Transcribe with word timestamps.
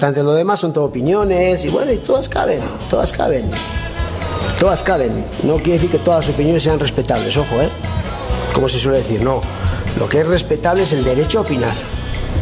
Lo 0.00 0.32
demás 0.32 0.60
son 0.60 0.72
todo 0.72 0.84
opiniones 0.84 1.62
y 1.62 1.68
bueno, 1.68 1.92
y 1.92 1.98
todas 1.98 2.26
caben, 2.26 2.60
todas 2.88 3.12
caben. 3.12 3.50
Todas 4.58 4.82
caben. 4.82 5.26
No 5.42 5.56
quiere 5.56 5.74
decir 5.74 5.90
que 5.90 5.98
todas 5.98 6.26
las 6.26 6.34
opiniones 6.34 6.62
sean 6.62 6.80
respetables, 6.80 7.36
ojo, 7.36 7.60
¿eh? 7.60 7.68
Como 8.54 8.66
se 8.66 8.78
suele 8.78 8.98
decir, 8.98 9.22
no. 9.22 9.42
Lo 9.98 10.08
que 10.08 10.20
es 10.20 10.26
respetable 10.26 10.84
es 10.84 10.92
el 10.94 11.04
derecho 11.04 11.40
a 11.40 11.42
opinar. 11.42 11.74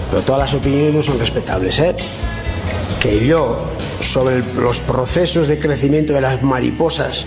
Pero 0.09 0.23
todas 0.23 0.43
las 0.43 0.55
opiniones 0.55 0.95
no 0.95 1.03
son 1.03 1.19
respetables, 1.19 1.81
¿eh? 1.81 1.97
Que 3.01 3.27
yo, 3.27 3.61
sobre 4.01 4.39
los 4.55 4.79
procesos 4.79 5.49
de 5.49 5.59
crecimiento 5.59 6.13
de 6.13 6.21
las 6.21 6.41
mariposas 6.45 7.27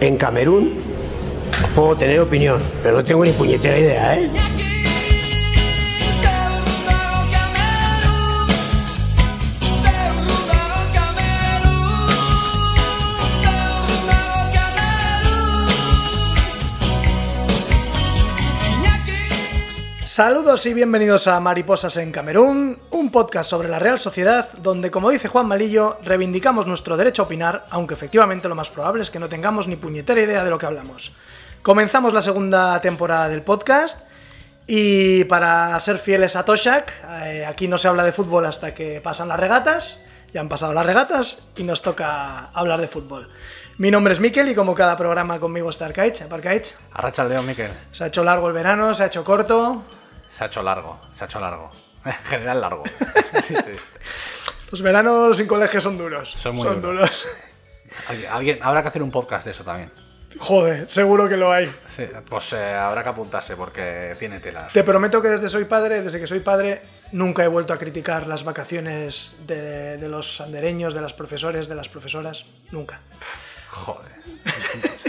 en 0.00 0.18
Camerún, 0.18 0.74
puedo 1.74 1.96
tener 1.96 2.20
opinión, 2.20 2.60
pero 2.80 2.96
no 2.96 3.04
tengo 3.04 3.24
ni 3.24 3.32
puñetera 3.32 3.76
idea, 3.76 4.16
¿eh? 4.16 4.30
Saludos 20.12 20.66
y 20.66 20.74
bienvenidos 20.74 21.26
a 21.26 21.40
Mariposas 21.40 21.96
en 21.96 22.12
Camerún, 22.12 22.78
un 22.90 23.10
podcast 23.10 23.48
sobre 23.48 23.70
la 23.70 23.78
Real 23.78 23.98
Sociedad, 23.98 24.46
donde, 24.58 24.90
como 24.90 25.08
dice 25.08 25.26
Juan 25.26 25.46
Malillo, 25.46 25.96
reivindicamos 26.04 26.66
nuestro 26.66 26.98
derecho 26.98 27.22
a 27.22 27.24
opinar, 27.24 27.64
aunque 27.70 27.94
efectivamente 27.94 28.46
lo 28.46 28.54
más 28.54 28.68
probable 28.68 29.00
es 29.00 29.10
que 29.10 29.18
no 29.18 29.30
tengamos 29.30 29.68
ni 29.68 29.76
puñetera 29.76 30.20
idea 30.20 30.44
de 30.44 30.50
lo 30.50 30.58
que 30.58 30.66
hablamos. 30.66 31.12
Comenzamos 31.62 32.12
la 32.12 32.20
segunda 32.20 32.78
temporada 32.82 33.30
del 33.30 33.40
podcast 33.40 34.06
y 34.66 35.24
para 35.24 35.80
ser 35.80 35.96
fieles 35.96 36.36
a 36.36 36.44
Toshak, 36.44 36.92
eh, 37.24 37.46
aquí 37.46 37.66
no 37.66 37.78
se 37.78 37.88
habla 37.88 38.04
de 38.04 38.12
fútbol 38.12 38.44
hasta 38.44 38.74
que 38.74 39.00
pasan 39.00 39.28
las 39.28 39.40
regatas, 39.40 39.98
ya 40.34 40.42
han 40.42 40.48
pasado 40.50 40.74
las 40.74 40.84
regatas 40.84 41.38
y 41.56 41.62
nos 41.62 41.80
toca 41.80 42.50
hablar 42.52 42.82
de 42.82 42.86
fútbol. 42.86 43.30
Mi 43.78 43.90
nombre 43.90 44.12
es 44.12 44.20
Miquel 44.20 44.50
y 44.50 44.54
como 44.54 44.74
cada 44.74 44.94
programa 44.94 45.40
conmigo 45.40 45.70
está 45.70 45.86
Arcaich. 45.86 46.20
Arcaich. 46.30 46.74
Arracha 46.92 47.22
el 47.22 47.30
dedo, 47.30 47.42
Miquel. 47.42 47.70
Se 47.92 48.04
ha 48.04 48.08
hecho 48.08 48.22
largo 48.22 48.46
el 48.48 48.52
verano, 48.52 48.92
se 48.92 49.04
ha 49.04 49.06
hecho 49.06 49.24
corto. 49.24 49.82
Se 50.36 50.44
ha 50.44 50.46
hecho 50.46 50.62
largo, 50.62 50.98
se 51.16 51.24
ha 51.24 51.26
hecho 51.26 51.40
largo. 51.40 51.70
En 52.04 52.12
general 52.24 52.60
largo. 52.60 52.82
Sí, 53.46 53.54
sí. 53.54 53.72
Los 54.70 54.82
veranos 54.82 55.36
sin 55.36 55.46
colegio 55.46 55.80
son 55.80 55.96
duros. 55.98 56.30
Son 56.38 56.56
muy 56.56 56.66
duros. 56.76 57.10
Alguien- 58.08 58.30
Alguien, 58.32 58.58
habrá 58.62 58.82
que 58.82 58.88
hacer 58.88 59.02
un 59.02 59.10
podcast 59.10 59.44
de 59.44 59.50
eso 59.52 59.62
también. 59.64 59.90
Joder, 60.38 60.90
seguro 60.90 61.28
que 61.28 61.36
lo 61.36 61.52
hay. 61.52 61.70
Sí, 61.84 62.08
pues 62.28 62.54
eh, 62.54 62.72
habrá 62.74 63.02
que 63.02 63.10
apuntarse 63.10 63.54
porque 63.54 64.16
tiene 64.18 64.40
telas. 64.40 64.72
Te 64.72 64.82
prometo 64.82 65.20
que 65.20 65.28
desde 65.28 65.46
soy 65.50 65.66
padre, 65.66 66.00
desde 66.00 66.18
que 66.18 66.26
soy 66.26 66.40
padre, 66.40 66.80
nunca 67.12 67.44
he 67.44 67.48
vuelto 67.48 67.74
a 67.74 67.76
criticar 67.76 68.26
las 68.26 68.42
vacaciones 68.42 69.36
de, 69.46 69.98
de 69.98 70.08
los 70.08 70.40
andereños, 70.40 70.94
de 70.94 71.02
las 71.02 71.12
profesores, 71.12 71.68
de 71.68 71.74
las 71.74 71.90
profesoras. 71.90 72.46
Nunca. 72.70 72.98
Joder. 73.70 74.10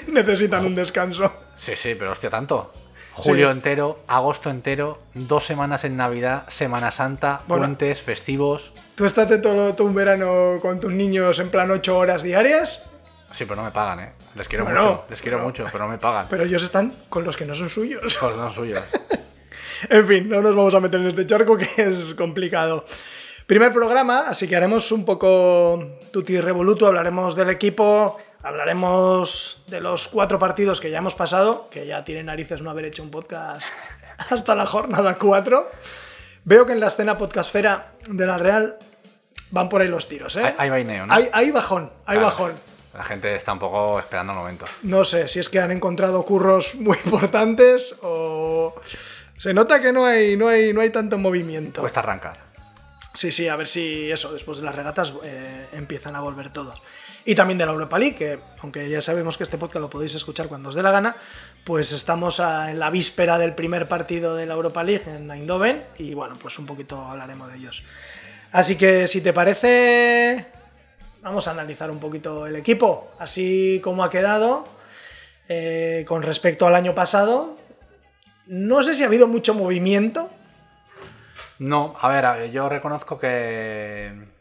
Necesitan 0.07 0.66
un 0.66 0.75
descanso. 0.75 1.31
Sí, 1.57 1.75
sí, 1.77 1.95
pero 1.95 2.11
hostia, 2.11 2.29
tanto. 2.29 2.73
Julio 3.16 3.52
entero, 3.52 4.00
agosto 4.08 4.50
entero, 4.50 5.00
dos 5.14 5.45
semanas 5.45 5.83
en 5.83 5.95
Navidad, 5.97 6.45
Semana 6.50 6.92
Santa, 6.92 7.42
Bueno. 7.47 7.64
puentes, 7.66 8.02
festivos. 8.02 8.73
¿Tú 8.95 9.06
estate 9.06 9.38
todo, 9.38 9.73
todo 9.75 9.88
un 9.88 9.94
verano 9.95 10.53
con 10.61 10.80
tus 10.80 10.92
niños 10.92 11.39
en 11.39 11.50
plan 11.50 11.69
8 11.69 11.95
horas 11.97 12.23
diarias? 12.23 12.84
Sí, 13.31 13.45
pero 13.45 13.58
no 13.58 13.64
me 13.64 13.72
pagan, 13.72 14.00
¿eh? 14.00 14.11
Les 14.36 14.47
quiero 14.47 14.64
Bueno, 14.66 14.80
mucho, 14.80 15.03
les 15.09 15.22
quiero 15.22 15.38
pero- 15.38 15.47
mucho, 15.47 15.66
pero 15.72 15.86
no 15.86 15.91
me 15.91 15.97
pagan. 15.97 16.28
Pero 16.30 16.44
ellos 16.44 16.64
están 16.64 16.94
con 17.09 17.23
los 17.23 17.38
que 17.38 17.45
no 17.45 17.53
son 17.56 17.69
suyos. 17.69 18.17
Pues 18.19 18.36
no 18.36 18.50
suyos. 18.50 18.84
En 19.89 20.08
fin, 20.08 20.30
no 20.30 20.41
nos 20.41 20.56
vamos 20.56 20.73
a 20.75 20.80
meter 20.80 21.00
en 21.02 21.08
este 21.08 21.28
charco 21.28 21.58
que 21.58 21.67
es 21.78 22.14
complicado. 22.16 22.86
Primer 23.45 23.73
programa, 23.73 24.25
así 24.30 24.47
que 24.47 24.56
haremos 24.56 24.89
un 24.94 25.03
poco 25.03 25.97
tutti 26.11 26.39
revoluto, 26.39 26.88
hablaremos 26.88 27.36
del 27.36 27.50
equipo, 27.50 28.17
hablaremos 28.44 29.63
de 29.67 29.81
los 29.81 30.08
cuatro 30.08 30.38
partidos 30.38 30.80
que 30.80 30.91
ya 30.91 30.99
hemos 30.99 31.16
pasado, 31.16 31.67
que 31.72 31.88
ya 31.88 32.03
tiene 32.03 32.23
narices 32.23 32.62
no 32.62 32.69
haber 32.69 32.85
hecho 32.85 33.01
un 33.01 33.09
podcast 33.09 33.63
hasta 34.29 34.53
la 34.56 34.66
jornada 34.66 35.16
4. 35.16 35.72
Veo 36.45 36.66
que 36.66 36.73
en 36.73 36.79
la 36.79 36.88
escena 36.88 37.17
podcastfera 37.17 37.94
de 38.07 38.28
la 38.28 38.38
Real 38.38 38.78
van 39.51 39.69
por 39.69 39.81
ahí 39.81 39.88
los 39.88 40.07
tiros, 40.07 40.35
¿eh? 40.35 40.53
Hay, 40.57 40.69
vaineo, 40.69 41.06
¿no? 41.06 41.13
Hay, 41.13 41.29
hay 41.31 41.51
bajón, 41.51 41.91
hay 42.06 42.17
Claro. 42.17 42.25
bajón. 42.25 42.53
La 42.94 43.03
gente 43.03 43.35
está 43.35 43.53
un 43.53 43.59
poco 43.59 43.97
esperando 44.00 44.34
el 44.34 44.40
momento. 44.40 44.66
No 44.84 45.03
sé 45.03 45.28
si 45.28 45.40
es 45.40 45.50
que 45.50 45.59
han 45.59 45.72
encontrado 45.72 46.22
curros 46.23 46.75
muy 46.75 46.97
importantes 47.06 47.96
o... 48.03 48.75
Se 49.38 49.53
nota 49.53 49.81
que 49.81 49.91
no 49.91 50.06
hay, 50.06 50.38
no 50.38 50.47
hay, 50.47 50.73
no 50.73 50.81
hay 50.81 50.91
tanto 50.91 51.17
movimiento. 51.17 51.81
Cuesta 51.81 52.01
arrancar. 52.01 52.38
Sí, 53.16 53.31
sí, 53.31 53.47
a 53.47 53.56
ver 53.56 53.67
si 53.67 54.12
eso, 54.12 54.31
después 54.31 54.59
de 54.59 54.63
las 54.63 54.75
regatas 54.75 55.13
eh, 55.23 55.67
empiezan 55.73 56.16
a 56.16 56.19
volver 56.22 56.53
todos. 56.53 56.81
Y 57.25 57.35
también 57.35 57.57
de 57.57 57.66
la 57.66 57.72
Europa 57.72 57.97
League, 57.97 58.16
que 58.16 58.39
aunque 58.61 58.89
ya 58.89 59.00
sabemos 59.00 59.38
que 59.38 59.44
este 59.44 59.57
podcast 59.57 59.81
lo 59.81 59.89
podéis 59.89 60.13
escuchar 60.16 60.47
cuando 60.47 60.69
os 60.69 60.75
dé 60.75 60.84
la 60.84 60.91
gana, 60.91 61.16
pues 61.63 61.94
estamos 61.94 62.39
en 62.39 62.79
la 62.79 62.89
víspera 62.89 63.38
del 63.38 63.56
primer 63.56 63.88
partido 63.88 64.35
de 64.35 64.45
la 64.45 64.56
Europa 64.56 64.84
League 64.84 65.03
en 65.07 65.31
Eindhoven 65.31 65.84
y 65.97 66.13
bueno, 66.13 66.35
pues 66.41 66.59
un 66.59 66.66
poquito 66.66 66.97
hablaremos 66.97 67.50
de 67.50 67.57
ellos. 67.57 67.84
Así 68.51 68.75
que 68.78 69.07
si 69.07 69.22
te 69.22 69.31
parece, 69.31 70.47
vamos 71.22 71.47
a 71.47 71.51
analizar 71.51 71.89
un 71.89 72.00
poquito 72.00 72.45
el 72.45 72.57
equipo, 72.57 73.11
así 73.19 73.79
como 73.81 74.03
ha 74.03 74.09
quedado 74.09 74.67
eh, 75.47 76.03
con 76.07 76.23
respecto 76.23 76.67
al 76.67 76.75
año 76.75 76.94
pasado. 76.94 77.57
No 78.47 78.84
sé 78.84 78.95
si 78.95 79.03
ha 79.03 79.07
habido 79.07 79.28
mucho 79.28 79.53
movimiento, 79.53 80.29
No, 81.59 81.95
a 82.00 82.09
ver, 82.09 82.51
yo 82.51 82.67
reconozco 82.67 83.17
que. 83.17 84.32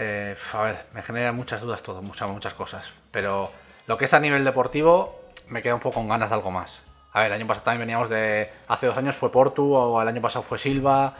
Eh, 0.00 0.34
a 0.54 0.62
ver, 0.62 0.86
me 0.94 1.02
genera 1.02 1.30
muchas 1.30 1.60
dudas 1.60 1.82
todo, 1.82 2.00
muchas, 2.00 2.28
muchas 2.30 2.54
cosas. 2.54 2.84
Pero 3.12 3.52
lo 3.86 3.98
que 3.98 4.06
es 4.06 4.14
a 4.14 4.18
nivel 4.18 4.44
deportivo, 4.44 5.20
me 5.48 5.62
queda 5.62 5.74
un 5.74 5.80
poco 5.80 5.96
con 5.96 6.08
ganas 6.08 6.30
de 6.30 6.36
algo 6.36 6.50
más. 6.50 6.82
A 7.12 7.20
ver, 7.20 7.26
el 7.28 7.34
año 7.34 7.46
pasado 7.46 7.64
también 7.64 7.80
veníamos 7.80 8.08
de. 8.08 8.50
Hace 8.68 8.86
dos 8.86 8.96
años 8.96 9.14
fue 9.16 9.30
Portu, 9.30 9.74
o 9.74 10.00
el 10.00 10.08
año 10.08 10.22
pasado 10.22 10.42
fue 10.42 10.58
Silva. 10.58 11.14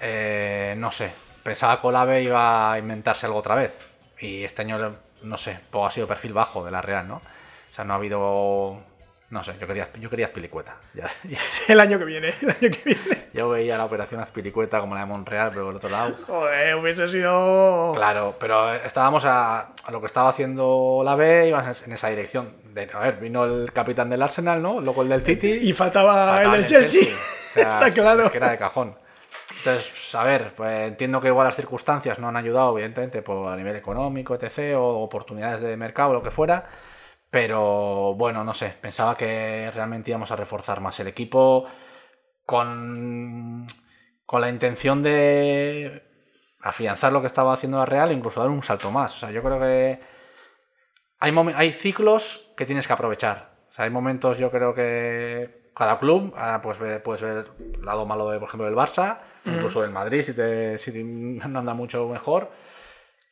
eh, 0.00 0.74
no 0.78 0.90
sé, 0.90 1.12
pensaba 1.42 1.80
que 1.80 1.86
Olave 1.86 2.22
iba 2.22 2.72
a 2.72 2.78
inventarse 2.78 3.26
algo 3.26 3.38
otra 3.38 3.54
vez. 3.54 3.76
Y 4.20 4.44
este 4.44 4.62
año, 4.62 4.96
no 5.22 5.38
sé, 5.38 5.60
todo 5.70 5.84
ha 5.86 5.90
sido 5.90 6.06
perfil 6.06 6.32
bajo 6.32 6.64
de 6.64 6.70
la 6.70 6.80
Real, 6.82 7.06
¿no? 7.08 7.16
O 7.16 7.74
sea, 7.74 7.84
no 7.84 7.92
ha 7.92 7.96
habido. 7.96 8.82
No 9.32 9.42
sé, 9.42 9.54
yo 9.58 9.66
quería, 9.66 9.88
yo 9.98 10.10
quería 10.10 10.26
Azpilicueta. 10.26 10.76
Ya, 10.94 11.06
ya- 11.24 11.38
el 11.68 11.80
año 11.80 11.98
que 11.98 12.04
viene, 12.04 12.34
el 12.42 12.50
año 12.50 12.58
que 12.60 12.80
viene. 12.84 13.24
yo 13.32 13.48
veía 13.48 13.78
la 13.78 13.86
operación 13.86 14.20
Azpilicueta 14.20 14.78
como 14.78 14.94
la 14.94 15.00
de 15.00 15.06
Monreal, 15.06 15.50
pero 15.52 15.64
por 15.66 15.76
otro 15.76 15.88
lado. 15.88 16.14
Joder, 16.26 16.74
hubiese 16.76 17.08
sido. 17.08 17.92
Claro, 17.94 18.36
pero 18.38 18.74
estábamos 18.74 19.24
a, 19.24 19.72
a 19.84 19.90
lo 19.90 20.00
que 20.00 20.06
estaba 20.06 20.28
haciendo 20.28 21.00
la 21.04 21.16
B, 21.16 21.48
ibas 21.48 21.82
en 21.86 21.92
esa 21.94 22.08
dirección. 22.08 22.52
De, 22.74 22.88
a 22.92 22.98
ver, 23.00 23.16
vino 23.16 23.44
el 23.44 23.72
capitán 23.72 24.10
del 24.10 24.22
Arsenal, 24.22 24.62
¿no? 24.62 24.80
Luego 24.80 25.02
el 25.02 25.08
del 25.08 25.22
City. 25.24 25.50
Y 25.62 25.72
faltaba 25.72 26.42
el 26.42 26.50
del 26.50 26.60
el 26.60 26.66
Chelsea. 26.66 27.08
O 27.52 27.54
sea, 27.54 27.68
Está 27.68 27.90
claro. 27.90 28.22
es 28.24 28.30
que 28.30 28.38
era 28.38 28.50
de 28.50 28.56
cajón. 28.56 28.94
Entonces, 29.58 30.14
a 30.14 30.24
ver, 30.24 30.54
pues 30.56 30.88
entiendo 30.88 31.20
que 31.20 31.28
igual 31.28 31.46
las 31.46 31.54
circunstancias 31.56 32.18
no 32.18 32.28
han 32.28 32.36
ayudado, 32.36 32.72
evidentemente, 32.72 33.20
por 33.20 33.52
a 33.52 33.56
nivel 33.56 33.76
económico, 33.76 34.34
etc., 34.34 34.74
o 34.76 35.02
oportunidades 35.02 35.60
de 35.60 35.76
mercado, 35.76 36.14
lo 36.14 36.22
que 36.22 36.30
fuera. 36.30 36.64
Pero 37.32 38.14
bueno, 38.14 38.44
no 38.44 38.52
sé, 38.52 38.74
pensaba 38.78 39.16
que 39.16 39.70
realmente 39.74 40.10
íbamos 40.10 40.30
a 40.30 40.36
reforzar 40.36 40.82
más 40.82 41.00
el 41.00 41.08
equipo 41.08 41.66
con, 42.44 43.66
con 44.26 44.40
la 44.42 44.50
intención 44.50 45.02
de 45.02 46.02
afianzar 46.60 47.10
lo 47.10 47.22
que 47.22 47.28
estaba 47.28 47.54
haciendo 47.54 47.78
la 47.78 47.86
Real 47.86 48.10
e 48.10 48.14
incluso 48.14 48.38
dar 48.40 48.50
un 48.50 48.62
salto 48.62 48.90
más. 48.90 49.16
O 49.16 49.18
sea, 49.18 49.30
yo 49.30 49.42
creo 49.42 49.58
que 49.58 49.98
hay, 51.20 51.32
hay 51.56 51.72
ciclos 51.72 52.52
que 52.54 52.66
tienes 52.66 52.86
que 52.86 52.92
aprovechar. 52.92 53.52
O 53.70 53.72
sea, 53.72 53.86
hay 53.86 53.90
momentos, 53.90 54.36
yo 54.36 54.50
creo 54.50 54.74
que 54.74 55.70
cada 55.74 55.98
club, 55.98 56.34
ah, 56.36 56.60
pues 56.62 56.76
puedes 57.02 57.22
ver 57.22 57.46
el 57.78 57.82
lado 57.82 58.04
malo 58.04 58.28
de, 58.28 58.38
por 58.40 58.48
ejemplo, 58.48 58.66
del 58.66 58.76
Barça, 58.76 59.20
incluso 59.46 59.80
del 59.80 59.90
Madrid, 59.90 60.22
si, 60.26 60.34
te, 60.34 60.78
si 60.78 60.92
te- 60.92 61.02
no 61.02 61.58
anda 61.60 61.72
mucho 61.72 62.06
mejor, 62.08 62.50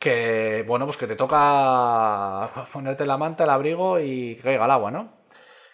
que, 0.00 0.64
bueno, 0.66 0.86
pues 0.86 0.96
que 0.96 1.06
te 1.06 1.14
toca 1.14 2.48
ponerte 2.72 3.06
la 3.06 3.18
manta, 3.18 3.44
el 3.44 3.50
abrigo 3.50 4.00
y 4.00 4.36
que 4.36 4.42
caiga 4.42 4.64
el 4.64 4.70
agua, 4.72 4.90
¿no? 4.90 5.12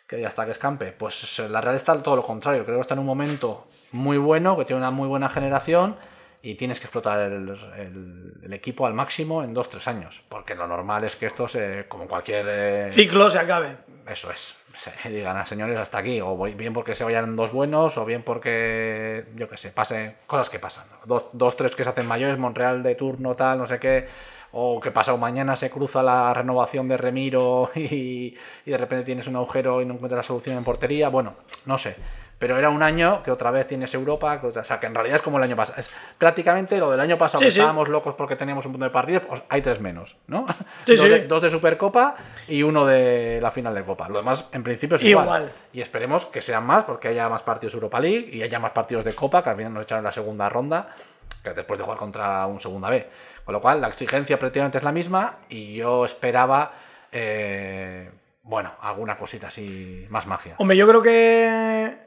Que 0.07 0.21
ya 0.21 0.31
que 0.31 0.51
escampe. 0.51 0.93
Pues 0.93 1.39
la 1.49 1.61
Real 1.61 1.77
está 1.77 2.03
todo 2.03 2.17
lo 2.17 2.23
contrario, 2.27 2.65
creo 2.65 2.77
que 2.77 2.83
está 2.83 2.95
en 2.95 3.01
un 3.01 3.07
momento 3.07 3.69
muy 3.93 4.19
bueno, 4.19 4.59
que 4.59 4.65
tiene 4.65 4.81
una 4.83 4.91
muy 4.91 5.09
buena 5.09 5.29
generación 5.29 5.97
y 6.43 6.55
tienes 6.55 6.79
que 6.79 6.85
explotar 6.87 7.21
el, 7.21 7.49
el- 7.79 8.33
el 8.45 8.53
equipo 8.53 8.87
al 8.87 8.95
máximo 8.95 9.43
en 9.43 9.53
dos, 9.55 9.69
tres 9.71 9.87
años, 9.89 10.23
porque 10.29 10.55
lo 10.55 10.67
normal 10.67 11.05
es 11.05 11.17
que 11.17 11.27
esto 11.27 11.49
se, 11.49 11.87
como 11.89 12.07
cualquier... 12.07 12.47
eh, 12.49 12.89
Ciclo 12.93 13.29
se 13.31 13.39
acabe. 13.39 13.77
eso 14.09 14.31
es. 14.31 14.57
Se 14.79 14.93
digan 15.11 15.37
a 15.37 15.47
señores 15.47 15.79
hasta 15.79 15.99
aquí. 15.99 16.21
O 16.21 16.37
voy- 16.37 16.55
bien 16.55 16.73
porque 16.75 16.95
se 16.95 17.03
vayan 17.05 17.35
dos 17.35 17.51
buenos, 17.53 17.97
o 17.99 18.05
bien 18.05 18.23
porque, 18.23 19.25
yo 19.35 19.49
qué 19.49 19.57
sé, 19.57 19.71
pase 19.71 20.17
cosas 20.27 20.51
que 20.51 20.59
pasan. 20.59 20.87
Dos, 21.05 21.27
dos, 21.33 21.57
tres 21.57 21.75
que 21.75 21.83
se 21.85 21.91
hacen 21.91 22.07
mayores, 22.07 22.39
Montreal 22.39 22.83
de 22.83 22.95
turno, 22.95 23.35
tal, 23.35 23.59
no 23.59 23.67
sé 23.67 23.79
qué. 23.79 24.07
O 24.53 24.81
que 24.81 24.91
pasado 24.91 25.19
mañana 25.19 25.57
se 25.57 25.71
cruza 25.71 26.03
la 26.03 26.33
renovación 26.33 26.89
de 26.89 26.97
Remiro 26.97 27.71
y, 27.75 28.37
y 28.65 28.71
de 28.71 28.79
repente 28.79 29.05
tienes 29.05 29.27
un 29.27 29.37
agujero 29.37 29.83
y 29.83 29.87
no 29.87 29.95
encuentras 29.95 30.19
la 30.19 30.23
solución 30.29 30.57
en 30.57 30.65
portería. 30.65 31.09
Bueno, 31.09 31.35
no 31.67 31.77
sé. 31.79 31.97
Pero 32.39 32.59
era 32.59 32.69
un 32.69 32.83
año 32.83 33.23
que 33.23 33.31
otra 33.31 33.51
vez 33.51 33.67
tienes 33.67 33.95
Europa, 33.95 34.39
que 34.41 34.49
o 34.49 34.65
sea, 34.65 34.79
que 34.79 34.87
en 34.87 34.95
realidad 34.95 35.17
es 35.17 35.23
como 35.23 35.39
el 35.39 35.45
año 35.45 35.57
pasado. 35.57 35.81
Es 35.81 35.91
prácticamente 36.19 36.77
lo 36.79 36.91
del 36.91 37.01
año 37.01 37.17
pasado, 37.17 37.39
Sí, 37.39 37.47
que 37.47 37.51
sí. 37.51 37.61
estábamos 37.61 37.89
locos 37.89 38.15
porque 38.15 38.37
teníamos 38.37 38.67
un 38.67 38.73
punto 38.73 38.85
de 38.85 38.91
partidos, 38.91 39.23
pues 39.27 39.43
hay 39.49 39.63
tres 39.63 39.81
menos, 39.81 40.17
¿no? 40.27 40.45
Sí, 40.85 40.95
dos, 40.97 41.05
sí. 41.05 41.09
De, 41.09 41.27
dos 41.27 41.41
de 41.41 41.49
Supercopa 41.49 42.15
y 42.47 42.63
uno 42.63 42.85
de 42.85 43.41
la 43.41 43.51
final 43.51 43.75
de 43.75 43.83
Copa. 43.85 44.09
Lo 44.11 44.19
demás, 44.19 44.51
en 44.53 44.63
principio, 44.63 44.97
es 44.97 45.05
igual. 45.05 45.25
Igual. 45.25 45.53
Y 45.73 45.81
esperemos 45.81 46.27
que 46.27 46.43
sean 46.43 46.67
más, 46.67 46.85
porque 46.85 47.09
haya 47.09 47.27
más 47.31 47.41
partidos 47.41 47.73
Europa 47.73 48.01
League 48.01 48.29
y 48.31 48.43
haya 48.43 48.59
más 48.59 48.73
partidos 48.73 49.05
de 49.07 49.15
Copa, 49.15 49.43
que 49.43 49.51
al 49.51 49.57
final 49.57 49.73
nos 49.73 49.85
echaron 49.85 50.05
la 50.05 50.13
segunda 50.13 50.49
ronda, 50.51 50.95
que 51.43 51.55
después 51.55 51.79
de 51.79 51.85
jugar 51.85 51.99
contra 51.99 52.45
un 52.47 52.61
segunda 52.61 52.91
B. 52.91 53.09
Con 53.47 53.55
lo 53.55 53.63
cual, 53.63 53.81
la 53.81 53.89
exigencia 53.89 54.39
prácticamente 54.39 54.77
es 54.77 54.85
la 54.85 54.93
misma 54.93 55.37
y 55.49 55.77
yo 55.77 56.05
esperaba, 56.05 56.73
eh, 57.13 58.11
bueno, 58.43 58.73
alguna 58.83 59.17
cosita 59.17 59.47
así, 59.47 60.05
más 60.11 60.27
magia. 60.27 60.57
Hombre, 60.59 60.77
yo 60.77 60.87
creo 60.87 61.01
que. 61.01 62.06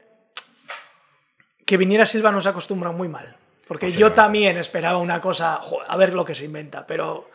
Que 1.70 1.76
viniera 1.76 2.04
Silva 2.04 2.32
nos 2.32 2.48
acostumbra 2.48 2.90
muy 2.90 3.06
mal. 3.06 3.36
Porque 3.68 3.86
yo 3.86 3.90
Posiblemente. 3.90 4.16
también 4.16 4.56
esperaba 4.56 4.98
una 4.98 5.20
cosa, 5.20 5.60
jo, 5.62 5.78
a 5.86 5.96
ver 5.96 6.14
lo 6.14 6.24
que 6.24 6.34
se 6.34 6.44
inventa, 6.44 6.84
pero 6.84 7.30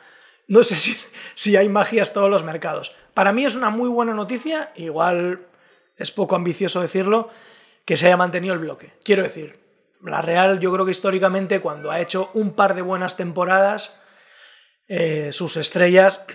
no 0.49 0.61
sé 0.65 0.75
si, 0.83 0.97
si 1.35 1.55
hay 1.55 1.69
magias 1.69 2.11
todos 2.11 2.29
los 2.29 2.43
mercados. 2.43 2.93
Para 3.13 3.31
mí 3.31 3.45
es 3.45 3.55
una 3.55 3.69
muy 3.69 3.87
buena 3.87 4.13
noticia, 4.13 4.73
igual 4.75 5.39
es 5.95 6.11
poco 6.11 6.35
ambicioso 6.35 6.81
decirlo, 6.81 7.29
que 7.85 7.95
se 7.95 8.07
haya 8.07 8.17
mantenido 8.17 8.53
el 8.53 8.59
bloque. 8.59 8.91
Quiero 9.05 9.23
decir, 9.23 9.57
la 10.03 10.21
Real 10.21 10.59
yo 10.59 10.69
creo 10.73 10.83
que 10.83 10.91
históricamente 10.91 11.61
cuando 11.61 11.89
ha 11.89 12.01
hecho 12.01 12.31
un 12.33 12.55
par 12.55 12.75
de 12.75 12.81
buenas 12.81 13.15
temporadas, 13.15 13.97
eh, 14.89 15.29
sus 15.31 15.55
estrellas 15.55 16.25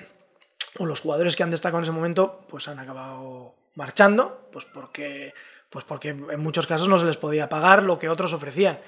o 0.79 0.87
los 0.87 1.01
jugadores 1.01 1.37
que 1.37 1.43
han 1.43 1.51
destacado 1.51 1.81
en 1.81 1.85
ese 1.85 1.93
momento, 1.93 2.47
pues 2.49 2.67
han 2.67 2.79
acabado 2.79 3.57
marchando, 3.75 4.49
pues 4.51 4.65
porque, 4.65 5.35
pues 5.71 5.85
porque 5.85 6.11
en 6.11 6.41
muchos 6.41 6.67
casos 6.67 6.89
no 6.89 6.99
se 6.99 7.07
les 7.07 7.17
podía 7.17 7.49
pagar 7.49 7.83
lo 7.83 7.99
que 7.99 8.09
otros 8.09 8.33
ofrecían. 8.33 8.81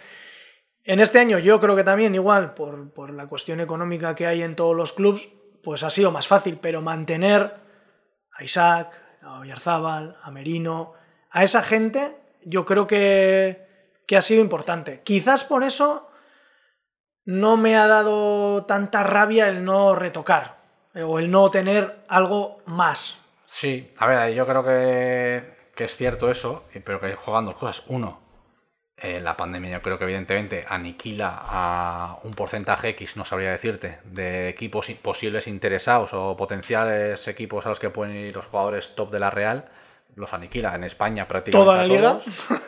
En 0.85 1.01
este 1.01 1.21
año 1.21 1.39
yo 1.39 1.61
creo 1.61 1.77
que 1.77 1.85
también 1.85 2.15
igual, 2.15 2.55
por, 2.55 2.93
por 2.93 3.11
la 3.11 3.29
cuestión 3.29 3.61
económica 3.61 4.15
que 4.15 4.27
hay 4.27 4.43
en 4.43 4.57
todos 4.57 4.77
los 4.77 4.93
clubes, 4.93 5.29
pues 5.63 5.85
ha 5.85 5.91
sido 5.91 6.11
más 6.11 6.27
fácil, 6.27 6.59
pero 6.61 6.83
mantener 6.83 7.55
a 8.33 8.45
Isaac, 8.45 9.01
a 9.23 9.39
Oyarzábal, 9.39 10.17
a 10.21 10.31
Merino, 10.31 10.95
a 11.31 11.45
esa 11.45 11.63
gente, 11.63 12.17
yo 12.45 12.65
creo 12.65 12.87
que, 12.87 13.93
que 14.07 14.17
ha 14.17 14.23
sido 14.23 14.41
importante. 14.41 15.03
Quizás 15.05 15.45
por 15.45 15.63
eso 15.63 16.11
no 17.25 17.57
me 17.57 17.77
ha 17.77 17.87
dado 17.87 18.65
tanta 18.65 19.05
rabia 19.05 19.49
el 19.49 19.65
no 19.65 19.95
retocar 19.95 20.59
eh, 20.95 21.03
o 21.03 21.19
el 21.19 21.31
no 21.31 21.51
tener 21.51 22.05
algo 22.09 22.59
más. 22.67 23.19
Sí, 23.47 23.93
a 23.99 24.07
ver, 24.07 24.35
yo 24.35 24.47
creo 24.47 24.65
que, 24.65 25.62
que 25.83 25.87
es 25.87 25.97
cierto 25.97 26.31
eso, 26.31 26.63
pero 26.85 27.01
que 27.01 27.13
juegan 27.17 27.45
dos 27.45 27.57
cosas. 27.57 27.83
Uno, 27.89 28.21
eh, 28.97 29.21
la 29.21 29.37
pandemia 29.37 29.73
yo 29.73 29.83
creo 29.83 29.99
que 29.99 30.05
evidentemente 30.05 30.65
aniquila 30.69 31.41
a 31.43 32.19
un 32.23 32.35
porcentaje 32.35 32.91
X, 32.91 33.17
no 33.17 33.25
sabría 33.25 33.51
decirte, 33.51 33.99
de 34.05 34.49
equipos 34.49 34.89
posibles 35.03 35.49
interesados 35.49 36.15
o 36.15 36.37
potenciales 36.37 37.27
equipos 37.27 37.67
a 37.67 37.71
los 37.71 37.81
que 37.81 37.91
pueden 37.91 38.15
ir 38.15 38.33
los 38.33 38.47
jugadores 38.47 38.95
top 38.95 39.11
de 39.11 39.19
la 39.19 39.31
Real, 39.31 39.71
los 40.15 40.33
aniquila. 40.33 40.73
En 40.77 40.85
España 40.85 41.27
prácticamente 41.27 41.65
Toda 41.65 41.79
la 41.79 41.87
liga. 41.89 42.11
todos. 42.11 42.27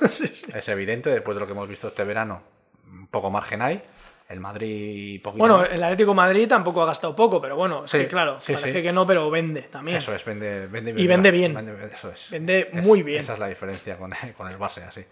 Sí, 0.10 0.26
sí. 0.26 0.46
Es 0.52 0.68
evidente, 0.68 1.10
después 1.10 1.36
de 1.36 1.40
lo 1.40 1.46
que 1.46 1.52
hemos 1.52 1.68
visto 1.68 1.86
este 1.86 2.02
verano, 2.02 2.42
un 2.84 3.06
poco 3.06 3.30
margen 3.30 3.62
hay. 3.62 3.80
El 4.28 4.40
Madrid 4.40 5.20
poquito 5.22 5.38
Bueno, 5.46 5.64
el 5.64 5.82
Atlético 5.82 6.12
de 6.12 6.16
Madrid 6.16 6.48
tampoco 6.48 6.82
ha 6.82 6.86
gastado 6.86 7.14
poco, 7.14 7.40
pero 7.42 7.56
bueno, 7.56 7.84
es 7.84 7.90
Sí, 7.90 7.98
que 7.98 8.08
claro, 8.08 8.40
sí, 8.40 8.54
parece 8.54 8.72
sí. 8.78 8.82
que 8.82 8.92
no, 8.92 9.06
pero 9.06 9.30
vende 9.30 9.62
también. 9.62 9.98
Eso 9.98 10.14
es, 10.14 10.24
vende, 10.24 10.66
vende 10.66 10.92
Y 10.96 11.06
vende 11.06 11.30
bien. 11.30 11.56
eso 11.94 12.10
es. 12.10 12.30
Vende 12.30 12.70
Es- 12.72 12.84
muy 12.84 13.02
bien. 13.02 13.20
Esa 13.20 13.34
es 13.34 13.38
la 13.38 13.48
diferencia 13.48 13.96
con 13.98 14.12
el, 14.22 14.32
con 14.32 14.48
el 14.50 14.56
base, 14.56 14.82
así. 14.82 15.04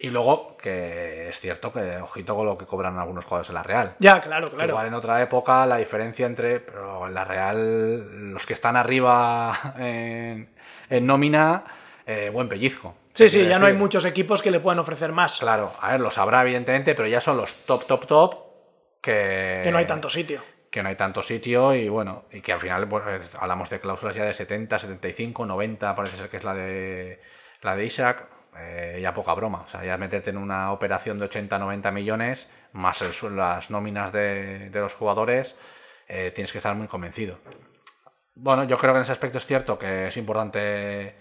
Y 0.00 0.10
luego, 0.10 0.56
que 0.56 1.28
es 1.28 1.40
cierto 1.40 1.72
que, 1.72 1.96
ojito 1.98 2.34
con 2.36 2.46
lo 2.46 2.56
que 2.58 2.66
cobran 2.66 2.98
algunos 2.98 3.24
jugadores 3.24 3.48
en 3.48 3.54
la 3.54 3.62
Real. 3.64 3.94
Ya, 3.98 4.20
claro, 4.20 4.48
claro. 4.48 4.70
Igual 4.70 4.86
en 4.88 4.94
otra 4.94 5.20
época 5.22 5.66
la 5.66 5.76
diferencia 5.76 6.26
entre, 6.26 6.60
pero 6.60 7.06
en 7.06 7.14
la 7.14 7.24
Real, 7.24 8.32
los 8.32 8.44
que 8.46 8.52
están 8.54 8.76
arriba 8.76 9.74
en, 9.78 10.48
en 10.90 11.06
nómina, 11.06 11.64
eh, 12.06 12.30
buen 12.32 12.48
pellizco. 12.48 12.94
Sí, 13.12 13.28
sí, 13.28 13.44
ya 13.46 13.58
no 13.58 13.66
hay 13.66 13.72
muchos 13.74 14.04
equipos 14.04 14.40
que 14.42 14.52
le 14.52 14.60
puedan 14.60 14.78
ofrecer 14.78 15.10
más. 15.10 15.38
Claro, 15.40 15.72
a 15.80 15.90
ver, 15.92 16.00
lo 16.00 16.10
sabrá 16.12 16.42
evidentemente, 16.42 16.94
pero 16.94 17.08
ya 17.08 17.20
son 17.20 17.36
los 17.36 17.64
top, 17.64 17.84
top, 17.86 18.06
top 18.06 18.47
que... 19.00 19.60
Que 19.62 19.70
no 19.70 19.78
hay 19.78 19.86
tanto 19.86 20.10
sitio. 20.10 20.42
que 20.70 20.82
no 20.82 20.88
hay 20.88 20.96
tanto 20.96 21.22
sitio 21.22 21.74
y 21.74 21.88
bueno, 21.88 22.24
y 22.30 22.40
que 22.40 22.52
al 22.52 22.60
final 22.60 22.88
pues, 22.88 23.04
hablamos 23.38 23.70
de 23.70 23.80
cláusulas 23.80 24.14
ya 24.14 24.24
de 24.24 24.34
70, 24.34 24.78
75, 24.78 25.46
90, 25.46 25.96
parece 25.96 26.16
ser 26.16 26.28
que 26.28 26.36
es 26.36 26.44
la 26.44 26.54
de 26.54 27.20
la 27.62 27.74
de 27.74 27.84
Isaac, 27.84 28.28
eh, 28.56 28.98
ya 29.02 29.14
poca 29.14 29.34
broma, 29.34 29.62
o 29.62 29.68
sea, 29.68 29.84
ya 29.84 29.96
meterte 29.96 30.30
en 30.30 30.38
una 30.38 30.72
operación 30.72 31.18
de 31.18 31.24
80, 31.26 31.58
90 31.58 31.90
millones, 31.90 32.48
más 32.72 33.00
el 33.02 33.36
las 33.36 33.70
nóminas 33.70 34.12
de, 34.12 34.70
de 34.70 34.80
los 34.80 34.94
jugadores, 34.94 35.56
eh, 36.06 36.32
tienes 36.34 36.52
que 36.52 36.58
estar 36.58 36.74
muy 36.74 36.86
convencido. 36.86 37.38
Bueno, 38.34 38.64
yo 38.64 38.78
creo 38.78 38.92
que 38.92 38.98
en 38.98 39.02
ese 39.02 39.12
aspecto 39.12 39.38
es 39.38 39.46
cierto 39.46 39.78
que 39.78 40.08
es 40.08 40.16
importante 40.16 41.16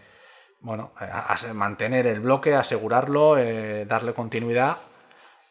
bueno, 0.59 0.93
eh, 0.99 1.53
mantener 1.53 2.07
el 2.07 2.19
bloque, 2.19 2.55
asegurarlo, 2.55 3.37
eh, 3.37 3.85
darle 3.85 4.13
continuidad 4.13 4.77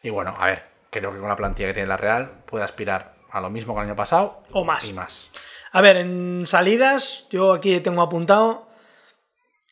y 0.01 0.09
bueno, 0.09 0.35
a 0.37 0.45
ver, 0.47 0.63
creo 0.99 1.11
que 1.13 1.19
con 1.19 1.29
la 1.29 1.35
plantilla 1.35 1.69
que 1.69 1.73
tiene 1.75 1.87
la 1.89 1.97
Real 1.97 2.43
puede 2.45 2.63
aspirar 2.63 3.15
a 3.31 3.41
lo 3.41 3.49
mismo 3.49 3.73
que 3.73 3.81
el 3.81 3.87
año 3.87 3.95
pasado 3.95 4.41
O 4.51 4.63
más. 4.63 4.83
y 4.87 4.93
más. 4.93 5.29
A 5.71 5.81
ver, 5.81 5.97
en 5.97 6.43
salidas, 6.47 7.27
yo 7.29 7.53
aquí 7.53 7.79
tengo 7.81 8.01
apuntado 8.01 8.67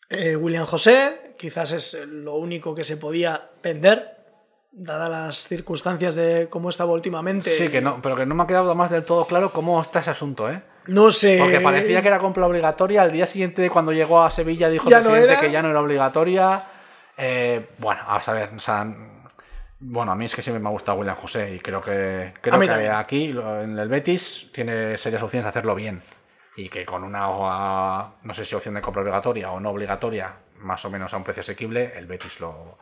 eh, 0.09 0.35
William 0.35 0.65
José, 0.65 1.35
quizás 1.37 1.71
es 1.71 1.93
lo 2.07 2.35
único 2.35 2.75
que 2.75 2.83
se 2.83 2.97
podía 2.97 3.49
vender, 3.63 4.11
dadas 4.71 5.09
las 5.09 5.47
circunstancias 5.47 6.15
de 6.15 6.47
cómo 6.49 6.69
estaba 6.69 6.91
últimamente. 6.91 7.57
Sí, 7.57 7.69
que 7.69 7.81
no, 7.81 8.01
pero 8.01 8.15
que 8.15 8.25
no 8.25 8.35
me 8.35 8.43
ha 8.43 8.47
quedado 8.47 8.75
más 8.75 8.91
del 8.91 9.03
todo 9.05 9.25
claro 9.25 9.51
cómo 9.51 9.81
está 9.81 9.99
ese 10.01 10.11
asunto, 10.11 10.49
¿eh? 10.49 10.61
No 10.87 11.09
sé. 11.09 11.37
Porque 11.39 11.61
parecía 11.61 12.01
que 12.03 12.09
era 12.09 12.19
compra 12.19 12.45
obligatoria. 12.45 13.01
Al 13.01 13.11
día 13.11 13.25
siguiente, 13.25 13.69
cuando 13.71 13.91
llegó 13.91 14.21
a 14.21 14.29
Sevilla, 14.29 14.69
dijo 14.69 14.87
¿Ya 14.87 14.97
el 14.97 15.03
no 15.03 15.09
presidente 15.09 15.33
era? 15.33 15.41
que 15.41 15.51
ya 15.51 15.61
no 15.63 15.69
era 15.69 15.81
obligatoria. 15.81 16.63
Eh, 17.17 17.69
bueno, 17.79 18.01
a 18.07 18.21
saber, 18.21 18.51
o 18.55 18.59
sea, 18.59 18.85
bueno, 19.87 20.11
a 20.11 20.15
mí 20.15 20.25
es 20.25 20.35
que 20.35 20.41
siempre 20.41 20.61
me 20.61 20.69
ha 20.69 20.71
gustado 20.71 20.97
William 20.97 21.15
José 21.15 21.53
y 21.53 21.59
creo 21.59 21.81
que 21.81 22.33
creo 22.41 22.59
que 22.59 22.67
también. 22.67 22.91
aquí 22.91 23.25
en 23.25 23.77
el 23.77 23.87
Betis 23.87 24.49
tiene 24.51 24.97
serias 24.97 25.21
opciones 25.21 25.45
de 25.45 25.49
hacerlo 25.49 25.75
bien 25.75 26.01
y 26.55 26.69
que 26.69 26.85
con 26.85 27.03
una 27.03 28.13
no 28.23 28.33
sé 28.33 28.45
si 28.45 28.55
opción 28.55 28.75
de 28.75 28.81
compra 28.81 29.01
obligatoria 29.01 29.51
o 29.51 29.59
no 29.59 29.69
obligatoria, 29.69 30.33
más 30.59 30.83
o 30.85 30.89
menos 30.89 31.13
a 31.13 31.17
un 31.17 31.23
precio 31.23 31.41
asequible, 31.41 31.93
el 31.95 32.07
Betis 32.07 32.39
lo, 32.39 32.77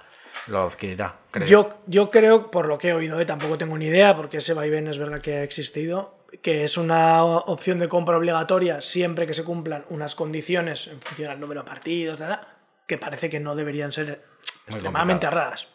lo 0.47 0.63
adquirirá. 0.63 1.15
creo. 1.31 1.47
Yo, 1.47 1.69
yo 1.87 2.11
creo, 2.11 2.51
por 2.51 2.67
lo 2.67 2.77
que 2.77 2.89
he 2.89 2.93
oído, 2.93 3.19
eh, 3.19 3.25
tampoco 3.25 3.57
tengo 3.57 3.77
ni 3.77 3.87
idea, 3.87 4.15
porque 4.15 4.37
ese 4.37 4.53
vaivén 4.53 4.87
es 4.87 4.97
verdad 4.97 5.21
que 5.21 5.37
ha 5.37 5.43
existido, 5.43 6.19
que 6.41 6.63
es 6.63 6.77
una 6.77 7.23
opción 7.23 7.79
de 7.79 7.89
compra 7.89 8.17
obligatoria 8.17 8.81
siempre 8.81 9.27
que 9.27 9.33
se 9.33 9.43
cumplan 9.43 9.85
unas 9.89 10.15
condiciones 10.15 10.87
en 10.87 11.01
función 11.01 11.31
al 11.31 11.39
número 11.39 11.63
de 11.63 11.67
partidos, 11.67 12.21
que 12.87 12.97
parece 12.97 13.29
que 13.29 13.39
no 13.39 13.55
deberían 13.55 13.91
ser 13.91 14.23
extremadamente 14.67 15.29
raras. 15.29 15.72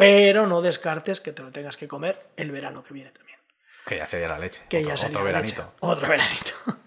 Pero 0.00 0.46
no 0.46 0.60
descartes 0.62 1.20
que 1.20 1.32
te 1.32 1.42
lo 1.42 1.50
tengas 1.50 1.76
que 1.76 1.86
comer 1.88 2.18
el 2.36 2.50
verano 2.50 2.82
que 2.82 2.94
viene 2.94 3.10
también. 3.10 3.38
que 3.86 3.96
ya 3.96 4.06
sería 4.06 4.28
la 4.28 4.38
leche. 4.38 4.62
Que 4.68 4.78
otro, 4.78 4.88
ya 4.90 4.96
sería 4.96 5.16
otro 5.16 5.24
veranito. 5.24 5.62
leche. 5.62 5.72
Otro 5.80 6.08
veranito. 6.08 6.52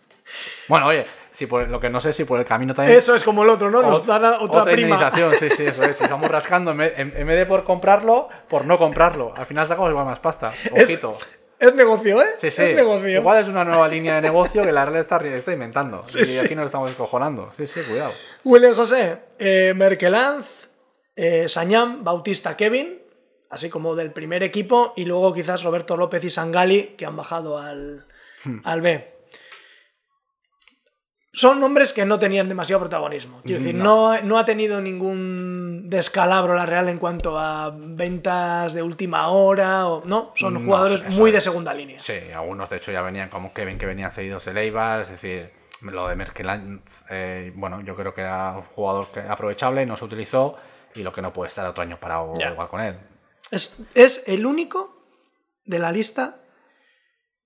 Bueno, 0.68 0.88
oye, 0.88 1.06
si 1.32 1.46
por, 1.46 1.68
lo 1.68 1.80
que 1.80 1.90
no 1.90 2.00
sé 2.02 2.14
si 2.14 2.24
por 2.24 2.40
el 2.40 2.46
camino 2.46 2.74
también. 2.74 2.98
Eso 2.98 3.14
es 3.14 3.24
como 3.24 3.44
el 3.44 3.50
otro, 3.50 3.70
¿no? 3.70 3.82
Nos 3.82 4.02
Ot- 4.02 4.06
dan 4.06 4.26
a- 4.26 4.40
otra, 4.40 4.64
prima. 4.64 5.12
sí, 5.38 5.50
sí, 5.52 5.66
eso 5.66 5.84
es. 5.84 6.00
Estamos 6.02 6.30
rascando 6.32 6.72
en 6.72 6.78
vez, 6.78 6.94
en- 6.98 7.14
en 7.16 7.28
vez 7.28 7.38
de 7.38 7.46
por 7.46 7.64
comprarlo, 7.66 8.30
por 8.48 8.66
no 8.66 8.78
comprarlo. 8.78 9.34
Al 9.36 9.46
final 9.46 9.68
sacamos 9.68 9.90
igual 9.92 10.06
más 10.06 10.20
pasta. 10.20 10.52
Es- 10.74 10.84
Ojito. 10.86 11.18
Es 11.60 11.76
negocio, 11.76 12.22
¿eh? 12.22 12.36
Sí, 12.40 12.50
sí. 12.50 12.64
Es 12.64 12.76
negocio. 12.76 13.10
Igual 13.10 13.42
es 13.42 13.48
una 13.48 13.64
nueva 13.64 13.88
línea 13.88 14.16
de 14.16 14.22
negocio 14.22 14.64
que 14.64 14.72
la 14.72 14.86
Real 14.86 15.02
está, 15.02 15.18
está 15.18 15.52
inventando. 15.52 16.04
Sí, 16.08 16.20
y 16.22 16.26
sí. 16.26 16.40
aquí 16.40 16.56
nos 16.56 16.66
estamos 16.66 16.90
escojonando. 16.90 17.52
Sí, 17.56 17.68
sí, 17.68 17.82
cuidado. 17.88 18.12
William 18.44 18.74
José, 18.74 19.18
eh, 19.38 19.74
Merkelanz, 19.76 20.68
eh, 21.16 21.48
Sañam, 21.48 22.04
Bautista, 22.04 22.58
Kevin, 22.58 23.03
así 23.54 23.70
como 23.70 23.96
del 23.96 24.12
primer 24.12 24.44
equipo, 24.44 24.94
y 24.96 25.06
luego 25.06 25.34
quizás 25.34 25.64
Roberto 25.64 25.96
López 25.98 26.24
y 26.26 26.30
Sangali, 26.30 26.96
que 26.98 27.06
han 27.06 27.16
bajado 27.16 27.58
al, 27.60 28.06
Hmm. 28.44 28.60
al 28.66 28.82
B. 28.82 29.10
Son 31.36 31.60
nombres 31.60 31.94
que 31.94 32.06
no 32.06 32.20
tenían 32.20 32.48
demasiado 32.48 32.82
protagonismo. 32.82 33.42
Quiero 33.44 33.60
decir, 33.60 33.74
no. 33.74 34.22
no 34.22 34.38
ha 34.38 34.46
tenido 34.46 34.80
ningún 34.82 35.90
descalabro 35.90 36.54
la 36.54 36.68
Real 36.68 36.90
en 36.90 37.00
cuanto 37.00 37.40
a 37.40 37.74
ventas 37.76 38.74
de 38.76 38.84
última 38.84 39.30
hora. 39.30 39.88
O, 39.88 40.04
no, 40.06 40.32
son 40.36 40.54
No, 40.54 40.60
jugadores 40.60 41.02
eso 41.02 41.20
muy 41.20 41.32
de 41.32 41.42
segunda 41.42 41.74
línea. 41.74 42.00
Sí, 42.00 42.14
algunos 42.36 42.70
de 42.70 42.78
hecho 42.78 42.92
ya 42.92 43.02
venían 43.02 43.30
como 43.30 43.52
Kevin, 43.52 43.80
que 43.80 43.88
venían 43.88 44.12
cedidos 44.12 44.46
de 44.46 44.54
Leibar. 44.54 45.02
Es 45.02 45.10
decir, 45.10 45.50
lo 45.82 46.08
de 46.08 46.16
Merkeland, 46.16 46.82
eh, 47.10 47.52
bueno, 47.56 47.82
yo 47.82 47.96
creo 47.96 48.14
que 48.14 48.22
era 48.22 48.52
un 48.58 48.64
jugador 48.76 49.08
que- 49.12 49.22
aprovechable, 49.22 49.88
no 49.88 49.98
se 49.98 50.06
utilizó. 50.06 50.56
Y 50.94 51.02
lo 51.02 51.12
que 51.12 51.24
no 51.24 51.34
puede 51.34 51.48
estar 51.48 51.66
otro 51.66 51.82
año 51.82 51.98
parado 52.00 52.34
Ya. 52.40 52.52
igual 52.52 52.68
con 52.68 52.80
él. 52.80 52.96
Es, 53.52 53.78
es 53.96 54.24
el 54.28 54.46
único 54.46 54.96
de 55.66 55.80
la 55.80 55.92
lista 55.92 56.38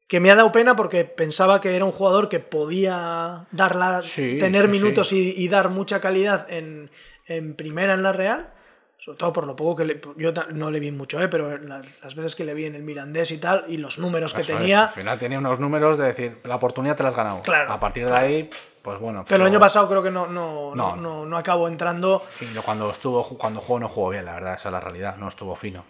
que 0.08 0.20
me 0.20 0.32
ha 0.32 0.36
dado 0.36 0.52
pena 0.52 0.76
porque 0.76 1.04
pensaba 1.04 1.60
que 1.60 1.76
era 1.76 1.84
un 1.86 1.92
jugador 1.92 2.30
que 2.30 2.40
podía 2.40 3.46
darla, 3.52 4.02
Sí, 4.04 4.38
tener 4.40 4.66
sí, 4.66 4.72
minutos 4.72 5.12
Y, 5.12 5.34
y 5.36 5.48
dar 5.50 5.70
mucha 5.70 6.00
calidad 6.00 6.48
en, 6.50 6.90
en 7.26 7.56
primera 7.56 7.94
en 7.94 8.04
la 8.04 8.14
Real, 8.14 8.54
Sobre 9.00 9.18
todo 9.18 9.34
por 9.34 9.46
lo 9.48 9.56
poco 9.58 9.76
que 9.76 9.86
le, 9.86 10.02
yo 10.16 10.32
no 10.54 10.72
le 10.72 10.80
vi 10.80 10.92
mucho, 10.92 11.22
¿eh? 11.22 11.28
pero 11.28 11.58
las, 11.58 11.86
las 12.02 12.16
veces 12.16 12.36
que 12.36 12.46
le 12.46 12.54
vi 12.54 12.66
en 12.66 12.76
el 12.76 12.84
Mirandés 12.84 13.32
y 13.32 13.38
tal, 13.38 13.66
y 13.68 13.78
los 13.78 14.00
números 14.00 14.34
que 14.34 14.42
es. 14.42 14.48
tenía. 14.48 14.86
Al 14.86 14.94
final 14.94 15.20
tenía 15.20 15.40
unos 15.40 15.60
números 15.60 15.98
de 15.98 16.06
decir, 16.06 16.38
la 16.46 16.56
oportunidad 16.56 16.96
te 16.96 17.04
la 17.04 17.10
has 17.10 17.16
ganado. 17.16 17.42
Claro, 17.42 17.72
A 17.74 17.80
partir 17.80 18.06
de 18.06 18.14
ahí, 18.16 18.50
pues 18.88 19.02
bueno. 19.02 19.26
Pero 19.28 19.36
el 19.36 19.42
pues 19.42 19.52
año 19.52 19.60
pasado 19.60 19.90
creo 19.90 20.02
que 20.02 20.10
no, 20.12 20.28
no, 20.28 20.74
no, 20.74 20.96
No. 20.96 21.26
no, 21.26 21.38
acabó 21.38 21.68
entrando. 21.68 22.22
Sí, 22.32 22.48
cuando 22.64 22.90
estuvo 22.90 23.22
cuando 23.38 23.60
jugó 23.60 23.80
no 23.82 23.90
jugó 23.90 24.10
bien, 24.12 24.24
la 24.24 24.36
verdad, 24.36 24.54
esa 24.56 24.70
es 24.70 24.72
la 24.72 24.80
realidad, 24.80 25.18
no 25.18 25.28
estuvo 25.28 25.54
fino. 25.58 25.84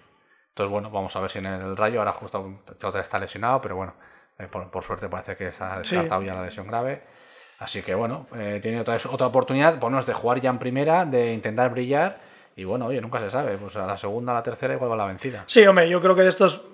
Entonces, 0.50 0.72
bueno, 0.72 0.90
vamos 0.90 1.16
a 1.16 1.20
ver 1.20 1.30
si 1.30 1.38
en 1.38 1.46
el 1.46 1.78
Rayo 1.78 2.00
ahora 2.00 2.14
justo 2.14 2.62
otra 2.84 3.02
está 3.02 3.20
lesionado, 3.20 3.62
pero 3.62 3.76
bueno, 3.76 3.94
eh, 4.40 4.48
por, 4.48 4.72
por 4.72 4.84
suerte 4.84 5.08
parece 5.10 5.36
que 5.38 5.50
está 5.50 5.84
Sí. 5.84 5.96
descartado 5.96 6.24
ya 6.24 6.34
la 6.34 6.42
lesión 6.42 6.66
grave. 6.66 7.04
Así 7.60 7.84
que 7.84 7.94
bueno, 7.94 8.26
eh, 8.36 8.60
tiene 8.64 8.82
otra, 8.82 8.98
otra 9.12 9.28
oportunidad, 9.28 9.80
bueno, 9.80 10.00
es 10.00 10.08
de 10.08 10.14
jugar 10.14 10.42
ya 10.42 10.50
en 10.50 10.58
primera, 10.58 11.06
de 11.06 11.34
intentar 11.34 11.70
brillar 11.70 12.18
y 12.56 12.64
bueno, 12.64 12.88
oye, 12.88 13.00
nunca 13.00 13.20
se 13.20 13.30
sabe, 13.30 13.60
pues 13.60 13.76
a 13.76 13.86
la 13.86 14.00
segunda, 14.00 14.32
a 14.32 14.36
la 14.36 14.44
tercera 14.44 14.74
igual 14.74 14.90
va 14.92 14.96
la 14.96 15.06
vencida. 15.06 15.44
Sí, 15.46 15.64
hombre, 15.68 15.88
yo 15.88 16.02
creo 16.02 16.16
que 16.16 16.24
de 16.24 16.30
estos, 16.30 16.66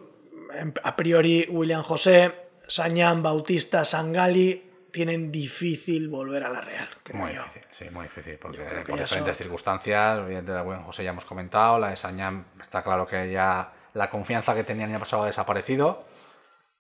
em, 0.57 0.71
a 0.83 0.95
priori, 0.95 1.45
William 1.49 1.83
José, 1.83 2.33
Sañán, 2.65 3.21
Bautista, 3.21 3.83
Sangali, 3.83 4.71
tienen 4.93 5.31
difícil 5.31 6.07
volver 6.07 6.43
a 6.45 6.49
la 6.49 6.61
Real. 6.61 6.87
creo 7.03 7.17
Muy 7.19 7.33
yo. 7.33 7.43
difícil, 7.43 7.63
sí, 7.77 7.89
muy 7.89 8.03
difícil, 8.03 8.37
porque 8.37 8.59
por 8.59 8.99
diferentes 8.99 9.09
son- 9.09 9.35
circunstancias, 9.35 10.19
evidentemente 10.19 10.53
la 10.53 10.61
buen 10.61 10.83
José 10.83 11.03
ya 11.03 11.09
hemos 11.09 11.25
comentado, 11.25 11.79
la 11.79 11.89
de 11.89 11.95
Sañán 11.97 12.45
está 12.61 12.81
claro 12.83 13.05
que 13.05 13.29
ya 13.31 13.73
la 13.93 14.09
confianza 14.09 14.53
que 14.55 14.63
tenía 14.63 14.85
el 14.85 14.91
año 14.91 14.99
pasado 14.99 15.23
ha 15.23 15.27
desaparecido, 15.27 16.05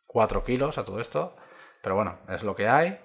4 0.07 0.43
kilos 0.45 0.77
a 0.77 0.85
todo 0.85 1.01
esto, 1.01 1.35
pero 1.81 1.95
bueno, 1.95 2.19
es 2.29 2.43
lo 2.43 2.55
que 2.55 2.67
hay, 2.69 2.97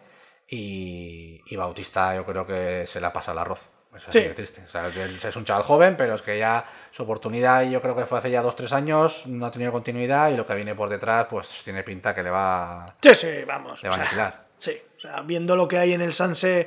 y, 0.47 1.41
y 1.47 1.57
Bautista 1.57 2.15
yo 2.15 2.25
creo 2.25 2.47
que 2.47 2.87
se 2.87 3.01
la 3.01 3.13
pasa 3.13 3.33
el 3.33 3.39
arroz. 3.39 3.73
Sí. 4.11 4.21
de 4.21 4.35
triste. 4.35 4.63
O 4.65 4.69
sea, 4.69 4.87
es 4.89 5.35
un 5.37 5.45
chaval 5.45 5.65
joven, 5.65 5.97
pero 5.97 6.15
es 6.15 6.23
que 6.23 6.39
ya 6.39 6.65
su 6.93 7.03
oportunidad, 7.03 7.63
yo 7.65 7.81
creo 7.81 7.97
que 7.97 8.05
fue 8.07 8.19
hace 8.19 8.31
ya 8.31 8.43
2-3 8.43 8.71
años, 8.73 9.27
no 9.27 9.47
ha 9.47 9.51
tenido 9.51 9.73
continuidad 9.73 10.29
y 10.31 10.37
lo 10.37 10.47
que 10.47 10.55
viene 10.55 10.75
por 10.75 10.89
detrás, 10.91 11.27
pues 11.29 11.63
tiene 11.65 11.83
pinta 11.83 12.15
que 12.15 12.23
le 12.23 12.31
va, 12.31 12.95
Sí, 13.01 13.15
sí, 13.15 13.45
vamos. 13.47 13.83
le 13.83 13.89
va 13.89 13.97
a 13.97 13.99
aniquilar. 14.01 14.45
sí, 14.59 14.81
o 14.99 15.01
sea, 15.01 15.23
viendo 15.23 15.57
lo 15.57 15.67
que 15.69 15.79
hay 15.79 15.93
en 15.95 16.01
el 16.03 16.13
Sanse 16.13 16.67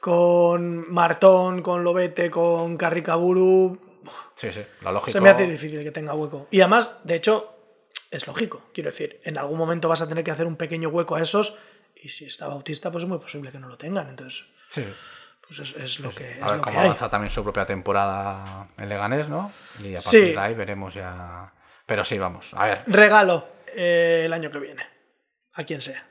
con 0.00 0.92
Martón, 0.92 1.62
con 1.62 1.82
Lobete, 1.84 2.30
con 2.30 2.76
Carricaburu, 2.76 4.00
Sí, 4.36 4.52
sí, 4.52 4.60
lo 4.82 4.92
lógico. 4.92 5.10
se 5.12 5.20
me 5.20 5.30
hace 5.30 5.46
difícil 5.46 5.82
que 5.82 5.90
tenga 5.90 6.14
hueco. 6.14 6.46
Y 6.50 6.60
además, 6.60 6.92
de 7.04 7.16
hecho, 7.16 7.54
es 8.10 8.26
lógico. 8.26 8.62
Quiero 8.72 8.90
decir, 8.90 9.18
en 9.24 9.38
algún 9.38 9.58
momento 9.58 9.88
vas 9.88 10.00
a 10.02 10.08
tener 10.08 10.22
que 10.24 10.30
hacer 10.30 10.46
un 10.46 10.56
pequeño 10.56 10.88
hueco 10.88 11.16
a 11.16 11.20
esos. 11.22 11.58
Y 11.96 12.08
si 12.10 12.24
está 12.26 12.46
Bautista, 12.46 12.90
pues 12.92 13.02
es 13.04 13.08
muy 13.08 13.18
posible 13.18 13.50
que 13.50 13.58
no 13.58 13.68
lo 13.68 13.76
tengan. 13.76 14.08
Entonces, 14.08 14.46
Sí. 14.70 14.84
pues 15.46 15.58
es, 15.58 15.74
es 15.76 16.00
lo 16.00 16.10
que, 16.14 16.30
es 16.32 16.42
A 16.42 16.46
ver 16.46 16.56
lo 16.58 16.62
que 16.62 16.68
cómo 16.68 16.80
hay. 16.80 16.86
avanza 16.86 17.10
también 17.10 17.32
su 17.32 17.42
propia 17.42 17.66
temporada 17.66 18.68
en 18.78 18.88
Leganés, 18.88 19.28
¿no? 19.28 19.50
Y 19.82 19.94
a 19.94 19.98
Sí. 19.98 20.04
partir 20.18 20.34
de 20.36 20.40
ahí 20.40 20.54
veremos 20.54 20.94
ya. 20.94 21.52
Pero 21.84 22.04
sí, 22.04 22.16
vamos. 22.18 22.48
A 22.54 22.64
ver. 22.66 22.82
Regalo 22.86 23.48
eh, 23.74 24.22
el 24.26 24.32
año 24.32 24.50
que 24.50 24.58
viene. 24.60 24.86
A 25.54 25.64
quien 25.64 25.82
sea. 25.82 26.06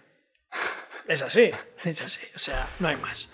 Es 1.08 1.22
así, 1.22 1.52
es 1.84 2.02
así. 2.02 2.26
O 2.36 2.40
sea, 2.40 2.70
no 2.80 2.88
hay 2.88 2.96
más. 2.98 3.30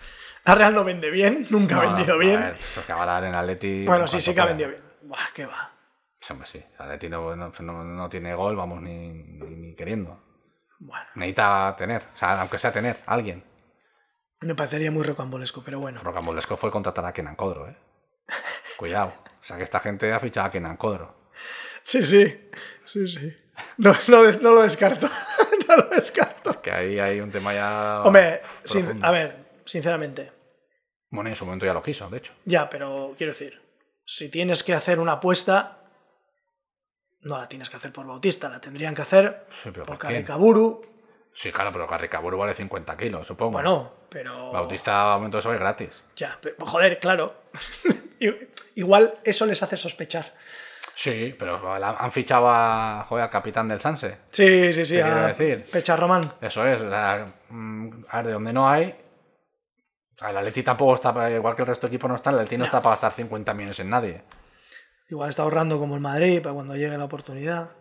La 0.45 0.55
Real 0.55 0.73
no 0.75 0.83
vende 0.83 1.09
bien, 1.09 1.47
nunca 1.49 1.77
ha 1.79 1.83
no, 1.83 1.93
vendido 1.93 2.15
a 2.15 2.17
bien. 2.17 2.39
ver, 2.41 2.57
porque 2.75 2.91
ahora 2.91 3.25
en 3.25 3.33
Atleti. 3.33 3.85
bueno, 3.85 4.03
en 4.03 4.07
sí, 4.09 4.19
sí 4.21 4.33
que 4.35 4.41
ha 4.41 4.45
vendido 4.45 4.69
bien. 4.69 4.83
Buah, 5.03 5.27
qué 5.33 5.45
va. 5.45 5.71
Hombre, 6.29 6.47
sí. 6.47 6.63
Atleti 6.77 7.09
no, 7.09 7.35
no- 7.35 7.53
no- 7.59 7.83
no 7.83 8.09
tiene 8.09 8.33
gol, 8.35 8.55
vamos, 8.55 8.81
ni, 8.81 9.09
ni- 9.09 9.55
ni 9.55 9.75
queriendo. 9.75 10.21
Bueno, 10.79 11.05
Necesita 11.15 11.75
tener, 11.77 12.03
o 12.13 12.17
sea, 12.17 12.41
aunque 12.41 12.59
sea 12.59 12.71
tener, 12.73 12.99
alguien. 13.05 13.43
me 14.41 14.53
parecería 14.53 14.91
muy 14.91 15.03
rocambolesco, 15.03 15.63
pero 15.63 15.79
bueno. 15.79 16.01
Rocambolesco 16.03 16.57
fue 16.57 16.71
contratar 16.71 17.05
a 17.05 17.13
Kenan 17.13 17.35
Codro, 17.37 17.69
¿eh? 17.69 17.77
Cuidado. 18.77 19.13
O 19.41 19.43
sea, 19.45 19.55
que 19.57 19.63
esta 19.63 19.79
gente 19.79 20.11
ha 20.11 20.19
fichado 20.19 20.47
a 20.47 20.51
Kenan 20.51 20.75
Codro. 20.75 21.29
Sí, 21.83 22.03
sí. 22.03 22.49
Sí, 22.85 23.07
sí. 23.07 23.33
No, 23.77 23.93
no, 24.09 24.23
no 24.41 24.51
lo 24.55 24.61
descarto. 24.63 25.09
no 25.75 25.83
lo 25.83 25.89
descarto. 25.89 26.61
Que 26.61 26.71
ahí 26.71 26.99
hay 26.99 27.19
un 27.19 27.31
tema 27.31 27.53
ya. 27.53 28.01
Hombre, 28.03 28.41
sin- 28.65 29.03
a 29.03 29.11
ver, 29.11 29.35
sinceramente. 29.65 30.31
Bueno, 31.09 31.29
en 31.29 31.35
su 31.35 31.45
momento 31.45 31.65
ya 31.65 31.73
lo 31.73 31.83
quiso, 31.83 32.09
de 32.09 32.17
hecho. 32.17 32.33
Ya, 32.45 32.69
pero 32.69 33.13
quiero 33.17 33.33
decir, 33.33 33.61
si 34.05 34.29
tienes 34.29 34.63
que 34.63 34.73
hacer 34.73 34.99
una 34.99 35.13
apuesta, 35.13 35.77
no 37.21 37.37
la 37.37 37.47
tienes 37.47 37.69
que 37.69 37.77
hacer 37.77 37.91
por 37.93 38.05
Bautista, 38.05 38.49
la 38.49 38.59
tendrían 38.59 38.93
que 38.95 39.03
hacer 39.03 39.45
Sí, 39.63 39.69
pero 39.71 39.85
por. 39.85 39.97
Carricaburu. 39.97 40.81
Sí, 41.35 41.51
claro, 41.51 41.71
pero 41.71 41.87
Carricaburu 41.87 42.37
vale 42.37 42.53
50 42.53 42.95
kilos, 42.97 43.25
supongo. 43.27 43.53
Bueno, 43.53 43.93
pero. 44.09 44.51
Bautista, 44.51 45.13
a 45.13 45.17
momento 45.17 45.37
de 45.37 45.39
eso 45.41 45.53
es 45.53 45.59
gratis. 45.59 46.03
Ya, 46.15 46.37
pero, 46.41 46.55
joder, 46.65 46.99
claro. 46.99 47.35
Igual 48.75 49.19
eso 49.23 49.45
les 49.45 49.61
hace 49.61 49.77
sospechar. 49.77 50.33
Sí, 50.95 51.35
pero 51.37 51.59
han 51.73 52.11
fichado 52.11 52.47
a, 52.49 53.05
joder, 53.09 53.23
al 53.23 53.29
capitán 53.29 53.67
del 53.67 53.81
Sanse. 53.81 54.19
Sí, 54.31 54.71
sí, 54.71 54.85
sí. 54.85 54.95
¿Qué 54.95 55.01
quiero 55.01 55.19
A 55.19 55.27
decir? 55.33 55.65
Pecha 55.71 55.95
Román. 55.95 56.21
Eso 56.39 56.65
es, 56.67 56.79
o 56.81 56.89
sea, 56.89 57.33
mm, 57.49 58.05
a 58.09 58.17
ver, 58.17 58.27
de 58.27 58.33
donde 58.33 58.53
no 58.53 58.69
hay. 58.69 58.95
El 60.21 60.37
Atleti 60.37 60.61
tampoco 60.63 60.95
está, 60.95 61.29
igual 61.31 61.55
que 61.55 61.63
el 61.63 61.67
resto 61.67 61.87
de 61.87 61.93
equipos 61.95 62.09
no 62.09 62.15
está, 62.15 62.29
el 62.29 62.37
Atleti 62.37 62.57
no 62.57 62.65
está 62.65 62.79
para 62.79 62.91
gastar 62.95 63.11
50 63.13 63.53
millones 63.53 63.79
en 63.79 63.89
nadie. 63.89 64.21
Igual 65.09 65.29
está 65.29 65.43
ahorrando 65.43 65.79
como 65.79 65.95
el 65.95 66.01
Madrid 66.01 66.41
para 66.41 66.53
cuando 66.53 66.75
llegue 66.75 66.97
la 66.97 67.05
oportunidad. 67.05 67.71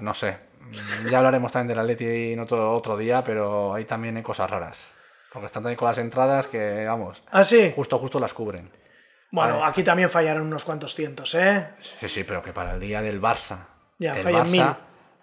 No 0.00 0.14
sé. 0.14 0.38
Mm, 0.60 1.08
Ya 1.10 1.18
hablaremos 1.18 1.50
también 1.52 1.68
del 1.68 1.78
Atleti 1.80 2.32
en 2.34 2.40
otro, 2.40 2.74
otro 2.74 2.96
día, 2.96 3.24
pero 3.24 3.74
ahí 3.74 3.84
también 3.86 4.16
hay 4.16 4.22
cosas 4.22 4.48
raras. 4.50 4.84
Porque 5.32 5.46
están 5.46 5.62
también 5.62 5.78
con 5.78 5.88
las 5.88 5.98
entradas 5.98 6.46
que, 6.46 6.84
vamos, 6.86 7.22
Ah, 7.30 7.42
sí. 7.42 7.72
justo, 7.74 7.98
justo 7.98 8.20
las 8.20 8.32
cubren. 8.32 8.70
Bueno, 9.30 9.64
aquí 9.64 9.82
también 9.82 10.08
fallaron 10.08 10.46
unos 10.46 10.64
cuantos 10.64 10.94
cientos, 10.94 11.34
¿eh? 11.34 11.68
Sí, 12.00 12.08
sí, 12.08 12.24
pero 12.24 12.42
que 12.42 12.52
para 12.52 12.74
el 12.74 12.80
día 12.80 13.02
del 13.02 13.20
Barça. 13.20 13.58
Ya, 13.98 14.14
el 14.16 14.22
fallan 14.22 14.50
mil. 14.50 14.64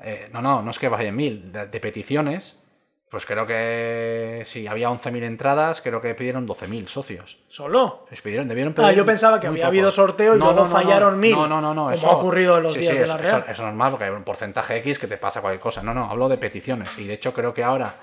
eh, 0.02 0.30
no, 0.32 0.42
no, 0.42 0.62
no 0.62 0.72
es 0.72 0.80
que 0.80 0.90
fallen 0.90 1.16
mil. 1.16 1.52
De, 1.52 1.68
de 1.68 1.80
peticiones, 1.80 2.60
pues 3.10 3.26
creo 3.26 3.46
que 3.48 4.44
si 4.48 4.68
había 4.68 4.90
11.000 4.90 5.24
entradas, 5.24 5.82
creo 5.82 6.02
que 6.02 6.14
pidieron 6.16 6.48
12.000 6.48 6.88
socios. 6.88 7.38
¿Solo? 7.48 8.06
Les 8.10 8.22
pidieron, 8.22 8.48
debieron 8.48 8.74
Ah, 8.80 8.92
yo 8.92 9.06
pensaba 9.06 9.40
que 9.40 9.48
había 9.48 9.68
habido 9.68 9.90
sorteo 9.92 10.36
y 10.36 10.40
luego 10.40 10.66
fallaron 10.66 11.20
mil, 11.20 11.36
No, 11.36 11.48
no, 11.48 11.62
no, 11.62 11.74
no. 11.74 11.84
como 11.84 11.94
eso- 11.94 12.10
ha 12.10 12.18
ocurrido 12.18 12.58
en 12.58 12.64
los 12.64 12.74
sí, 12.74 12.80
días 12.82 12.94
sí, 12.96 13.00
de 13.02 13.08
la 13.08 13.18
Real. 13.18 13.38
Eso, 13.44 13.52
eso 13.52 13.62
es 13.62 13.68
normal 13.68 13.92
porque 13.92 14.06
hay 14.06 14.12
un 14.12 14.24
porcentaje 14.24 14.78
X 14.78 15.00
que 15.00 15.08
te 15.08 15.18
pasa 15.18 15.42
cualquier 15.42 15.62
cosa. 15.62 15.82
No, 15.84 15.94
no, 15.94 16.10
hablo 16.10 16.28
de 16.28 16.38
peticiones. 16.38 16.90
Y 16.98 17.06
de 17.08 17.14
hecho 17.14 17.34
creo 17.34 17.54
que 17.54 17.64
ahora, 17.64 17.94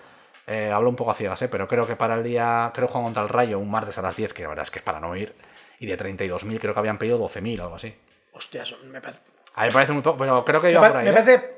eh, 0.47 0.71
hablo 0.73 0.89
un 0.89 0.97
poco 0.97 1.11
a 1.11 1.15
ciegas, 1.15 1.43
¿eh? 1.43 1.49
pero 1.49 1.67
creo 1.69 1.87
que 1.87 1.97
para 1.97 2.15
el 2.15 2.23
día, 2.23 2.71
creo 2.73 2.87
que 2.87 2.93
juegan 2.93 3.07
contra 3.09 3.23
el 3.25 3.29
Rayo 3.29 3.59
un 3.59 3.71
martes 3.71 3.99
a 3.99 4.03
las 4.03 4.17
10, 4.17 4.33
que 4.33 4.43
la 4.45 4.49
verdad 4.51 4.63
es 4.63 4.71
que 4.71 4.79
es 4.79 4.85
para 4.85 5.01
no 5.01 5.15
ir. 5.17 5.35
Y 5.81 5.87
de 5.87 5.99
32.000 5.99 6.61
creo 6.61 6.73
que 6.75 6.79
habían 6.81 6.99
pedido 6.99 7.19
12.000 7.19 7.59
o 7.61 7.65
algo 7.65 7.77
así. 7.77 7.93
Hostia, 8.33 8.63
eso 8.63 8.79
me 8.85 9.01
parece, 9.01 9.21
A 9.57 9.63
mí 9.63 9.67
me 9.69 9.73
parece 9.73 9.93
muy 9.93 10.03
poco, 10.03 10.19
pero 10.19 10.45
creo 10.45 10.61
que 10.61 10.69
me 10.69 10.73
iba 10.75 10.81
pa- 10.83 10.89
por 10.89 10.97
ahí. 10.99 11.05
me 11.05 11.11
¿eh? 11.11 11.15
parece, 11.15 11.55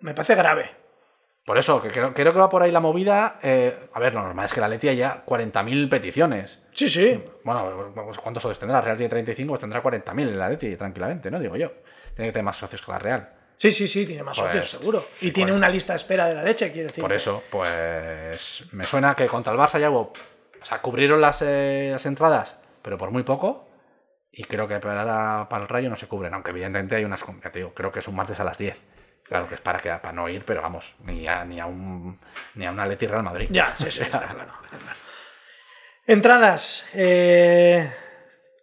me 0.00 0.14
parece 0.14 0.34
grave. 0.36 0.70
Por 1.44 1.58
eso, 1.58 1.82
que 1.82 1.88
creo, 1.90 2.14
creo 2.14 2.32
que 2.32 2.38
va 2.38 2.48
por 2.48 2.62
ahí 2.62 2.70
la 2.70 2.78
movida. 2.78 3.40
eh, 3.42 3.88
a 3.92 3.98
ver, 3.98 4.14
lo 4.14 4.22
normal 4.22 4.44
es 4.44 4.52
que 4.52 4.60
la 4.60 4.68
Leti 4.68 4.88
haya 4.88 5.24
40.000 5.26 5.88
peticiones. 5.90 6.62
Sí, 6.72 6.88
sí. 6.88 7.20
Bueno, 7.42 7.90
pues, 7.94 8.18
¿cuántos 8.18 8.44
socios 8.44 8.60
tendrá? 8.60 8.76
La 8.78 8.82
Real 8.84 8.96
tiene 8.96 9.10
35, 9.10 9.48
pues 9.48 9.60
tendrá 9.60 9.82
40.000 9.82 10.28
en 10.28 10.38
la 10.38 10.48
Leti, 10.48 10.76
tranquilamente, 10.76 11.30
¿no? 11.32 11.40
Digo 11.40 11.56
yo. 11.56 11.72
Tiene 12.14 12.28
que 12.28 12.32
tener 12.32 12.44
más 12.44 12.56
socios 12.56 12.80
que 12.82 12.92
la 12.92 12.98
Real. 13.00 13.28
Sí, 13.56 13.72
sí, 13.72 13.88
sí, 13.88 14.06
tiene 14.06 14.22
más 14.22 14.38
Pues, 14.38 14.52
socios, 14.52 14.70
seguro. 14.70 15.04
Y 15.20 15.32
tiene 15.32 15.50
pues. 15.50 15.58
una 15.58 15.68
lista 15.68 15.94
de 15.94 15.96
espera 15.96 16.26
de 16.26 16.34
la 16.36 16.44
leche, 16.44 16.70
quiero 16.72 16.86
decir. 16.88 17.02
Por 17.02 17.12
eso, 17.12 17.42
pues 17.50 18.64
me 18.72 18.84
suena 18.84 19.14
que 19.16 19.26
contra 19.26 19.52
el 19.52 19.58
Barça 19.58 19.80
ya 19.80 19.90
hubo. 19.90 20.12
O 20.60 20.64
sea, 20.64 20.80
cubrieron 20.80 21.20
las, 21.20 21.42
eh, 21.42 21.88
las 21.92 22.06
entradas, 22.06 22.56
pero 22.82 22.98
por 22.98 23.10
muy 23.10 23.22
poco. 23.22 23.68
Y 24.30 24.44
creo 24.44 24.66
que 24.66 24.78
para, 24.78 25.46
para 25.48 25.62
el 25.62 25.68
Rayo 25.68 25.90
no 25.90 25.96
se 25.96 26.08
cubren, 26.08 26.32
aunque 26.32 26.50
evidentemente 26.50 26.96
hay 26.96 27.04
unas. 27.04 27.24
Ya 27.42 27.50
te 27.50 27.58
digo, 27.58 27.74
creo 27.74 27.92
que 27.92 27.98
es 27.98 28.08
un 28.08 28.16
martes 28.16 28.40
a 28.40 28.44
las 28.44 28.56
10. 28.56 28.76
Claro 29.24 29.48
que 29.48 29.54
es 29.54 29.60
para, 29.60 29.78
que, 29.78 29.88
para 29.90 30.12
no 30.12 30.28
ir, 30.28 30.44
pero 30.44 30.62
vamos, 30.62 30.94
ni 31.04 31.26
a, 31.28 31.44
ni 31.44 31.60
a 31.60 31.66
un 31.66 32.18
ni 32.54 32.66
a 32.66 32.70
una 32.70 32.86
Leti 32.86 33.06
Real 33.06 33.22
Madrid. 33.22 33.48
Ya, 33.50 33.76
sí, 33.76 33.90
sí, 33.90 34.02
está 34.02 34.20
claro. 34.20 34.52
está 34.64 34.78
claro. 34.78 34.98
Entradas. 36.06 36.84
eh, 36.94 37.90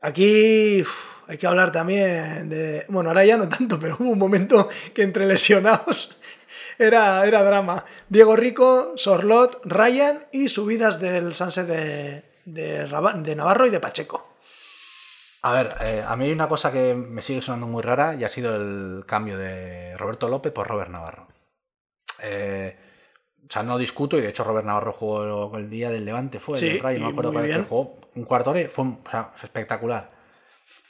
aquí 0.01 0.81
uf, 0.81 1.23
hay 1.27 1.37
que 1.37 1.47
hablar 1.47 1.71
también 1.71 2.49
de. 2.49 2.85
Bueno, 2.89 3.11
ahora 3.11 3.23
ya 3.23 3.37
no 3.37 3.47
tanto, 3.47 3.79
pero 3.79 3.95
hubo 3.99 4.09
un 4.11 4.19
momento 4.19 4.69
que 4.93 5.03
entre 5.03 5.25
lesionados 5.25 6.17
era, 6.79 7.25
era 7.25 7.43
drama. 7.43 7.85
Diego 8.09 8.35
Rico, 8.35 8.93
Sorlot, 8.95 9.61
Ryan 9.65 10.25
y 10.31 10.49
subidas 10.49 10.99
del 10.99 11.33
Sanse 11.35 11.63
de, 11.63 12.28
de, 12.53 13.35
Navarro 13.35 13.65
y 13.65 13.69
de 13.69 13.79
Pacheco. 13.79 14.27
A 15.41 15.53
ver, 15.53 15.69
eh, 15.81 16.03
a 16.05 16.15
mí 16.15 16.25
hay 16.25 16.31
una 16.33 16.49
cosa 16.49 16.71
que 16.71 16.93
me 16.93 17.21
sigue 17.21 17.41
sonando 17.41 17.65
muy 17.67 17.81
rara 17.81 18.15
y 18.15 18.23
ha 18.25 18.29
sido 18.29 18.55
el 18.55 19.05
cambio 19.05 19.37
de 19.37 19.95
Roberto 19.97 20.27
López 20.27 20.51
por 20.51 20.67
Robert 20.67 20.91
Navarro. 20.91 21.27
Eh, 22.21 22.77
o 23.47 23.51
sea, 23.51 23.63
no 23.63 23.77
discuto 23.77 24.17
y 24.17 24.21
de 24.21 24.29
hecho 24.29 24.43
Robert 24.43 24.65
Navarro 24.65 24.91
jugó 24.93 25.55
el 25.57 25.69
día 25.69 25.89
del 25.89 26.03
Levante, 26.05 26.39
fue 26.39 26.57
Sí, 26.57 26.67
el 26.67 26.79
Rayo, 26.81 26.99
no 26.99 27.05
me 27.05 27.11
acuerdo 27.11 27.31
cuál 27.33 27.45
es, 27.49 27.65
jugó 27.67 27.99
un 28.15 28.23
cuarto 28.25 28.49
hora 28.51 28.67
fue 28.69 28.83
un- 28.85 29.01
o 29.05 29.09
sea, 29.09 29.31
espectacular. 29.41 30.11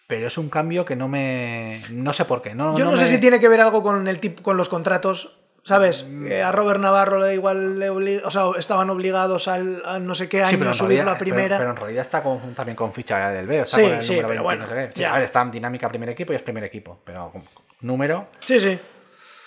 Pero 0.08 0.26
es 0.26 0.38
un 0.40 0.50
cambio 0.50 0.84
que 0.86 0.96
no 0.96 1.08
me... 1.08 1.84
No 1.92 2.12
sé 2.14 2.26
por 2.26 2.42
qué. 2.42 2.56
No, 2.56 2.76
Yo 2.76 2.86
no, 2.86 2.98
sé 2.98 3.04
me- 3.04 3.10
si 3.12 3.20
tiene 3.20 3.40
que 3.40 3.48
ver 3.48 3.62
algo 3.62 3.84
con, 3.84 4.08
el 4.08 4.20
tip- 4.20 4.42
con 4.42 4.58
los 4.58 4.68
contratos. 4.68 5.39
¿Sabes? 5.70 6.04
Mm. 6.10 6.32
A 6.44 6.52
Robert 6.52 6.80
Navarro 6.80 7.20
le 7.20 7.36
igual 7.36 7.78
le 7.78 7.92
obli- 7.92 8.22
o 8.26 8.32
sea, 8.32 8.46
estaban 8.58 8.90
obligados 8.90 9.48
al, 9.48 9.84
a 9.86 10.00
no 10.00 10.16
sé 10.16 10.28
qué 10.28 10.42
año 10.44 10.58
Sí, 10.58 10.64
a 10.64 10.68
en, 10.68 10.74
subirlo 10.74 10.88
realidad, 11.06 11.14
a 11.16 11.18
primera. 11.20 11.44
pero- 11.44 11.60
pero 11.60 11.70
en 11.70 11.76
realidad 11.78 12.02
está 12.02 12.24
con- 12.24 12.56
también 12.56 12.76
con 12.76 12.92
ficha 12.92 13.30
del 13.30 13.46
B. 13.46 13.60
Está 13.62 13.78
Sí, 13.78 13.84
con 13.84 13.92
el 13.94 14.04
sí, 14.04 14.12
número 14.16 14.28
pero 14.30 14.42
20, 14.42 14.44
bueno, 14.44 14.62
no 14.64 14.68
sé 14.88 14.94
qué. 14.96 15.06
A 15.06 15.14
ver, 15.14 15.22
está 15.24 15.42
en 15.44 15.52
dinámica 15.52 15.88
primer 15.88 16.10
equipo 16.10 16.34
y 16.34 16.38
es 16.38 16.42
primer 16.42 16.64
equipo. 16.64 17.00
Pero 17.06 17.32
con 17.32 17.44
número. 17.82 18.30
Sí, 18.40 18.60
sí. 18.60 18.80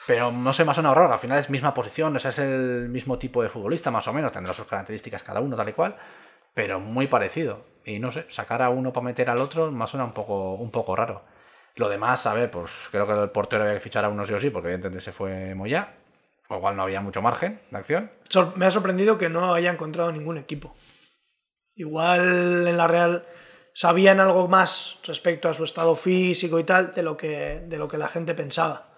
Pero 0.07 0.31
no 0.31 0.53
sé, 0.53 0.65
más 0.65 0.79
o 0.79 0.83
menos 0.83 0.97
raro. 0.97 1.13
Al 1.13 1.19
final 1.19 1.39
es 1.41 1.51
misma 1.51 1.75
posición, 1.75 2.15
o 2.15 2.21
sea, 2.21 2.31
es 2.31 2.39
el 2.39 2.89
mismo 2.89 3.19
tipo 3.19 3.43
de 3.43 3.49
futbolista, 3.49 3.91
más 3.91 4.07
o 4.07 4.13
menos. 4.13 4.31
Tendrá 4.31 4.55
sus 4.55 4.67
características 4.67 5.25
cada 5.25 5.41
uno, 5.41 5.57
tal 5.57 5.69
y 5.69 5.73
cual. 5.73 5.97
Pero 6.55 6.79
muy 6.79 7.09
parecido. 7.09 7.65
Y 7.85 7.99
no 7.99 8.13
sé, 8.13 8.27
sacar 8.29 8.63
a 8.63 8.71
uno 8.71 8.93
para 8.93 9.05
meter 9.05 9.29
al 9.29 9.39
otro 9.39 9.73
me 9.73 9.87
suena 9.89 10.05
un 10.05 10.13
poco, 10.13 10.55
un 10.55 10.71
poco 10.71 10.95
raro. 10.95 11.23
Lo 11.77 11.89
demás, 11.89 12.27
a 12.27 12.35
ver, 12.35 12.51
pues 12.51 12.71
creo 12.91 13.07
que 13.07 13.13
el 13.15 13.31
portero 13.31 13.63
había 13.63 13.75
que 13.75 13.81
fichar 13.81 14.05
a 14.05 14.09
uno 14.09 14.25
sí 14.27 14.33
o 14.35 14.39
sí, 14.41 14.51
porque 14.51 14.69
evidentemente 14.69 15.03
se 15.05 15.11
fue 15.13 15.55
Moya. 15.55 15.89
O 16.53 16.57
igual 16.59 16.77
no 16.77 16.83
había 16.83 17.01
mucho 17.01 17.23
margen 17.23 17.61
de 17.71 17.79
acción. 17.79 18.11
Me 18.57 18.67
ha 18.67 18.71
sorprendido 18.71 19.17
que 19.17 19.29
no 19.31 19.55
haya 19.55 19.71
encontrado 19.73 20.13
ningún 20.13 20.37
equipo. 20.37 20.75
Igual 21.75 22.67
en 22.69 22.77
la 22.77 22.87
Real 22.87 23.25
sabían 23.75 24.21
algo 24.21 24.49
más 24.49 24.99
respecto 25.07 25.49
a 25.49 25.55
su 25.55 25.65
estado 25.65 25.97
físico 25.97 26.59
y 26.59 26.65
tal 26.65 26.93
de 26.95 27.03
lo 27.03 27.17
que, 27.17 27.63
de 27.67 27.77
lo 27.79 27.89
que 27.89 27.97
la 27.97 28.09
gente 28.09 28.35
pensaba. 28.35 28.89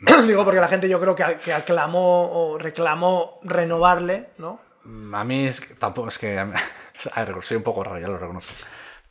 Digo 0.26 0.44
porque 0.44 0.60
la 0.60 0.66
gente 0.68 0.88
yo 0.88 1.00
creo 1.00 1.14
que, 1.14 1.38
que 1.44 1.52
aclamó 1.52 2.30
o 2.32 2.58
reclamó 2.58 3.38
renovarle, 3.44 4.30
¿no? 4.38 4.60
Mm, 4.84 5.14
A 5.14 5.22
mí 5.24 5.46
es 5.46 5.60
que- 5.60 5.74
tampoco 5.74 6.08
es 6.08 6.18
que. 6.18 6.36
a 6.38 6.44
ver, 7.24 7.34
soy 7.42 7.56
un 7.58 7.62
poco 7.62 7.84
raro, 7.84 8.00
ya 8.00 8.08
lo 8.08 8.18
reconozco. 8.18 8.52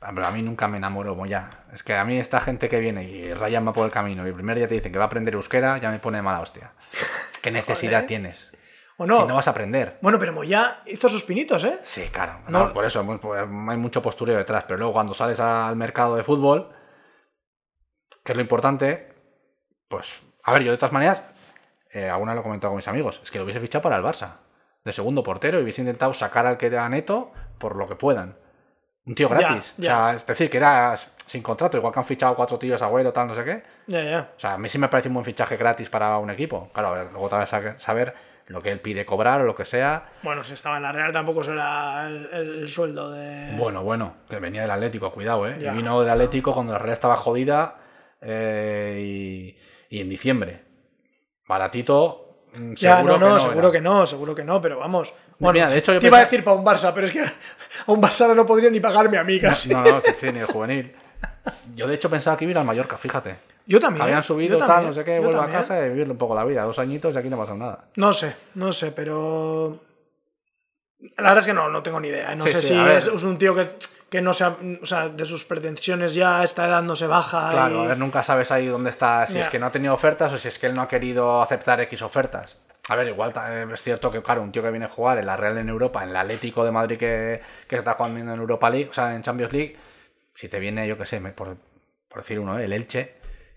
Pero 0.01 0.25
a 0.25 0.31
mí 0.31 0.41
nunca 0.41 0.67
me 0.67 0.77
enamoro 0.77 1.15
Moya. 1.15 1.47
Es 1.71 1.83
que 1.83 1.93
a 1.93 2.03
mí 2.03 2.19
esta 2.19 2.41
gente 2.41 2.67
que 2.67 2.79
viene 2.79 3.03
y 3.03 3.33
rayan 3.35 3.65
va 3.67 3.71
por 3.71 3.85
el 3.85 3.91
camino 3.91 4.25
y 4.25 4.29
el 4.29 4.33
primer 4.33 4.57
día 4.57 4.67
te 4.67 4.73
dicen 4.73 4.91
que 4.91 4.97
va 4.97 5.05
a 5.05 5.07
aprender 5.07 5.35
euskera, 5.35 5.77
ya 5.77 5.91
me 5.91 5.99
pone 5.99 6.17
de 6.17 6.23
mala 6.23 6.41
hostia. 6.41 6.71
¿Qué 7.41 7.51
necesidad 7.51 7.99
Joder. 7.99 8.07
tienes? 8.07 8.51
¿O 8.97 9.05
no? 9.05 9.21
Si 9.21 9.27
no 9.27 9.35
vas 9.35 9.47
a 9.47 9.51
aprender. 9.51 9.97
Bueno, 10.01 10.19
pero 10.19 10.33
Moya 10.33 10.81
hizo 10.85 11.09
sus 11.09 11.23
pinitos, 11.23 11.63
¿eh? 11.63 11.79
Sí, 11.83 12.03
claro. 12.11 12.41
No. 12.47 12.67
no, 12.67 12.73
por 12.73 12.85
eso 12.85 13.03
pues, 13.19 13.41
hay 13.41 13.77
mucho 13.77 14.01
postureo 14.01 14.37
detrás. 14.37 14.65
Pero 14.67 14.77
luego 14.77 14.93
cuando 14.93 15.13
sales 15.13 15.39
al 15.39 15.75
mercado 15.75 16.15
de 16.15 16.23
fútbol, 16.23 16.69
que 18.23 18.33
es 18.33 18.35
lo 18.35 18.41
importante, 18.41 19.13
pues. 19.87 20.13
A 20.43 20.51
ver, 20.51 20.63
yo 20.63 20.71
de 20.71 20.77
todas 20.77 20.93
maneras, 20.93 21.23
eh, 21.91 22.09
alguna 22.09 22.33
lo 22.33 22.41
he 22.41 22.43
comentado 22.43 22.71
con 22.71 22.77
mis 22.77 22.87
amigos, 22.87 23.19
es 23.23 23.31
que 23.31 23.37
lo 23.37 23.43
hubiese 23.43 23.59
fichado 23.59 23.81
para 23.81 23.97
el 23.97 24.03
Barça. 24.03 24.37
De 24.83 24.93
segundo 24.93 25.23
portero 25.23 25.59
y 25.59 25.63
hubiese 25.63 25.81
intentado 25.81 26.13
sacar 26.13 26.45
al 26.45 26.57
que 26.57 26.69
da 26.69 26.87
neto 26.89 27.31
por 27.59 27.75
lo 27.75 27.87
que 27.87 27.95
puedan. 27.95 28.37
Un 29.05 29.15
tío 29.15 29.27
gratis. 29.29 29.73
ya. 29.77 29.83
O 29.83 30.07
sea, 30.09 30.15
es 30.15 30.25
decir, 30.27 30.49
que 30.49 30.57
era 30.57 30.95
sin 31.25 31.41
contrato, 31.41 31.77
igual 31.77 31.93
que 31.93 31.99
han 31.99 32.05
fichado 32.05 32.35
cuatro 32.35 32.59
tíos 32.59 32.81
agüero, 32.81 33.11
tal, 33.11 33.27
no 33.27 33.35
sé 33.35 33.43
qué. 33.43 33.63
Ya, 33.87 34.03
ya. 34.03 34.29
O 34.35 34.39
sea, 34.39 34.53
a 34.53 34.57
mí 34.57 34.69
sí 34.69 34.77
me 34.77 34.89
parece 34.89 35.07
un 35.07 35.15
buen 35.15 35.25
fichaje 35.25 35.57
gratis 35.57 35.89
para 35.89 36.17
un 36.17 36.29
equipo. 36.29 36.69
Claro, 36.73 36.89
a 36.89 36.91
ver, 36.91 37.11
luego 37.11 37.29
te 37.29 37.35
vas 37.35 37.53
a 37.53 37.79
saber 37.79 38.13
lo 38.47 38.61
que 38.61 38.69
él 38.71 38.79
pide 38.81 39.05
cobrar 39.05 39.41
o 39.41 39.45
lo 39.45 39.55
que 39.55 39.63
sea. 39.65 40.09
Bueno, 40.23 40.43
si 40.43 40.53
estaba 40.53 40.75
en 40.77 40.83
la 40.83 40.91
Real 40.91 41.13
tampoco 41.13 41.41
será 41.43 42.05
el, 42.07 42.29
el 42.33 42.69
sueldo 42.69 43.11
de... 43.11 43.55
Bueno, 43.57 43.81
bueno, 43.83 44.15
que 44.29 44.39
venía 44.39 44.61
del 44.63 44.71
Atlético, 44.71 45.11
cuidado, 45.11 45.47
¿eh? 45.47 45.55
Ya. 45.59 45.71
Y 45.71 45.77
vino 45.77 46.01
del 46.01 46.09
Atlético 46.09 46.53
cuando 46.53 46.73
la 46.73 46.79
Real 46.79 46.93
estaba 46.93 47.15
jodida 47.17 47.77
eh, 48.19 49.55
y, 49.89 49.95
y 49.97 50.01
en 50.01 50.09
diciembre. 50.09 50.63
Baratito, 51.47 52.30
mm, 52.55 52.73
Ya, 52.73 53.01
no, 53.03 53.17
no, 53.17 53.19
que 53.19 53.25
no 53.25 53.39
seguro 53.39 53.59
era. 53.67 53.71
que 53.71 53.81
no, 53.81 54.05
seguro 54.05 54.35
que 54.35 54.43
no, 54.43 54.61
pero 54.61 54.79
vamos. 54.79 55.13
Bueno, 55.39 55.53
Mira, 55.53 55.69
de 55.69 55.77
hecho, 55.79 55.93
yo 55.93 55.99
te 55.99 56.07
iba 56.07 56.17
a 56.17 56.21
decir 56.23 56.43
para 56.43 56.55
un 56.57 56.65
Barça, 56.65 56.91
pero 56.93 57.07
es 57.07 57.11
que 57.11 57.21
a 57.21 57.91
un 57.91 58.01
Barça 58.01 58.33
no 58.35 58.45
podría 58.45 58.69
ni 58.69 58.79
pagarme 58.79 59.17
a 59.17 59.23
mí 59.23 59.39
casi. 59.39 59.69
No, 59.69 59.83
no, 59.83 60.01
sí, 60.01 60.11
sí, 60.19 60.31
ni 60.31 60.39
el 60.39 60.45
juvenil. 60.45 60.93
Yo 61.75 61.87
de 61.87 61.95
hecho 61.95 62.09
pensaba 62.09 62.37
que 62.37 62.45
iba 62.45 62.49
a 62.49 62.53
ir 62.53 62.57
al 62.59 62.65
Mallorca, 62.65 62.97
fíjate. 62.97 63.35
Yo 63.65 63.79
también. 63.79 64.03
Habían 64.03 64.23
subido, 64.23 64.57
tal, 64.57 64.87
no 64.87 64.93
sé 64.93 65.03
qué, 65.03 65.19
vuelvo 65.19 65.41
a 65.41 65.49
casa 65.49 65.85
y 65.85 65.89
vivirle 65.89 66.11
un 66.13 66.17
poco 66.17 66.35
la 66.35 66.43
vida. 66.43 66.63
Dos 66.63 66.77
añitos 66.79 67.13
y 67.15 67.17
aquí 67.17 67.29
no 67.29 67.37
pasa 67.37 67.53
nada. 67.55 67.85
No 67.95 68.11
sé, 68.11 68.35
no 68.55 68.73
sé, 68.73 68.91
pero. 68.91 69.79
La 71.17 71.23
verdad 71.29 71.39
es 71.39 71.45
que 71.47 71.53
no, 71.53 71.69
no 71.69 71.81
tengo 71.81 71.99
ni 71.99 72.09
idea. 72.09 72.33
¿eh? 72.33 72.35
No 72.35 72.43
Sí, 72.45 72.51
sé 72.51 72.61
sí, 72.61 72.67
si 72.67 72.73
es 72.75 73.23
un 73.23 73.37
tío 73.37 73.55
que, 73.55 73.67
que 74.11 74.21
no 74.21 74.33
se 74.33 74.43
ha- 74.43 74.57
o 74.81 74.85
sea, 74.85 75.07
de 75.09 75.23
sus 75.25 75.45
pretensiones 75.45 76.13
ya 76.13 76.41
a 76.41 76.43
esta 76.43 76.67
edad 76.67 76.83
no 76.83 76.95
se 76.97 77.07
baja. 77.07 77.49
Claro, 77.49 77.77
y- 77.81 77.85
a 77.85 77.87
ver, 77.87 77.97
nunca 77.97 78.21
sabes 78.23 78.51
ahí 78.51 78.67
dónde 78.67 78.89
está, 78.91 79.25
si 79.25 79.39
es 79.39 79.47
que 79.47 79.57
no 79.57 79.65
ha 79.67 79.71
tenido 79.71 79.93
ofertas 79.93 80.33
o 80.33 80.37
si 80.37 80.49
es 80.49 80.59
que 80.59 80.67
él 80.67 80.73
no 80.73 80.81
ha 80.81 80.87
querido 80.89 81.41
aceptar 81.41 81.79
X 81.81 82.01
ofertas. 82.01 82.57
A 82.89 82.95
ver, 82.97 83.07
igual 83.07 83.33
eh, 83.47 83.65
es 83.73 83.81
cierto 83.81 84.11
que, 84.11 84.21
claro, 84.21 84.41
un 84.41 84.51
tío 84.51 84.61
que 84.61 84.69
viene 84.69 84.85
a 84.87 84.89
jugar 84.89 85.17
en 85.17 85.25
la 85.27 85.37
Real 85.37 85.57
en 85.57 85.69
Europa, 85.69 86.03
en 86.03 86.09
el 86.09 86.15
Atlético 86.17 86.65
de 86.65 86.71
Madrid 86.71 86.97
que, 86.97 87.41
que 87.67 87.77
está 87.77 87.93
jugando 87.93 88.19
en 88.19 88.27
Europa 88.39 88.69
League, 88.69 88.89
o 88.89 88.93
sea, 88.93 89.15
en 89.15 89.21
Champions 89.23 89.53
League, 89.53 89.77
si 90.35 90.49
te 90.49 90.59
viene, 90.59 90.85
yo 90.87 90.97
qué 90.97 91.05
sé, 91.05 91.21
por, 91.21 91.55
por 92.09 92.21
decir 92.21 92.37
uno, 92.39 92.59
¿eh? 92.59 92.65
el 92.65 92.73
Elche, 92.73 93.13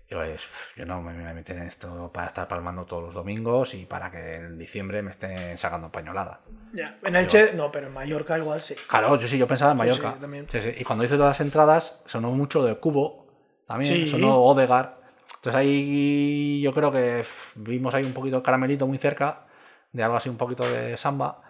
yo, 0.09 0.23
es- 0.23 0.45
yo 0.75 0.85
no 0.85 1.01
me 1.01 1.13
voy 1.13 1.25
a 1.25 1.33
meter 1.33 1.57
en 1.57 1.63
esto 1.67 2.11
para 2.13 2.27
estar 2.27 2.47
palmando 2.47 2.85
todos 2.85 3.03
los 3.03 3.13
domingos 3.13 3.73
y 3.73 3.85
para 3.85 4.11
que 4.11 4.35
en 4.35 4.57
diciembre 4.57 5.01
me 5.01 5.11
estén 5.11 5.57
sacando 5.57 5.91
pañolada. 5.91 6.41
Ya, 6.73 6.97
En 7.03 7.15
Elche, 7.15 7.53
no, 7.53 7.71
pero 7.71 7.87
en 7.87 7.93
Mallorca 7.93 8.37
igual 8.37 8.59
sí. 8.61 8.75
Claro, 8.87 9.17
yo 9.19 9.27
sí, 9.27 9.37
yo 9.37 9.47
pensaba 9.47 9.71
en 9.71 9.77
Pues 9.77 9.95
sí, 9.95 10.01
Mallorca. 10.01 10.19
también. 10.21 10.47
Sí, 10.49 10.61
sí. 10.61 10.73
Y 10.77 10.83
cuando 10.83 11.05
hice 11.05 11.15
todas 11.15 11.31
las 11.31 11.41
entradas, 11.41 12.03
sonó 12.05 12.31
mucho 12.31 12.63
de 12.65 12.75
Cubo, 12.77 13.27
también, 13.65 14.07
sonó 14.07 14.41
Odegar. 14.43 14.99
Entonces 15.35 15.55
ahí 15.55 16.61
yo 16.61 16.73
creo 16.73 16.91
que 16.91 17.23
vimos 17.55 17.93
ahí 17.93 18.03
un 18.03 18.13
poquito 18.13 18.37
de 18.37 18.43
caramelito 18.43 18.87
muy 18.87 18.97
cerca, 18.97 19.45
de 19.91 20.03
algo 20.03 20.17
así 20.17 20.27
un 20.29 20.37
poquito 20.37 20.67
de 20.69 20.97
samba, 20.97 21.41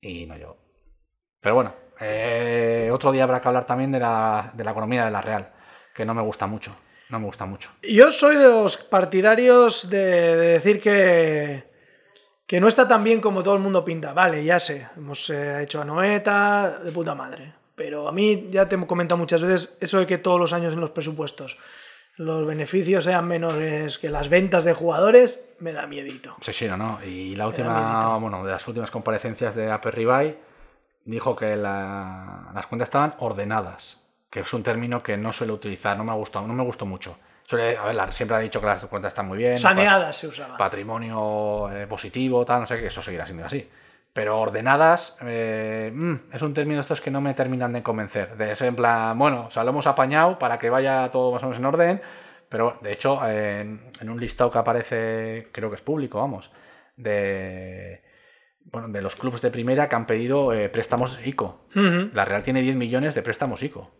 y 0.00 0.26
no 0.26 0.36
llegó. 0.36 0.56
Pero 1.40 1.54
bueno, 1.56 1.74
eh, 2.00 2.90
otro 2.92 3.10
día 3.10 3.24
habrá 3.24 3.40
que 3.40 3.48
hablar 3.48 3.66
también 3.66 3.90
de 3.90 3.98
la, 4.00 4.50
de 4.54 4.64
la 4.64 4.70
economía 4.70 5.04
de 5.04 5.10
la 5.10 5.20
Real, 5.22 5.50
que 5.94 6.04
no 6.04 6.14
me 6.14 6.22
gusta 6.22 6.46
mucho. 6.46 6.76
No 7.12 7.20
me 7.20 7.26
gusta 7.26 7.44
mucho. 7.46 7.70
Yo 7.82 8.10
soy 8.10 8.36
de 8.36 8.48
los 8.48 8.76
partidarios 8.78 9.88
de, 9.90 9.98
de 9.98 10.46
decir 10.54 10.80
que, 10.80 11.62
que 12.46 12.58
no 12.58 12.66
está 12.68 12.88
tan 12.88 13.04
bien 13.04 13.20
como 13.20 13.42
todo 13.42 13.54
el 13.54 13.60
mundo 13.60 13.84
pinta. 13.84 14.12
Vale, 14.14 14.42
ya 14.42 14.58
sé, 14.58 14.88
hemos 14.96 15.30
eh, 15.30 15.62
hecho 15.62 15.80
a 15.82 15.84
Noeta 15.84 16.80
de 16.82 16.90
puta 16.90 17.14
madre. 17.14 17.52
Pero 17.74 18.08
a 18.08 18.12
mí, 18.12 18.48
ya 18.50 18.68
te 18.68 18.76
he 18.76 18.86
comentado 18.86 19.18
muchas 19.18 19.42
veces, 19.42 19.76
eso 19.80 19.98
de 19.98 20.06
que 20.06 20.18
todos 20.18 20.40
los 20.40 20.52
años 20.52 20.72
en 20.74 20.80
los 20.80 20.90
presupuestos 20.90 21.58
los 22.16 22.46
beneficios 22.46 23.04
sean 23.04 23.26
menores 23.26 23.96
que 23.98 24.10
las 24.10 24.28
ventas 24.28 24.64
de 24.64 24.74
jugadores, 24.74 25.40
me 25.60 25.72
da 25.72 25.86
miedito. 25.86 26.36
Sí, 26.42 26.52
sí, 26.52 26.66
no, 26.68 26.76
no. 26.76 26.98
Y 27.04 27.34
la 27.36 27.46
última, 27.46 28.16
bueno, 28.18 28.44
de 28.44 28.52
las 28.52 28.66
últimas 28.68 28.90
comparecencias 28.90 29.54
de 29.54 29.70
Aperribay 29.70 30.38
dijo 31.06 31.34
que 31.34 31.56
la- 31.56 32.50
las 32.54 32.66
cuentas 32.66 32.88
estaban 32.88 33.14
ordenadas, 33.18 34.01
que 34.32 34.40
es 34.40 34.52
un 34.54 34.62
término 34.62 35.02
que 35.02 35.18
no 35.18 35.30
suele 35.30 35.52
utilizar, 35.52 35.94
no 35.98 36.04
me 36.04 36.10
ha 36.10 36.14
gustado, 36.14 36.46
no 36.46 36.54
me 36.54 36.62
gustó 36.64 36.86
mucho. 36.86 37.18
Suele, 37.44 37.76
a 37.76 37.84
ver, 37.84 38.12
siempre 38.14 38.36
ha 38.38 38.40
dicho 38.40 38.60
que 38.60 38.66
las 38.66 38.82
cuentas 38.86 39.10
están 39.12 39.28
muy 39.28 39.36
bien, 39.36 39.58
Saneadas 39.58 40.16
se 40.16 40.26
usaba. 40.28 40.52
pa- 40.56 40.64
patrimonio 40.64 41.70
eh, 41.70 41.86
positivo, 41.86 42.42
tal, 42.46 42.62
no 42.62 42.66
sé 42.66 42.78
qué, 42.80 42.86
eso 42.86 43.02
seguirá 43.02 43.26
siendo 43.26 43.44
así. 43.44 43.68
Pero 44.14 44.40
ordenadas, 44.40 45.18
eh, 45.22 45.90
mm, 45.94 46.14
es 46.32 46.40
un 46.40 46.54
término 46.54 46.76
de 46.76 46.80
estos 46.82 47.02
que 47.02 47.10
no 47.10 47.20
me 47.20 47.34
terminan 47.34 47.74
de 47.74 47.82
convencer. 47.82 48.34
De 48.38 48.52
ese 48.52 48.66
en 48.68 48.76
plan, 48.76 49.18
bueno, 49.18 49.46
o 49.48 49.50
sea, 49.50 49.64
lo 49.64 49.70
hemos 49.70 49.86
apañado 49.86 50.38
para 50.38 50.58
que 50.58 50.70
vaya 50.70 51.10
todo 51.10 51.32
más 51.32 51.42
o 51.42 51.46
menos 51.46 51.58
en 51.58 51.66
orden, 51.66 52.02
pero 52.48 52.78
de 52.80 52.92
hecho, 52.92 53.20
eh, 53.26 53.60
en, 53.60 54.08
un 54.10 54.18
listado 54.18 54.50
que 54.50 54.58
aparece, 54.58 55.48
creo 55.52 55.68
que 55.68 55.76
es 55.76 55.82
público, 55.82 56.18
vamos, 56.20 56.50
de, 56.96 58.02
bueno, 58.64 58.88
de 58.88 59.02
los 59.02 59.16
clubes 59.16 59.40
de 59.42 59.50
primera 59.50 59.88
que 59.88 59.96
han 59.96 60.06
pedido 60.06 60.52
eh, 60.52 60.68
préstamos 60.68 61.18
ICO. 61.24 61.66
La 62.14 62.24
Real 62.24 62.42
tiene 62.42 62.62
10 62.62 62.76
millones 62.76 63.14
de 63.14 63.22
préstamos 63.22 63.62
ICO. 63.62 63.90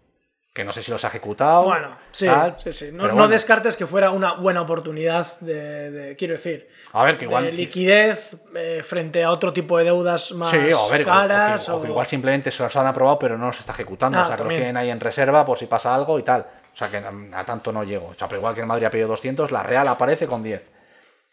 Que 0.53 0.65
no 0.65 0.73
sé 0.73 0.83
si 0.83 0.91
los 0.91 1.03
ha 1.05 1.09
ejecutado. 1.09 1.65
Bueno, 1.65 1.97
sí, 2.11 2.27
tal, 2.27 2.57
sí, 2.62 2.73
sí. 2.75 2.91
No, 2.93 2.99
pero 3.05 3.09
no 3.09 3.15
bueno. 3.15 3.29
descartes 3.29 3.75
que 3.75 3.87
fuera 3.87 4.11
una 4.11 4.35
buena 4.35 4.61
oportunidad 4.61 5.41
de, 5.41 5.91
de- 5.91 6.17
quiero 6.17 6.35
decir, 6.35 6.69
A 6.93 7.05
ver, 7.05 7.17
que 7.17 7.25
igual. 7.25 7.45
de 7.45 7.53
liquidez 7.53 8.37
eh, 8.55 8.83
frente 8.85 9.25
a 9.25 9.31
otro 9.31 9.55
tipo 9.55 9.79
de 9.79 9.85
deudas 9.85 10.31
más 10.33 10.51
Sí, 10.51 10.59
o 10.59 10.61
a 10.87 10.91
ver, 10.91 11.01
o- 11.01 11.05
o 11.05 11.07
caras. 11.07 11.65
que, 11.65 11.73
o 11.73 11.81
que 11.81 11.87
o- 11.88 11.91
igual 11.93 12.07
simplemente 12.07 12.51
se 12.51 12.62
los 12.62 12.77
han 12.77 12.87
aprobado, 12.87 13.19
pero 13.19 13.38
no 13.38 13.47
los 13.47 13.59
está 13.61 13.73
ejecutando. 13.73 14.19
Ah, 14.19 14.23
o 14.23 14.27
sea, 14.27 14.35
que 14.37 14.43
también. 14.43 14.61
los 14.61 14.65
tienen 14.67 14.77
ahí 14.77 14.91
en 14.91 15.01
reserva 15.01 15.43
por 15.47 15.57
si 15.59 15.65
pasa 15.67 15.95
algo 15.95 16.19
y 16.19 16.23
tal. 16.23 16.47
O 16.75 16.77
sea, 16.77 16.91
que 16.91 16.99
a, 16.99 17.12
a 17.41 17.45
tanto 17.47 17.73
no 17.73 17.83
llego. 17.83 18.09
O 18.09 18.15
sea, 18.15 18.29
pero 18.29 18.41
igual 18.41 18.55
que 18.55 18.61
el 18.61 18.67
Madrid 18.67 18.85
ha 18.85 18.91
pedido 18.91 19.09
200, 19.09 19.51
la 19.53 19.62
Real 19.62 19.88
aparece 19.88 20.27
con 20.27 20.43
10. 20.43 20.62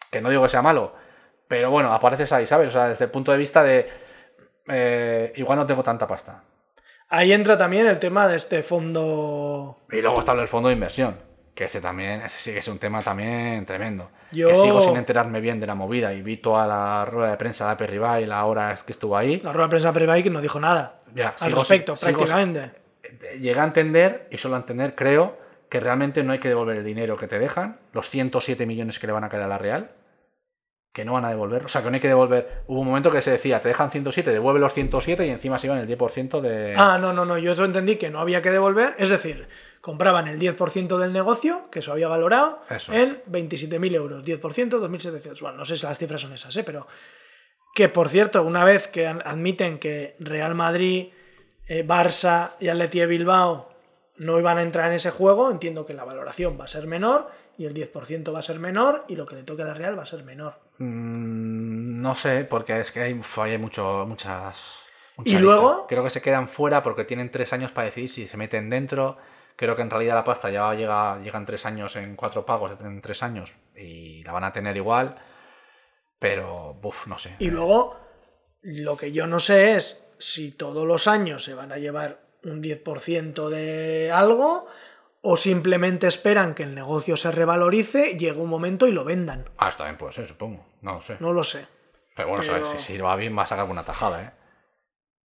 Que 0.10 0.22
no 0.22 0.30
digo 0.30 0.44
que 0.44 0.50
sea 0.50 0.62
malo, 0.62 0.94
pero 1.46 1.70
bueno, 1.72 1.94
apareces 1.94 2.32
ahí, 2.32 2.48
¿sabes? 2.48 2.70
O 2.70 2.72
sea, 2.72 2.88
desde 2.88 3.04
el 3.04 3.12
punto 3.12 3.34
de 3.34 3.38
vista 3.38 3.64
de. 3.64 3.90
eh, 4.70 5.34
igual 5.36 5.58
no 5.60 5.66
tengo 5.66 5.84
tanta 5.84 6.08
pasta. 6.08 6.42
Ahí 7.10 7.34
entra 7.34 7.58
también 7.58 7.88
el 7.88 8.00
tema 8.00 8.28
de 8.28 8.36
este 8.36 8.62
fondo. 8.64 9.78
Y 9.92 10.02
luego 10.02 10.20
está 10.20 10.34
el 10.34 10.48
fondo 10.48 10.70
de 10.70 10.76
inversión. 10.76 11.18
Que 11.56 11.66
ese 11.66 11.82
también, 11.82 12.22
ese 12.22 12.40
sí 12.40 12.54
que 12.54 12.60
es 12.60 12.68
un 12.68 12.78
tema 12.80 13.02
también 13.02 13.66
tremendo. 13.66 14.10
Yo- 14.32 14.48
Que 14.50 14.58
sigo 14.58 14.82
sin 14.82 14.96
enterarme 14.96 15.42
bien 15.42 15.60
de 15.60 15.68
la 15.68 15.76
movida. 15.76 16.14
Y 16.14 16.22
vi 16.22 16.38
toda 16.38 16.66
la 16.68 17.04
rueda 17.06 17.32
de 17.32 17.38
prensa 17.38 17.66
de 17.66 17.72
Aperribay 17.72 18.26
la 18.26 18.46
hora 18.46 18.78
que 18.86 18.94
estuvo 18.94 19.18
ahí. 19.18 19.42
La 19.44 19.52
rueda 19.52 19.66
de 19.68 19.72
prensa 19.72 19.92
privada 19.92 20.22
que 20.22 20.30
no 20.30 20.40
dijo 20.40 20.60
nada 20.60 21.02
Ya, 21.14 21.30
al 21.40 21.50
sigo 21.50 21.60
respecto, 21.60 21.96
sigo 21.96 22.12
prácticamente. 22.20 22.72
Llegué 23.40 23.60
a 23.60 23.64
entender, 23.64 24.28
y 24.32 24.38
solo 24.38 24.56
a 24.56 24.60
entender, 24.60 24.94
creo, 24.96 25.38
que 25.68 25.80
realmente 25.80 26.24
no 26.24 26.32
hay 26.32 26.40
que 26.40 26.48
devolver 26.48 26.78
el 26.78 26.86
dinero 26.86 27.18
que 27.18 27.28
te 27.28 27.40
dejan, 27.40 27.78
los 27.92 28.10
107 28.10 28.66
millones 28.66 29.00
que 29.00 29.08
le 29.08 29.14
van 29.14 29.24
a 29.24 29.30
caer 29.30 29.44
a 29.44 29.48
la 29.48 29.58
Real, 29.58 29.90
que 30.94 31.06
no 31.06 31.14
van 31.14 31.26
a 31.26 31.30
devolver. 31.30 31.66
O 31.66 31.68
sea, 31.68 31.84
que 31.84 31.90
no 31.90 31.96
hay 31.96 32.02
que 32.02 32.08
devolver. 32.08 32.64
Hubo 32.68 32.82
un 32.82 32.88
momento 32.88 33.12
que 33.12 33.22
se 33.22 33.32
decía, 33.32 33.62
te 33.62 33.70
dejan 33.70 33.92
107, 33.92 34.32
devuelve 34.32 34.60
los 34.60 34.74
107 34.74 35.26
y 35.26 35.30
encima 35.30 35.60
se 35.60 35.68
iban 35.68 35.80
el 35.80 35.88
10% 35.88 36.42
de... 36.42 36.76
Ah, 36.78 36.98
no, 37.00 37.14
no, 37.14 37.26
no. 37.26 37.38
Yo 37.38 37.52
eso 37.52 37.66
entendí 37.66 37.98
que 37.98 38.10
no 38.10 38.20
había 38.20 38.42
que 38.42 38.50
devolver. 38.50 38.96
Es 38.98 39.10
decir, 39.10 39.48
compraban 39.82 40.28
el 40.28 40.40
10% 40.40 40.98
del 40.98 41.14
negocio, 41.14 41.70
que 41.72 41.80
eso 41.80 41.92
había 41.92 42.08
valorado, 42.08 42.64
Eso 42.70 42.92
en 42.94 43.22
27.000 43.32 43.96
euros. 43.96 44.26
10%, 44.26 44.42
2.700. 44.42 45.42
Bueno, 45.42 45.58
no 45.58 45.66
sé 45.66 45.78
si 45.78 45.86
las 45.86 45.98
cifras 45.98 46.22
son 46.22 46.34
esas, 46.34 46.56
¿eh? 46.58 46.64
pero 46.64 46.88
que 47.76 47.88
por 47.88 48.10
cierto, 48.10 48.44
una 48.44 48.64
vez 48.64 48.88
que 48.88 49.08
admiten 49.08 49.78
que 49.78 50.16
Real 50.20 50.56
Madrid, 50.56 51.10
eh, 51.68 51.86
Barça 51.88 52.52
y 52.60 52.68
Atleti 52.68 53.00
de 53.00 53.06
Bilbao 53.06 53.70
no 54.18 54.38
iban 54.38 54.58
a 54.58 54.64
entrar 54.64 54.90
en 54.90 54.96
ese 54.96 55.12
juego, 55.12 55.50
entiendo 55.50 55.86
que 55.86 55.94
la 55.94 56.04
valoración 56.04 56.60
va 56.60 56.66
a 56.66 56.68
ser 56.68 56.88
menor 56.88 57.30
y 57.58 57.66
el 57.66 57.74
10% 57.74 58.34
va 58.34 58.40
a 58.40 58.42
ser 58.42 58.60
menor 58.60 59.06
y 59.08 59.16
lo 59.16 59.26
que 59.26 59.36
le 59.36 59.44
toque 59.44 59.62
a 59.62 59.66
la 59.66 59.74
Real 59.74 59.98
va 59.98 60.04
a 60.04 60.08
ser 60.08 60.24
menor. 60.24 60.56
Mm, 60.80 62.02
no 62.02 62.16
sé, 62.16 62.46
porque 62.46 62.80
es 62.80 62.92
que 62.92 63.02
hay, 63.02 63.14
mucho, 63.14 64.06
muchas. 64.08 64.58
mucha 65.18 65.30
¿Y 65.30 65.34
lista. 65.34 65.40
luego? 65.42 65.88
Creo 65.88 66.04
que 66.04 66.10
se 66.10 66.22
quedan 66.22 66.48
fuera 66.48 66.82
porque 66.82 67.04
tienen 67.06 67.32
tres 67.32 67.54
años 67.54 67.72
para 67.72 67.86
decidir 67.86 68.10
si 68.10 68.28
se 68.28 68.38
meten 68.38 68.70
dentro. 68.70 69.18
Creo 69.56 69.76
que 69.76 69.82
en 69.82 69.90
realidad 69.90 70.16
la 70.16 70.24
pasta 70.24 70.50
ya 70.50 70.74
llega, 70.74 71.20
llegan 71.20 71.46
tres 71.46 71.66
años 71.66 71.96
en 71.98 72.16
cuatro 72.16 72.46
pagos 72.46 72.72
en 72.80 73.02
tres 73.02 73.22
años 73.24 73.54
y 73.76 74.24
la 74.24 74.32
van 74.32 74.46
a 74.46 74.54
tener 74.54 74.76
igual. 74.78 75.18
Pero, 76.18 76.80
uff, 76.82 77.08
no 77.08 77.18
sé. 77.18 77.36
Y 77.40 77.50
luego, 77.50 77.98
lo 78.62 78.96
que 78.96 79.12
yo 79.12 79.28
no 79.28 79.40
sé 79.40 79.76
es 79.76 80.06
si 80.18 80.52
todos 80.52 80.88
los 80.88 81.08
años 81.08 81.44
se 81.44 81.54
van 81.54 81.72
a 81.74 81.78
llevar 81.78 82.22
un 82.44 82.62
10% 82.62 83.50
de 83.50 84.12
algo 84.12 84.68
o 85.22 85.36
simplemente 85.38 86.08
esperan 86.08 86.54
que 86.56 86.64
el 86.64 86.74
negocio 86.76 87.18
se 87.18 87.30
revalorice, 87.32 88.16
llegue 88.18 88.40
un 88.40 88.50
momento 88.50 88.88
y 88.88 88.92
lo 88.92 89.04
vendan. 89.04 89.46
Ah, 89.58 89.70
está 89.70 89.84
bien, 89.86 89.98
puede 89.98 90.14
ser, 90.14 90.28
supongo. 90.28 90.66
No 90.82 90.94
lo 90.94 91.02
sé. 91.02 91.18
No 91.20 91.34
lo 91.34 91.44
sé. 91.44 91.68
Pero 92.16 92.30
bueno, 92.30 92.44
pero- 92.48 92.66
¿sabes? 92.66 92.82
si, 92.84 92.94
si 92.94 92.98
va 93.00 93.16
bien, 93.16 93.38
va 93.38 93.44
a 93.44 93.46
sacar 93.48 93.66
una 93.70 93.84
tajada, 93.84 94.24
¿eh? 94.24 94.32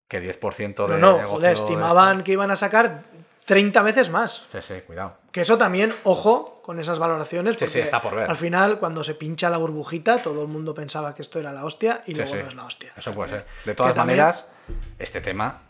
Que 0.08 0.20
10% 0.20 0.86
No, 0.88 0.94
de 0.94 1.00
no, 1.00 1.12
negocio 1.16 1.28
joder, 1.36 1.56
de 1.56 1.62
estimaban 1.62 2.22
que 2.22 2.32
iban 2.32 2.50
a 2.50 2.56
sacar 2.56 3.04
30 3.46 3.82
veces 3.82 4.10
más. 4.10 4.44
Sí, 4.48 4.58
sí, 4.62 4.74
cuidado. 4.86 5.16
Que 5.32 5.40
eso 5.42 5.56
también, 5.58 5.92
ojo 6.04 6.60
con 6.62 6.78
esas 6.80 6.98
valoraciones. 6.98 7.54
Sí, 7.56 7.60
sí, 7.60 7.64
porque 7.66 7.80
está 7.82 8.00
por 8.02 8.14
ver. 8.14 8.28
Al 8.30 8.36
final, 8.36 8.78
cuando 8.78 9.02
se 9.04 9.14
pincha 9.14 9.50
la 9.50 9.58
burbujita, 9.58 10.18
todo 10.18 10.42
el 10.42 10.48
mundo 10.48 10.72
pensaba 10.74 11.14
que 11.14 11.22
esto 11.22 11.38
era 11.40 11.52
la 11.52 11.64
hostia 11.64 12.02
y 12.06 12.12
Sí, 12.14 12.20
luego 12.20 12.32
sí. 12.36 12.42
no 12.42 12.48
es 12.48 12.54
la 12.54 12.64
hostia. 12.64 12.92
Eso 12.96 13.12
puede 13.12 13.30
ser. 13.30 13.46
De 13.64 13.74
todas 13.74 13.94
también- 13.94 14.18
maneras, 14.18 14.50
este 14.98 15.20
tema, 15.20 15.62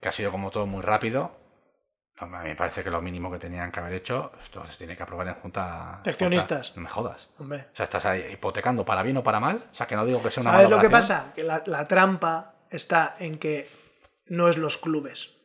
que 0.00 0.08
ha 0.08 0.12
sido 0.12 0.30
como 0.30 0.50
todo 0.50 0.66
muy 0.66 0.82
rápido, 0.82 1.32
a 2.22 2.26
mí 2.26 2.48
me 2.48 2.56
parece 2.56 2.82
que 2.82 2.90
lo 2.90 3.00
mínimo 3.00 3.30
que 3.30 3.38
tenían 3.38 3.70
que 3.70 3.80
haber 3.80 3.94
hecho, 3.94 4.32
esto 4.42 4.64
se 4.70 4.78
tiene 4.78 4.96
que 4.96 5.02
aprobar 5.02 5.28
en 5.28 5.34
junta. 5.34 6.00
De 6.04 6.10
accionistas. 6.10 6.76
No 6.76 6.82
me 6.82 6.88
jodas. 6.88 7.28
Hombre. 7.38 7.66
O 7.72 7.76
sea, 7.76 7.84
estás 7.84 8.04
ahí 8.04 8.32
hipotecando 8.32 8.84
para 8.84 9.02
bien 9.02 9.16
o 9.16 9.22
para 9.22 9.40
mal. 9.40 9.64
O 9.72 9.74
sea, 9.74 9.86
que 9.86 9.96
no 9.96 10.04
digo 10.04 10.22
que 10.22 10.30
sea 10.30 10.42
una 10.42 10.52
¿Sabes 10.52 10.66
mala 10.66 10.76
lo 10.76 10.82
que 10.82 10.90
pasa? 10.90 11.32
Que 11.34 11.44
la, 11.44 11.62
la 11.66 11.86
trampa 11.86 12.54
está 12.70 13.16
en 13.18 13.38
que 13.38 13.68
no 14.26 14.48
es 14.48 14.56
los 14.56 14.78
clubes 14.78 15.36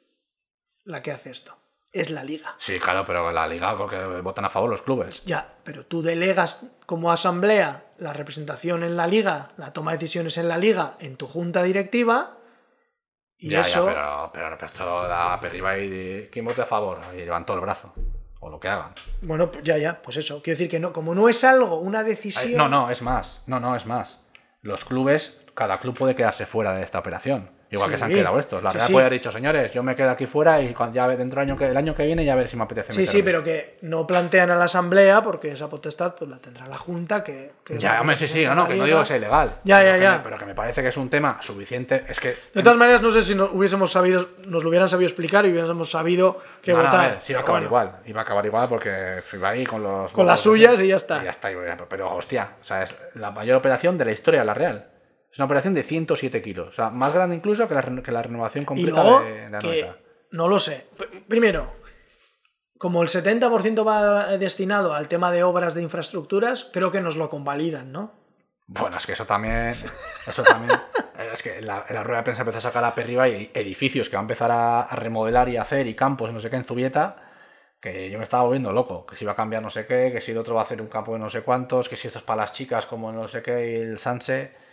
la 0.88 1.02
que 1.02 1.12
hace 1.12 1.30
esto, 1.30 1.58
es 1.92 2.10
la 2.10 2.24
liga. 2.24 2.56
Sí, 2.60 2.80
claro, 2.80 3.04
pero 3.06 3.32
la 3.32 3.46
liga 3.46 3.78
porque 3.78 3.98
votan 4.22 4.46
a 4.46 4.50
favor 4.50 4.70
los 4.70 4.82
clubes. 4.82 5.24
Ya, 5.26 5.56
pero 5.63 5.86
tú 5.86 6.02
delegas 6.02 6.66
como 6.86 7.12
asamblea 7.12 7.84
la 7.98 8.13
representación 8.13 8.84
en 8.84 8.96
la 8.96 9.06
liga, 9.06 9.50
la 9.58 9.74
toma 9.74 9.92
de 9.92 9.98
decisiones 9.98 10.38
en 10.38 10.48
la 10.48 10.58
liga, 10.58 10.96
en 11.00 11.18
tu 11.18 11.28
junta 11.28 11.63
directiva, 11.63 12.37
y 13.39 13.50
ya, 13.50 13.60
eso... 13.60 13.86
ya, 13.88 13.93
pero, 13.93 14.30
pero, 14.34 14.58
pero 14.58 14.67
esto 14.67 15.08
da 15.08 15.39
para 15.39 15.47
arriba 15.47 15.78
y 15.78 16.30
¿quién 16.32 16.45
vote 16.45 16.62
a 16.62 16.65
favor? 16.65 17.00
Y 17.13 17.17
levantó 17.17 17.54
el 17.54 17.60
brazo. 17.60 17.93
O 18.39 18.50
lo 18.50 18.60
que 18.60 18.67
hagan. 18.67 18.93
Bueno, 19.21 19.52
pues 19.52 19.63
ya, 19.63 19.78
ya, 19.78 20.02
pues 20.02 20.17
eso. 20.17 20.41
Quiero 20.43 20.58
decir 20.58 20.69
que 20.69 20.80
no, 20.80 20.93
como 20.93 21.15
no 21.15 21.28
es 21.28 21.43
algo, 21.43 21.80
una 21.80 22.04
decisión... 22.04 22.56
No, 22.56 22.69
no, 22.69 22.91
es 22.91 23.02
más. 23.02 23.43
No, 23.47 23.60
no, 23.60 23.76
es 23.76 23.86
más. 23.88 24.23
Los 24.62 24.86
clubes, 24.86 25.41
cada 25.56 25.80
club 25.80 25.97
puede 25.97 26.15
quedarse 26.15 26.45
fuera 26.45 26.73
de 26.73 26.84
esta 26.84 27.00
operación. 27.00 27.50
Igual 27.70 27.92
que 27.92 27.98
se 27.98 28.04
han 28.06 28.12
quedado 28.14 28.40
estos. 28.40 28.64
La 28.64 28.72
Sí, 28.72 28.78
Real 28.78 28.88
sí. 28.88 28.94
puede 28.94 29.06
haber 29.08 29.20
dicho, 29.20 29.32
señores, 29.32 29.72
yo 29.74 29.84
me 29.84 29.96
quedo 29.96 30.10
aquí 30.10 30.26
fuera 30.26 30.62
y 30.62 30.74
cuando- 30.74 30.96
ya 30.96 31.08
dentro 31.10 31.42
del 31.42 31.50
año 31.50 31.58
que, 31.58 31.66
el 31.68 31.76
año 31.76 31.94
que 31.94 32.06
viene 32.06 32.24
ya 32.24 32.34
ver 32.36 32.48
si 32.50 32.56
me 32.56 32.64
apetece 32.64 32.94
Sí, 32.94 33.06
sí, 33.06 33.18
meterme". 33.18 33.24
pero 33.26 33.44
que 33.44 33.78
no 33.82 34.08
plantean 34.08 34.52
a 34.52 34.56
la 34.56 34.66
asamblea 34.66 35.22
porque 35.22 35.52
esa 35.52 35.68
potestad 35.70 36.16
pues 36.18 36.30
la 36.32 36.38
tendrá 36.38 36.66
la 36.68 36.78
junta 36.78 37.24
que... 37.24 37.52
que 37.66 37.78
Ya, 37.78 37.96
que 37.96 38.02
hombre, 38.02 38.16
sí, 38.16 38.28
sí, 38.28 38.46
no, 38.46 38.56
no, 38.56 38.68
que 38.68 38.76
no 38.76 38.86
digo 38.86 39.00
que 39.02 39.06
sea 39.06 39.18
ilegal. 39.18 39.58
Ya, 39.66 39.84
ya, 39.84 39.96
que 39.96 40.02
ya. 40.02 40.12
me- 40.14 40.20
pero 40.20 40.38
que 40.38 40.46
me 40.46 40.56
parece 40.56 40.82
que 40.82 40.88
es 40.88 40.98
un 40.98 41.10
tema 41.10 41.38
suficiente. 41.42 42.06
Es 42.08 42.20
que. 42.22 42.36
De 42.54 42.64
todas 42.64 42.78
maneras, 42.78 43.02
no 43.02 43.12
sé 43.12 43.22
si 43.22 43.36
no 43.36 43.46
hubiésemos 43.52 43.92
sabido, 43.92 44.30
nos 44.46 44.64
lo 44.64 44.70
hubieran 44.70 44.88
sabido 44.88 45.08
explicar 45.08 45.46
y 45.46 45.52
hubiésemos 45.52 45.90
sabido 45.92 46.42
No, 46.68 46.74
no, 46.78 46.84
votar. 46.84 47.12
ver, 47.12 47.22
sí 47.22 47.34
iba 47.34 47.40
a 47.42 47.44
acabar 47.44 47.62
bueno. 47.64 47.68
igual. 47.68 48.00
Iba 48.06 48.22
a 48.22 48.24
acabar 48.24 48.46
igual 48.46 48.70
porque 48.70 49.22
iba 49.34 49.50
ahí 49.50 49.66
con 49.66 49.84
los. 49.84 50.12
Con 50.14 50.26
las 50.26 50.40
suyas 50.40 50.80
¿eh? 50.80 50.86
y 50.86 50.88
ya 50.88 50.96
está. 50.96 51.22
Y 51.22 51.26
ya 51.26 51.32
está. 51.32 51.50
Pero, 51.90 52.16
hostia, 52.16 52.50
o 52.62 52.64
sea, 52.64 52.84
es 52.84 52.98
la 53.16 53.32
mayor 53.32 53.58
operación 53.58 53.98
de 53.98 54.06
la 54.06 54.12
historia 54.12 54.40
de 54.40 54.46
la 54.46 54.54
Real. 54.54 54.86
Es 55.38 55.39
una 55.39 55.45
operación 55.45 55.76
de 55.76 55.84
107 55.84 56.41
kilos. 56.41 56.69
O 56.69 56.71
sea, 56.73 56.89
más 56.89 57.13
grande 57.13 57.36
incluso 57.36 57.67
que 57.67 57.76
la, 57.76 57.84
que 57.84 58.12
la 58.12 58.23
renovación 58.23 58.63
Y 58.63 58.65
completa 58.65 59.04
luego, 59.04 59.19
de, 59.21 59.32
de 59.34 59.47
que 59.50 59.56
Anoeta. 59.56 59.97
no 60.32 60.47
lo 60.47 60.58
sé. 60.58 60.88
P- 60.97 61.21
Primero, 61.28 61.73
como 62.80 63.04
el 63.04 63.10
70% 63.10 63.86
va 63.88 64.36
destinado 64.39 64.95
al 64.95 65.08
tema 65.08 65.32
de 65.32 65.43
obras 65.43 65.76
de 65.76 65.84
infraestructuras, 65.84 66.71
creo 66.73 66.89
que 66.89 67.02
nos 67.02 67.17
lo 67.17 67.30
convalidan, 67.30 67.91
¿no? 67.91 68.13
Bueno, 68.65 68.97
es 68.97 69.06
que 69.06 69.12
eso 69.13 69.26
también. 69.26 69.76
Eso 70.26 70.41
también. 70.41 70.71
es 71.34 71.43
que 71.43 71.60
en 71.60 71.67
la, 71.67 71.86
la 71.88 72.02
rueda 72.02 72.21
de 72.21 72.23
prensa 72.23 72.41
empezó 72.41 72.58
a 72.58 72.62
sacar 72.62 72.84
a 72.84 72.88
arriba 72.88 73.28
y 73.30 73.52
edificios 73.54 74.10
que 74.10 74.15
va 74.15 74.21
a 74.21 74.23
empezar 74.23 74.50
a, 74.50 74.82
a 74.82 74.95
remodelar 74.95 75.50
y 75.50 75.58
hacer 75.58 75.86
y 75.86 75.93
campos 75.95 76.34
no 76.34 76.39
sé 76.39 76.50
qué 76.50 76.56
en 76.56 76.65
Zubieta. 76.65 77.23
Que 77.80 78.10
yo 78.10 78.17
me 78.17 78.23
estaba 78.23 78.41
volviendo 78.41 78.73
loco. 78.73 79.06
Que 79.06 79.15
si 79.15 79.23
va 79.23 79.34
a 79.34 79.36
cambiar 79.36 79.62
no 79.62 79.69
sé 79.69 79.86
qué, 79.86 80.10
que 80.12 80.19
si 80.19 80.32
el 80.32 80.39
otro 80.39 80.56
va 80.56 80.62
a 80.62 80.63
hacer 80.63 80.82
un 80.82 80.88
campo 80.88 81.13
de 81.13 81.19
no 81.19 81.30
sé 81.30 81.41
cuántos, 81.43 81.88
que 81.89 81.95
si 81.95 82.08
esto 82.08 82.17
es 82.17 82.26
para 82.26 82.41
las 82.41 82.54
chicas 82.54 82.88
como 82.88 83.12
no 83.12 83.28
sé 83.28 83.43
qué 83.43 83.71
y 83.71 83.76
el 83.76 84.00
Sanse. 84.00 84.65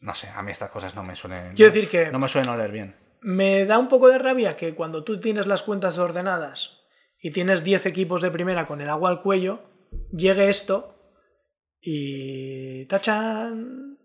No 0.00 0.14
sé, 0.14 0.28
a 0.34 0.42
mí 0.42 0.50
estas 0.52 0.70
cosas 0.70 0.94
no 0.94 1.02
me 1.02 1.14
suelen. 1.14 1.54
Quiero 1.54 1.72
decir 1.72 1.88
que- 1.88 2.10
No 2.10 2.18
me 2.18 2.28
suelen 2.28 2.50
oler 2.50 2.70
bien. 2.72 2.94
Me 3.22 3.66
da 3.66 3.78
un 3.78 3.88
poco 3.88 4.08
de 4.08 4.18
rabia 4.18 4.56
que 4.56 4.74
cuando 4.74 5.04
tú 5.04 5.20
tienes 5.20 5.46
las 5.46 5.62
cuentas 5.62 5.98
ordenadas 5.98 6.78
y 7.20 7.30
tienes 7.32 7.62
10 7.62 7.84
equipos 7.86 8.22
de 8.22 8.30
primera 8.30 8.64
con 8.66 8.80
el 8.80 8.88
agua 8.88 9.10
al 9.10 9.20
cuello, 9.20 9.60
llegue 10.10 10.48
esto 10.48 10.96
y 11.80 12.84
tachan... 12.86 13.98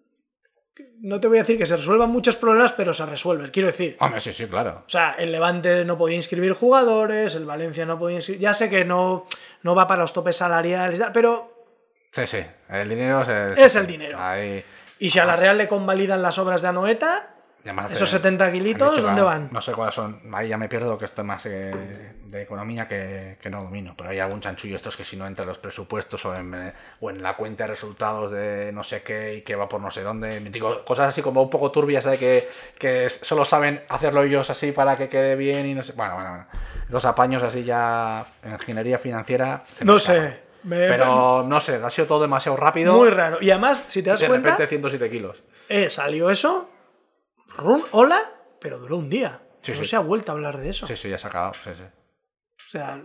No 0.99 1.19
te 1.21 1.27
voy 1.27 1.37
a 1.37 1.41
decir 1.41 1.57
que 1.57 1.65
se 1.65 1.77
resuelvan 1.77 2.09
muchos 2.09 2.35
problemas, 2.35 2.73
pero 2.73 2.93
se 2.93 3.05
resuelven. 3.05 3.49
Quiero 3.51 3.67
decir, 3.67 3.95
Hombre, 4.01 4.19
sí, 4.19 4.33
sí, 4.33 4.45
claro. 4.47 4.83
O 4.85 4.89
sea, 4.89 5.11
el 5.17 5.31
Levante 5.31 5.85
no 5.85 5.97
podía 5.97 6.17
inscribir 6.17 6.51
jugadores, 6.51 7.35
el 7.35 7.45
Valencia 7.45 7.85
no 7.85 7.97
podía 7.97 8.17
inscribir. 8.17 8.41
Ya 8.41 8.53
sé 8.53 8.69
que 8.69 8.83
no, 8.83 9.25
no 9.63 9.73
va 9.75 9.87
para 9.87 10.01
los 10.01 10.11
topes 10.11 10.35
salariales, 10.35 10.99
pero. 11.13 11.69
Sí, 12.11 12.27
sí. 12.27 12.39
El 12.69 12.89
dinero 12.89 13.21
es 13.21 13.27
el, 13.29 13.57
Es 13.63 13.75
el 13.77 13.87
dinero. 13.87 14.17
Ahí. 14.19 14.61
Y 14.99 15.09
si 15.09 15.19
a 15.19 15.25
la 15.25 15.35
Real 15.35 15.57
le 15.57 15.67
convalidan 15.67 16.21
las 16.21 16.37
obras 16.37 16.61
de 16.61 16.69
Anoeta, 16.69 17.35
esos 17.89 18.09
70 18.09 18.45
han 18.45 18.53
kilitos, 18.53 19.01
¿dónde 19.01 19.23
van? 19.23 19.49
No 19.51 19.59
sé 19.59 19.73
cuáles 19.73 19.95
son. 19.95 20.21
Ahí 20.33 20.49
ya 20.49 20.57
me 20.57 20.69
pierdo 20.69 20.99
que 20.99 21.05
esto 21.05 21.21
es 21.21 21.27
más 21.27 21.43
eh, 21.47 22.13
de 22.23 22.41
economía 22.43 22.87
que, 22.87 23.37
que 23.41 23.49
no 23.49 23.63
domino. 23.63 23.95
Pero 23.97 24.11
hay 24.11 24.19
algún 24.19 24.39
chanchullo 24.39 24.75
estos 24.75 24.95
que 24.95 25.03
si 25.03 25.17
no 25.17 25.25
entra 25.25 25.43
en 25.43 25.49
los 25.49 25.57
presupuestos 25.57 26.23
o 26.25 26.35
en, 26.35 26.53
eh, 26.53 26.73
o 26.99 27.09
en 27.09 27.23
la 27.23 27.35
cuenta 27.35 27.63
de 27.63 27.71
resultados 27.71 28.31
de 28.31 28.71
no 28.71 28.83
sé 28.83 29.01
qué 29.01 29.35
y 29.35 29.41
que 29.41 29.55
va 29.55 29.67
por 29.67 29.81
no 29.81 29.89
sé 29.89 30.01
dónde. 30.01 30.39
Digo, 30.41 30.85
cosas 30.85 31.07
así 31.07 31.23
como 31.23 31.41
un 31.41 31.49
poco 31.49 31.71
turbias, 31.71 32.03
¿sabes? 32.03 32.19
Que, 32.19 32.49
que 32.77 33.09
solo 33.09 33.43
saben 33.43 33.81
hacerlo 33.89 34.21
ellos 34.21 34.47
así 34.51 34.71
para 34.71 34.95
que 34.95 35.09
quede 35.09 35.35
bien 35.35 35.65
y 35.65 35.73
no 35.73 35.81
sé. 35.81 35.93
Bueno, 35.93 36.13
bueno, 36.15 36.29
bueno. 36.29 36.45
Estos 36.83 37.05
apaños 37.05 37.41
así 37.41 37.63
ya 37.63 38.27
en 38.43 38.51
ingeniería 38.51 38.99
financiera. 38.99 39.63
No 39.83 39.97
sé. 39.97 40.44
Me- 40.65 40.87
Pero 40.87 41.43
no 41.43 41.59
sé, 41.59 41.75
ha 41.83 41.89
sido 41.89 42.07
todo 42.07 42.21
demasiado 42.21 42.57
rápido. 42.57 42.93
Muy 42.93 43.09
raro. 43.09 43.37
Y 43.41 43.49
además, 43.51 43.83
si 43.87 44.03
te 44.03 44.09
das 44.09 44.19
de 44.19 44.27
cuenta, 44.27 44.51
repente 44.51 44.67
107 44.69 45.09
kilos. 45.09 45.41
eh, 45.69 45.89
salió 45.89 46.29
eso, 46.29 46.69
run, 47.57 47.83
hola, 47.91 48.19
pero 48.59 48.77
duró 48.79 48.97
un 48.97 49.09
día. 49.09 49.41
Sí, 49.61 49.71
no 49.71 49.77
sí. 49.79 49.85
se 49.85 49.95
ha 49.95 49.99
vuelto 49.99 50.31
a 50.31 50.35
hablar 50.35 50.57
de 50.59 50.69
eso. 50.69 50.85
Sí, 50.87 50.95
sí, 50.95 51.09
ya 51.09 51.17
se 51.17 51.25
ha 51.27 51.29
acabado. 51.29 51.53
Sí, 51.63 51.69
sí. 51.75 51.83
O 51.83 52.69
sea, 52.69 53.01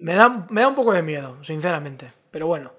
me 0.00 0.14
da, 0.14 0.46
me 0.50 0.60
da 0.60 0.68
un 0.68 0.74
poco 0.74 0.92
de 0.92 1.02
miedo, 1.02 1.42
sinceramente. 1.44 2.12
Pero 2.30 2.46
bueno. 2.46 2.72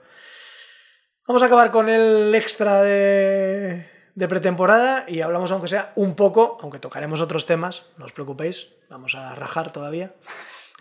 Vamos 1.28 1.44
a 1.44 1.46
acabar 1.46 1.70
con 1.72 1.90
el 1.90 2.34
extra 2.34 2.82
de, 2.82 3.88
de 4.16 4.28
pretemporada 4.28 5.06
y 5.08 5.22
hablamos, 5.22 5.52
aunque 5.52 5.68
sea 5.68 5.92
un 5.96 6.16
poco, 6.16 6.58
aunque 6.62 6.80
tocaremos 6.80 7.22
otros 7.22 7.46
temas, 7.46 7.86
no 7.98 8.06
os 8.06 8.12
preocupéis, 8.14 8.74
vamos 8.90 9.14
a 9.14 9.36
rajar 9.36 9.72
todavía. 9.72 10.14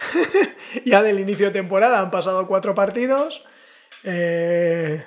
ya 0.84 1.02
del 1.02 1.20
inicio 1.20 1.46
de 1.46 1.52
temporada 1.52 2.00
han 2.00 2.10
pasado 2.10 2.46
cuatro 2.46 2.74
partidos, 2.74 3.44
eh, 4.04 5.06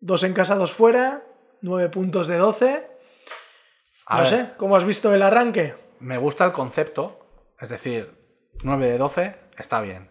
dos 0.00 0.22
en 0.22 0.32
casa, 0.34 0.54
dos 0.54 0.72
fuera, 0.72 1.22
nueve 1.60 1.88
puntos 1.88 2.28
de 2.28 2.36
12. 2.36 2.86
A 4.06 4.14
no 4.14 4.20
ver. 4.20 4.26
sé, 4.26 4.50
¿cómo 4.56 4.76
has 4.76 4.84
visto 4.84 5.14
el 5.14 5.22
arranque? 5.22 5.74
Me 6.00 6.18
gusta 6.18 6.44
el 6.44 6.52
concepto, 6.52 7.52
es 7.60 7.68
decir, 7.68 8.14
9 8.62 8.86
de 8.86 8.98
12 8.98 9.36
está 9.58 9.80
bien. 9.80 10.08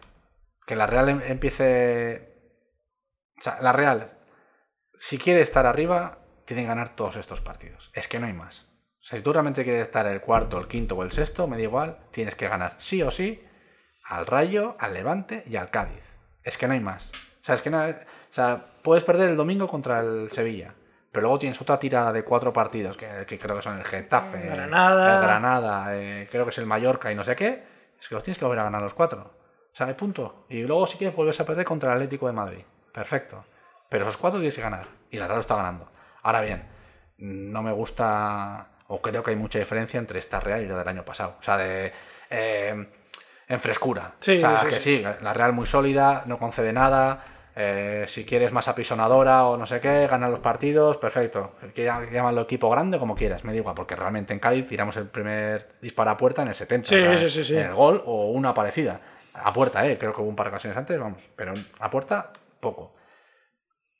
Que 0.66 0.76
la 0.76 0.86
Real 0.86 1.08
em- 1.08 1.22
empiece... 1.22 2.28
O 3.40 3.42
sea, 3.42 3.58
la 3.60 3.72
Real, 3.72 4.18
si 4.98 5.18
quiere 5.18 5.40
estar 5.40 5.66
arriba, 5.66 6.18
tiene 6.44 6.62
que 6.62 6.68
ganar 6.68 6.94
todos 6.94 7.16
estos 7.16 7.40
partidos. 7.40 7.90
Es 7.94 8.08
que 8.08 8.18
no 8.18 8.26
hay 8.26 8.32
más. 8.32 8.66
O 9.00 9.04
sea, 9.08 9.18
si 9.18 9.24
tú 9.24 9.32
realmente 9.32 9.64
quieres 9.64 9.82
estar 9.82 10.06
el 10.06 10.20
cuarto, 10.20 10.58
el 10.58 10.68
quinto 10.68 10.94
o 10.96 11.02
el 11.02 11.12
sexto, 11.12 11.46
me 11.46 11.56
da 11.56 11.62
igual, 11.62 11.98
tienes 12.10 12.34
que 12.34 12.48
ganar 12.48 12.76
sí 12.78 13.02
o 13.02 13.10
sí 13.10 13.42
al 14.08 14.26
Rayo, 14.26 14.76
al 14.78 14.94
Levante 14.94 15.44
y 15.46 15.56
al 15.56 15.70
Cádiz. 15.70 16.02
Es 16.42 16.56
que 16.56 16.66
no 16.66 16.72
hay 16.74 16.80
más. 16.80 17.10
O 17.42 17.44
sea, 17.44 17.54
es 17.54 17.62
que 17.62 17.70
no... 17.70 17.82
O 17.84 18.32
sea, 18.32 18.64
puedes 18.82 19.04
perder 19.04 19.30
el 19.30 19.36
domingo 19.36 19.68
contra 19.68 20.00
el 20.00 20.30
Sevilla. 20.32 20.74
Pero 21.12 21.22
luego 21.22 21.38
tienes 21.38 21.60
otra 21.60 21.78
tirada 21.78 22.12
de 22.12 22.22
cuatro 22.22 22.52
partidos, 22.52 22.96
que, 22.96 23.24
que 23.26 23.38
creo 23.38 23.56
que 23.56 23.62
son 23.62 23.78
el 23.78 23.84
Getafe, 23.84 24.40
Granada. 24.40 25.16
el 25.16 25.22
Granada, 25.22 25.96
eh, 25.96 26.28
creo 26.30 26.44
que 26.44 26.50
es 26.50 26.58
el 26.58 26.66
Mallorca 26.66 27.10
y 27.10 27.14
no 27.14 27.24
sé 27.24 27.34
qué. 27.36 27.64
Es 28.00 28.08
que 28.08 28.14
los 28.14 28.22
tienes 28.24 28.38
que 28.38 28.44
volver 28.44 28.60
a 28.60 28.64
ganar 28.64 28.82
los 28.82 28.94
cuatro. 28.94 29.32
O 29.72 29.76
sea, 29.76 29.94
punto. 29.96 30.46
Y 30.48 30.62
luego 30.62 30.86
si 30.86 30.98
quieres 30.98 31.16
vuelves 31.16 31.40
a 31.40 31.46
perder 31.46 31.64
contra 31.64 31.90
el 31.90 31.96
Atlético 31.96 32.26
de 32.26 32.32
Madrid. 32.32 32.64
Perfecto. 32.92 33.44
Pero 33.88 34.04
esos 34.04 34.18
cuatro 34.18 34.38
tienes 34.38 34.54
que 34.54 34.60
ganar. 34.62 34.86
Y 35.10 35.18
la 35.18 35.26
Real 35.26 35.40
está 35.40 35.56
ganando. 35.56 35.90
Ahora 36.22 36.42
bien, 36.42 36.68
no 37.18 37.62
me 37.62 37.72
gusta, 37.72 38.68
o 38.88 39.00
creo 39.00 39.22
que 39.22 39.30
hay 39.30 39.36
mucha 39.36 39.58
diferencia 39.58 39.98
entre 39.98 40.18
esta 40.18 40.40
Real 40.40 40.62
y 40.62 40.66
la 40.66 40.78
del 40.78 40.88
año 40.88 41.04
pasado. 41.04 41.36
O 41.40 41.42
sea, 41.42 41.56
de... 41.56 41.92
eh, 42.30 42.88
en 43.48 43.60
frescura. 43.60 44.12
Sí, 44.20 44.36
o 44.36 44.40
sea, 44.40 44.58
sí, 44.58 44.66
que 44.68 44.74
sí. 44.74 44.96
sí, 44.98 45.02
la 45.22 45.32
Real 45.32 45.52
muy 45.52 45.66
sólida, 45.66 46.22
no 46.26 46.38
concede 46.38 46.72
nada. 46.72 47.24
eh, 47.60 48.04
si 48.06 48.24
quieres 48.24 48.52
más 48.52 48.68
apisonadora 48.68 49.46
o 49.46 49.56
no 49.56 49.66
sé 49.66 49.80
qué, 49.80 50.06
gana 50.06 50.28
los 50.28 50.38
partidos, 50.38 50.96
perfecto. 50.98 51.54
Llamarlo 51.74 52.42
equipo 52.42 52.70
grande 52.70 53.00
como 53.00 53.16
quieras, 53.16 53.42
me 53.42 53.50
da 53.50 53.58
igual, 53.58 53.74
porque 53.74 53.96
realmente 53.96 54.32
en 54.32 54.38
Cádiz 54.38 54.68
tiramos 54.68 54.96
el 54.96 55.08
primer 55.08 55.70
disparo 55.82 56.10
a 56.12 56.16
puerta 56.16 56.42
en 56.42 56.48
el 56.48 56.54
70. 56.54 56.88
Sí, 56.88 56.94
o 56.94 57.18
sea, 57.18 57.28
sí, 57.28 57.42
sí. 57.42 57.56
En 57.56 57.66
el 57.66 57.74
gol 57.74 58.00
o 58.06 58.30
una 58.30 58.54
parecida. 58.54 59.00
A 59.34 59.52
puerta, 59.52 59.84
eh, 59.86 59.98
creo 59.98 60.14
que 60.14 60.20
hubo 60.20 60.28
un 60.28 60.36
par 60.36 60.46
de 60.46 60.50
ocasiones 60.50 60.76
antes, 60.78 60.98
vamos, 61.00 61.28
pero 61.34 61.54
a 61.80 61.90
puerta, 61.90 62.32
poco. 62.60 62.94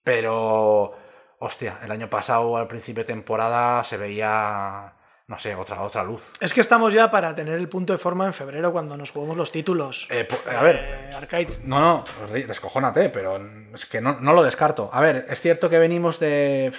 Pero, 0.05 0.95
hostia, 1.41 1.79
el 1.85 1.91
año 1.91 2.09
pasado 2.09 2.57
al 2.57 2.69
principio 2.69 3.03
de 3.03 3.09
temporada 3.09 3.83
se 3.85 3.97
veía, 3.97 4.93
no 5.29 5.39
sé, 5.39 5.55
otra, 5.55 5.81
otra 5.83 6.03
luz. 6.03 6.33
Es 6.41 6.53
que 6.53 6.61
estamos 6.63 6.93
ya 6.93 7.11
para 7.11 7.35
tener 7.35 7.55
el 7.55 7.69
punto 7.69 7.93
de 7.93 7.99
forma 7.99 8.27
en 8.27 8.33
febrero 8.33 8.73
cuando 8.73 8.97
nos 8.97 9.11
juguemos 9.11 9.37
los 9.37 9.53
títulos. 9.53 10.09
Eh, 10.11 10.25
po- 10.25 10.39
a 10.51 10.63
ver, 10.63 10.77
Eh, 10.77 11.11
Arcade. 11.15 11.49
No, 11.65 11.79
no, 11.81 12.05
descojónate, 12.47 13.11
pero 13.11 13.39
es 13.75 13.87
que 13.87 14.01
no, 14.01 14.19
no 14.21 14.33
lo 14.33 14.43
descarto. 14.43 14.89
A 14.93 15.01
ver, 15.01 15.27
es 15.29 15.41
cierto 15.41 15.69
que 15.71 15.79
venimos 15.79 16.19
de. 16.19 16.73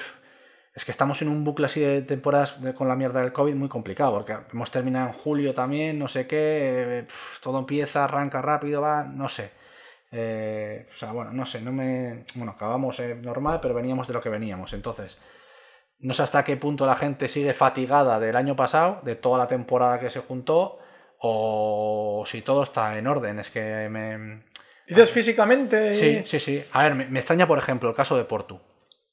Es 0.76 0.86
que 0.86 0.92
estamos 0.92 1.22
en 1.22 1.28
un 1.30 1.44
bucle 1.44 1.66
así 1.66 1.80
de 1.82 2.02
temporadas 2.04 2.58
con 2.76 2.88
la 2.88 2.96
mierda 2.96 3.22
del 3.22 3.34
COVID 3.34 3.54
muy 3.54 3.68
complicado, 3.70 4.14
porque 4.14 4.36
hemos 4.54 4.72
terminado 4.72 5.08
en 5.08 5.14
julio 5.14 5.54
también, 5.54 6.00
no 6.00 6.08
sé 6.08 6.26
qué, 6.26 6.38
eh, 7.00 7.08
todo 7.42 7.60
empieza, 7.60 8.04
arranca 8.06 8.42
rápido, 8.42 8.82
va, 8.82 9.04
no 9.04 9.28
sé. 9.30 9.52
Eh, 10.12 10.88
o 10.92 10.98
sea, 10.98 11.12
bueno, 11.12 11.32
no 11.34 11.46
sé, 11.46 11.62
no 11.62 11.72
me. 11.72 12.24
Bueno, 12.36 12.54
acabamos 12.54 13.00
eh, 13.00 13.14
normal, 13.16 13.60
pero 13.62 13.74
veníamos 13.76 14.08
de 14.08 14.14
lo 14.14 14.22
que 14.22 14.30
veníamos. 14.30 14.74
Entonces, 14.74 15.18
no 16.00 16.14
sé 16.14 16.24
hasta 16.24 16.44
qué 16.44 16.56
punto 16.58 16.86
la 16.86 16.96
gente 16.96 17.28
sigue 17.28 17.54
fatigada 17.54 18.20
del 18.20 18.36
año 18.36 18.56
pasado, 18.56 19.00
de 19.04 19.16
toda 19.16 19.38
la 19.38 19.48
temporada 19.48 20.00
que 20.00 20.10
se 20.10 20.20
juntó, 20.22 20.80
o 21.34 22.24
si 22.28 22.42
todo 22.42 22.64
está 22.64 22.98
en 22.98 23.08
orden. 23.08 23.40
Es 23.40 23.50
que 23.50 23.88
me. 23.90 24.44
Dices 24.88 25.12
físicamente. 25.12 25.94
Sí, 25.96 26.24
sí, 26.26 26.40
sí. 26.40 26.64
A 26.72 26.84
ver, 26.84 26.96
me, 26.96 27.06
me 27.06 27.20
extraña, 27.20 27.48
por 27.48 27.58
ejemplo, 27.58 27.90
el 27.90 27.96
caso 27.96 28.18
de 28.18 28.24
Portu. 28.24 28.60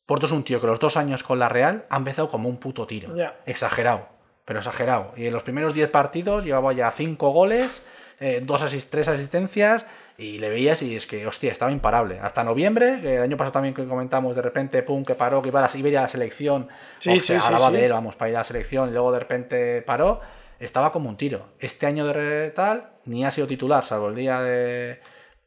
Portu 0.07 0.27
es 0.27 0.33
un 0.33 0.45
tío 0.45 0.61
que 0.61 0.67
los 0.69 0.79
dos 0.81 0.97
años 0.97 1.23
con 1.23 1.39
la 1.39 1.49
Real 1.49 1.85
ha 1.91 1.97
empezado 1.97 2.31
como 2.31 2.49
un 2.49 2.59
puto 2.59 2.87
tiro. 2.87 3.15
Ya. 3.17 3.41
Exagerado, 3.45 4.09
pero 4.45 4.61
exagerado. 4.61 5.13
Y 5.17 5.27
en 5.27 5.33
los 5.33 5.43
primeros 5.43 5.75
10 5.75 5.91
partidos 5.91 6.45
llevaba 6.45 6.73
ya 6.73 6.91
5 6.93 7.31
goles, 7.31 7.85
eh, 8.21 8.41
dos 8.43 8.63
asis- 8.63 8.89
tres 8.89 9.09
asistencias, 9.09 9.85
y 10.19 10.39
le 10.39 10.49
veías 10.49 10.81
y 10.83 10.97
es 10.97 11.07
que, 11.07 11.27
hostia, 11.27 11.53
estaba 11.53 11.71
imparable. 11.71 12.19
Hasta 12.21 12.43
noviembre, 12.43 13.01
que 13.03 13.17
el 13.17 13.23
año 13.23 13.37
pasado 13.37 13.53
también 13.53 13.75
que 13.75 13.87
comentamos, 13.87 14.35
de 14.35 14.43
repente, 14.43 14.83
pum, 14.83 15.05
que 15.05 15.15
paró, 15.15 15.43
que 15.43 15.49
iba 15.49 15.65
a, 15.65 15.77
iba 15.77 15.89
a 15.89 15.91
ir 15.91 15.99
a 15.99 16.03
la 16.03 16.09
selección. 16.09 16.69
Sí, 16.99 17.11
o 17.11 17.13
sí, 17.15 17.21
sea, 17.21 17.41
sí, 17.41 17.47
hablaba 17.47 17.71
sí. 17.71 17.77
de 17.77 17.87
él, 17.87 17.93
vamos, 17.93 18.17
para 18.17 18.31
ir 18.31 18.37
a 18.37 18.41
la 18.41 18.45
selección, 18.45 18.89
y 18.89 18.93
luego 18.93 19.13
de 19.13 19.19
repente 19.19 19.83
paró. 19.83 20.21
Estaba 20.59 20.91
como 20.91 21.11
un 21.11 21.19
tiro. 21.19 21.49
Este 21.59 21.85
año 21.85 22.07
de 22.07 22.51
tal, 22.53 22.89
ni 23.05 23.27
ha 23.27 23.31
sido 23.31 23.47
titular, 23.47 23.85
salvo 23.85 24.09
el 24.09 24.15
día 24.15 24.41
de, 24.41 25.01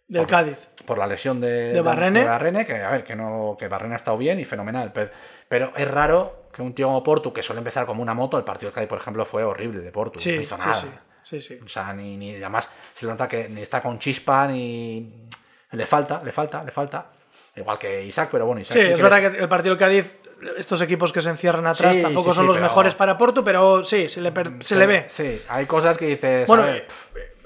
Del 0.08 0.28
Cádiz. 0.28 0.70
por 0.86 1.00
la 1.00 1.08
lesión 1.08 1.42
de, 1.42 1.74
¿De 1.74 1.82
Barrene? 1.82 2.24
Barrene, 2.24 2.64
que 2.68 2.76
a 2.76 2.92
ver, 2.92 3.04
que 3.04 3.16
no, 3.16 3.58
que 3.60 3.68
Barrene 3.68 3.96
ha 3.96 3.98
estado 3.98 4.18
bien 4.20 4.40
y 4.40 4.46
fenomenal. 4.46 4.92
Pero, 4.94 5.10
pero 5.48 5.74
es 5.76 5.90
raro 5.90 6.44
que 6.54 6.62
un 6.62 6.76
tío 6.76 6.86
como 6.86 7.02
Portu, 7.02 7.34
que 7.34 7.42
suele 7.42 7.58
empezar 7.58 7.88
como 7.88 8.04
una 8.04 8.14
moto, 8.14 8.38
el 8.38 8.44
partido 8.44 8.70
del 8.70 8.76
Cádiz, 8.76 8.90
por 8.90 9.00
ejemplo, 9.00 9.26
fue 9.26 9.44
horrible 9.44 9.82
de 9.82 9.92
Portu. 9.92 10.20
Sí, 10.20 10.36
no 10.36 10.42
hizo 10.44 10.58
nada. 10.60 10.76
sí, 10.76 10.88
sí, 10.88 10.94
sí. 11.40 11.60
O 11.64 11.68
sea, 11.68 11.94
ni, 11.94 12.18
ni 12.18 12.36
además 12.36 12.70
se 12.94 13.06
le 13.06 13.12
nota 13.12 13.28
que 13.28 13.50
ni 13.50 13.62
está 13.62 13.82
con 13.82 14.00
chispa, 14.00 14.48
ni. 14.48 15.28
Le 15.72 15.86
falta, 15.86 16.22
le 16.24 16.32
falta, 16.32 16.64
le 16.64 16.72
falta. 16.72 17.06
Igual 17.56 17.78
que 17.78 18.06
Isaac, 18.06 18.30
pero 18.32 18.46
bueno, 18.46 18.62
Isaac. 18.62 18.78
Sí, 18.78 18.84
sí 18.84 18.90
es 18.92 18.96
que 18.96 19.04
verdad 19.04 19.22
le- 19.22 19.32
que 19.38 19.44
el 19.44 19.50
partido 19.50 19.76
del 19.76 19.80
Cádiz, 19.80 20.12
estos 20.58 20.82
equipos 20.82 21.12
que 21.12 21.22
se 21.22 21.30
encierran 21.30 21.68
atrás 21.68 21.96
Sí, 21.96 22.02
tampoco 22.02 22.32
sí, 22.32 22.38
son 22.38 22.46
sí, 22.46 22.48
los 22.48 22.58
pero- 22.58 22.68
mejores 22.68 22.96
para 22.96 23.18
Portu, 23.18 23.44
pero 23.44 23.84
sí, 23.84 24.08
se 24.08 24.22
le, 24.22 24.32
per- 24.32 24.54
se 24.64 24.76
le 24.78 24.86
ve. 24.88 25.06
Sí, 25.10 25.42
hay 25.50 25.66
cosas 25.66 25.98
que 25.98 26.06
dices. 26.08 26.48
Bueno, 26.48 26.64
ver, 26.64 26.88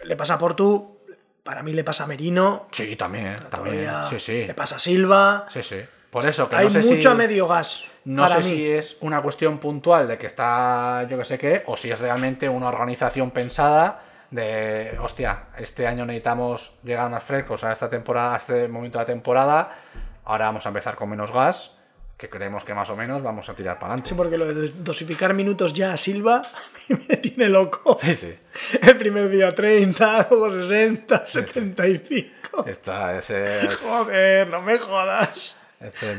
le 0.04 0.15
pasa 0.15 0.36
a 0.36 0.38
Portu, 0.38 1.00
para 1.43 1.63
mí 1.63 1.74
le 1.74 1.84
pasa 1.84 2.04
a 2.04 2.08
Merino, 2.08 2.67
sí, 2.72 2.96
también, 2.96 3.26
eh, 3.28 3.38
también. 3.50 3.89
Sí, 4.12 4.19
sí. 4.19 4.46
le 4.46 4.54
pasa 4.54 4.76
a 4.76 4.80
Silva. 4.80 5.46
Sí, 5.50 5.63
sí. 5.63 5.78
Por 6.13 6.26
eso, 6.26 6.47
que 6.47 6.56
Hay 6.56 6.65
no 6.65 6.69
sé 6.82 6.84
mucho 6.84 7.12
si... 7.12 7.17
medio 7.17 7.47
gas. 7.47 7.84
No 8.06 8.23
para 8.23 8.41
sé 8.41 8.49
mí. 8.49 8.56
si 8.56 8.67
es 8.69 8.97
una 9.02 9.21
cuestión 9.21 9.58
puntual 9.58 10.08
de 10.08 10.17
que 10.17 10.28
está, 10.28 11.06
yo 11.10 11.17
que 11.17 11.26
sé 11.26 11.38
qué, 11.38 11.63
o 11.65 11.76
si 11.76 11.89
es 11.91 11.99
realmente 11.99 12.47
una 12.47 12.67
organización 12.69 13.32
pensada 13.32 14.02
de, 14.32 14.97
hostia, 15.02 15.45
este 15.58 15.86
año 15.88 16.06
necesitamos 16.06 16.73
llegar 16.84 17.10
más 17.10 17.23
frescos 17.23 17.63
a 17.63 17.71
esta 17.73 17.89
temporada, 17.89 18.36
a 18.36 18.38
este 18.38 18.67
momento 18.67 18.97
de 18.99 19.04
la 19.04 19.08
temporada, 19.08 19.76
ahora 20.26 20.45
vamos 20.45 20.65
a 20.65 20.69
empezar 20.69 20.95
con 20.95 21.10
menos 21.10 21.32
gas, 21.32 21.78
que 22.17 22.30
creemos 22.30 22.63
que 22.63 22.73
más 22.73 22.89
o 22.89 22.95
menos 22.95 23.21
vamos 23.23 23.49
a 23.49 23.54
tirar 23.56 23.80
para 23.80 23.95
Sí, 23.95 24.13
adelante. 24.13 24.15
porque 24.15 24.38
lo 24.38 24.54
de 24.54 24.69
dosificar 24.78 25.34
minutos 25.34 25.73
ya 25.73 25.93
a 25.93 25.97
Silva 25.97 26.38
a 26.89 26.93
mí 26.93 27.06
me 27.10 27.17
tiene 27.17 27.49
loco. 27.49 27.97
Sí, 27.99 28.15
sí. 28.15 28.36
El 28.82 28.97
primer 28.97 29.30
día 29.30 29.54
30, 29.54 30.28
luego 30.32 30.52
60, 30.52 31.28
75. 31.28 32.65
Esta, 32.67 33.17
ese, 33.17 33.67
Joder, 33.84 34.47
no 34.47 34.62
me 34.62 34.78
jodas. 34.78 35.56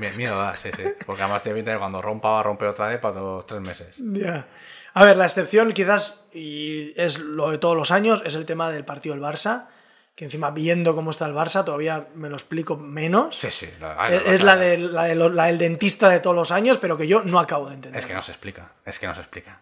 Mi- 0.00 0.10
miedo 0.16 0.38
da, 0.38 0.54
sí, 0.56 0.70
sí. 0.76 0.82
Porque 1.06 1.22
además 1.22 1.42
de 1.44 1.54
que 1.64 1.78
cuando 1.78 2.00
rompa 2.02 2.30
va 2.30 2.40
a 2.40 2.42
romper 2.42 2.68
otra 2.68 2.88
vez 2.88 2.98
para 3.00 3.20
los 3.20 3.46
tres 3.46 3.60
meses. 3.60 3.96
Ya. 3.98 4.46
A 4.94 5.04
ver, 5.04 5.16
la 5.16 5.24
excepción 5.24 5.72
quizás, 5.72 6.28
y 6.32 6.92
es 7.00 7.18
lo 7.18 7.50
de 7.50 7.58
todos 7.58 7.76
los 7.76 7.90
años, 7.90 8.22
es 8.24 8.34
el 8.34 8.46
tema 8.46 8.70
del 8.70 8.84
partido 8.84 9.14
del 9.14 9.24
Barça, 9.24 9.66
que 10.14 10.24
encima 10.24 10.50
viendo 10.52 10.94
cómo 10.94 11.10
está 11.10 11.26
el 11.26 11.34
Barça 11.34 11.64
todavía 11.64 12.06
me 12.14 12.28
lo 12.28 12.36
explico 12.36 12.76
menos. 12.76 13.36
Sí, 13.36 13.50
sí. 13.50 13.68
la- 13.80 14.08
Es, 14.08 14.22
la- 14.22 14.32
es 14.32 14.42
la, 14.44 14.56
de, 14.56 14.78
la, 14.78 15.02
de 15.04 15.14
lo- 15.16 15.28
la 15.30 15.46
del 15.46 15.58
dentista 15.58 16.08
de 16.08 16.20
todos 16.20 16.36
los 16.36 16.52
años, 16.52 16.78
pero 16.78 16.96
que 16.96 17.08
yo 17.08 17.22
no 17.24 17.40
acabo 17.40 17.68
de 17.68 17.74
entender. 17.74 17.98
Es 17.98 18.06
que 18.06 18.14
no 18.14 18.22
se 18.22 18.30
explica, 18.30 18.72
es 18.84 18.98
que 19.00 19.06
no 19.08 19.14
se 19.14 19.20
explica. 19.20 19.60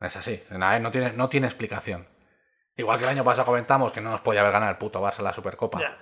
Es 0.00 0.16
así, 0.16 0.42
no 0.50 0.90
tiene, 0.90 1.12
no 1.12 1.28
tiene 1.28 1.46
explicación. 1.46 2.06
Igual 2.76 2.98
que 2.98 3.04
el 3.04 3.10
año 3.10 3.24
pasado 3.24 3.46
comentamos 3.46 3.92
que 3.92 4.00
no 4.00 4.10
nos 4.10 4.20
podía 4.20 4.40
haber 4.40 4.52
ganado 4.52 4.70
el 4.72 4.78
puto 4.78 5.00
Barça 5.02 5.18
la 5.20 5.32
Supercopa. 5.32 5.80
Ya. 5.80 5.96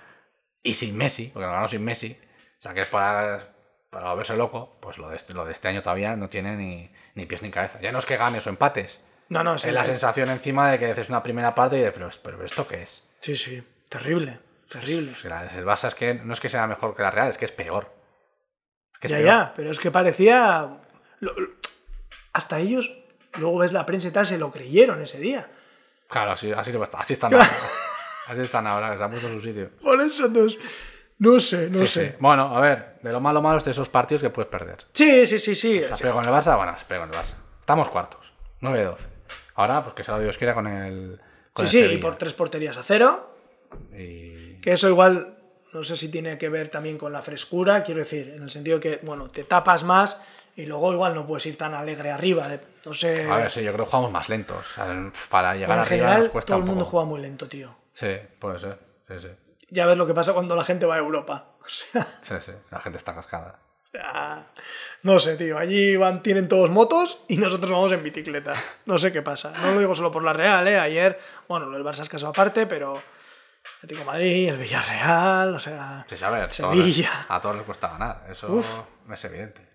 Y 0.63 0.73
sin 0.75 0.95
Messi, 0.97 1.29
porque 1.33 1.45
lo 1.47 1.51
ganó 1.51 1.67
sin 1.67 1.83
Messi. 1.83 2.19
O 2.59 2.61
sea 2.61 2.73
que 2.73 2.81
es 2.81 2.87
para, 2.87 3.49
para 3.89 4.09
volverse 4.11 4.35
loco. 4.35 4.77
Pues 4.81 4.97
lo 4.97 5.09
de, 5.09 5.15
este, 5.17 5.33
lo 5.33 5.45
de 5.45 5.51
este 5.53 5.67
año 5.67 5.81
todavía 5.81 6.15
no 6.15 6.29
tiene 6.29 6.55
ni, 6.55 6.89
ni 7.15 7.25
pies 7.25 7.41
ni 7.41 7.51
cabeza. 7.51 7.79
Ya 7.81 7.91
no 7.91 7.99
es 7.99 8.05
que 8.05 8.17
ganes 8.17 8.45
o 8.47 8.49
empates. 8.49 8.99
No, 9.29 9.43
no, 9.43 9.55
Es 9.55 9.61
sí, 9.63 9.71
la 9.71 9.83
sensación 9.83 10.29
encima 10.29 10.71
de 10.71 10.79
que 10.79 10.91
haces 10.91 11.09
una 11.09 11.21
primera 11.21 11.53
parte 11.53 11.77
y 11.77 11.81
de, 11.81 11.91
pero, 11.91 12.09
pero 12.23 12.43
¿esto 12.45 12.67
qué 12.67 12.83
es? 12.83 13.03
sí, 13.19 13.35
sí, 13.35 13.61
terrible, 13.89 14.39
terrible. 14.69 15.13
El 15.23 15.65
Barça 15.65 15.87
es 15.89 15.95
que 15.95 16.13
no 16.13 16.33
es 16.33 16.39
que 16.39 16.47
sea 16.49 16.65
mejor 16.67 16.95
que 16.95 17.01
la 17.01 17.11
Real, 17.11 17.27
es 17.27 17.37
que 17.37 17.43
es 17.45 17.51
peor. 17.51 17.91
Es 18.93 18.99
que 18.99 19.07
es 19.07 19.11
Ya, 19.11 19.17
peor. 19.17 19.27
ya, 19.27 19.53
pero 19.55 19.71
es 19.71 19.79
que 19.79 19.91
parecía... 19.91 20.77
hasta 22.33 22.59
ellos, 22.59 22.89
luego 23.37 23.57
ves 23.59 23.73
la 23.73 23.85
prensa 23.85 24.07
y 24.07 24.11
tal, 24.11 24.25
se 24.25 24.37
lo 24.37 24.49
creyeron 24.51 25.01
ese 25.01 25.19
día. 25.19 25.49
Claro, 26.07 26.31
así, 26.31 26.51
así, 26.53 26.71
así 26.93 27.13
están 27.13 27.33
ahora. 27.33 27.49
Así 28.27 28.41
están 28.41 28.67
ahora, 28.67 28.91
que 28.91 28.97
se 28.97 29.03
han 29.03 29.09
puesto 29.09 29.27
en 29.27 29.33
su 29.33 29.41
sitio. 29.41 29.69
Por 29.81 29.99
eso, 30.01 30.25
entonces, 30.27 30.57
no 31.19 31.39
sé, 31.39 31.69
no 31.69 31.79
Sí, 31.79 31.87
sé. 31.87 32.09
sí. 32.11 32.15
Bueno, 32.19 32.55
a 32.55 32.61
ver, 32.61 32.95
de 33.01 33.11
lo 33.11 33.19
malo 33.19 33.41
malo 33.41 33.57
es 33.57 33.63
de 33.65 33.71
esos 33.71 33.89
partidos 33.89 34.21
que 34.21 34.29
puedes 34.29 34.49
perder. 34.49 34.85
Sí, 34.93 35.25
sí, 35.27 35.39
sí, 35.39 35.55
sí. 35.55 35.81
¿Se 35.93 36.03
pegó 36.03 36.19
en 36.21 36.27
el 36.27 36.33
Barça? 36.33 36.55
Bueno, 36.55 36.77
se 36.77 36.85
pegó 36.85 37.03
en 37.03 37.09
el 37.09 37.15
Barça. 37.15 37.35
Estamos 37.59 37.89
cuartos. 37.89 38.31
9-12. 38.61 38.95
Ahora, 39.55 39.83
pues 39.83 39.95
que 39.95 40.03
sea 40.03 40.19
Dios 40.19 40.37
quiera 40.37 40.53
con 40.53 40.67
el. 40.67 41.19
Con 41.53 41.67
Sí, 41.67 41.79
el 41.81 41.89
sí, 41.89 41.95
y 41.95 41.97
por 41.97 42.15
tres 42.17 42.33
porterías 42.33 42.77
a 42.77 42.83
cero. 42.83 43.35
Y- 43.95 44.59
Que 44.61 44.73
eso 44.73 44.87
igual, 44.89 45.35
no 45.73 45.83
sé 45.83 45.97
si 45.97 46.09
tiene 46.09 46.37
que 46.37 46.49
ver 46.49 46.69
también 46.69 46.97
con 46.97 47.11
la 47.13 47.21
frescura, 47.21 47.83
quiero 47.83 47.99
decir, 47.99 48.33
en 48.35 48.43
el 48.43 48.49
sentido 48.51 48.79
que, 48.79 48.99
bueno, 49.03 49.29
te 49.29 49.43
tapas 49.43 49.83
más 49.83 50.23
y 50.55 50.65
luego 50.65 50.91
igual 50.93 51.13
no 51.13 51.25
puedes 51.27 51.45
ir 51.45 51.57
tan 51.57 51.73
alegre 51.73 52.09
arriba. 52.11 52.47
de- 52.47 52.59
no 52.85 52.93
sé. 52.93 53.29
A 53.29 53.37
ver, 53.37 53.51
sí, 53.51 53.61
yo 53.63 53.73
creo 53.73 53.85
que 53.85 53.91
jugamos 53.91 54.11
más 54.11 54.29
lentos. 54.29 54.57
O 54.57 54.73
sea, 54.75 55.11
Para 55.29 55.53
llegar 55.53 55.67
Bueno, 55.69 55.81
en 55.81 55.87
arriba 55.87 56.05
general, 56.05 56.23
nos 56.23 56.29
cuesta 56.31 56.47
todo 56.47 56.57
el 56.57 56.63
un 56.63 56.67
mundo 56.69 56.83
poco. 56.85 56.91
juega 56.91 57.05
muy 57.07 57.21
lento, 57.21 57.47
tío. 57.47 57.75
Sí, 57.93 58.07
puede 58.39 58.59
ser. 58.59 58.77
Sí, 59.07 59.13
sí. 59.21 59.27
Ya 59.69 59.85
ves 59.85 59.97
lo 59.97 60.07
que 60.07 60.13
pasa 60.13 60.33
cuando 60.33 60.55
la 60.55 60.63
gente 60.63 60.85
va 60.85 60.95
a 60.95 60.99
Europa. 60.99 61.45
O 61.61 61.69
sea, 61.69 62.07
Sí, 62.27 62.33
sí. 62.45 62.51
La 62.71 62.79
gente 62.79 62.97
está 62.97 63.13
cascada. 63.13 63.59
o 63.87 63.89
sea, 63.91 64.47
no 65.03 65.19
sé, 65.19 65.35
tío. 65.35 65.57
Allí 65.57 65.95
van, 65.97 66.23
tienen 66.23 66.47
todos 66.47 66.69
motos 66.69 67.19
y 67.27 67.37
nosotros 67.37 67.71
vamos 67.71 67.91
en 67.91 68.03
bicicleta. 68.03 68.53
No 68.85 68.97
sé 68.97 69.11
qué 69.11 69.21
pasa. 69.21 69.51
No 69.51 69.71
lo 69.73 69.79
digo 69.79 69.93
solo 69.95 70.11
por 70.11 70.23
la 70.23 70.31
Real, 70.33 70.65
¿eh? 70.67 70.79
Ayer, 70.79 71.19
bueno, 71.49 71.75
el 71.75 71.83
Barça 71.83 72.01
es 72.03 72.09
caso 72.09 72.27
aparte, 72.27 72.65
pero 72.67 73.01
Atlético 73.77 73.99
de 73.99 74.05
Madrid, 74.05 74.49
el 74.49 74.57
Villarreal, 74.57 75.53
o 75.55 75.59
sea, 75.59 76.05
Sí, 76.07 76.15
sí, 76.15 76.23
a 76.23 76.29
ver, 76.29 76.53
Sevilla. 76.53 77.09
todos- 77.11 77.25
a 77.37 77.41
todos 77.41 77.55
les 77.57 77.65
cuesta 77.65 77.89
ganar. 77.89 78.23
Eso 78.31 78.47
Uf. 78.49 78.79
es 79.11 79.25
evidente. 79.25 79.67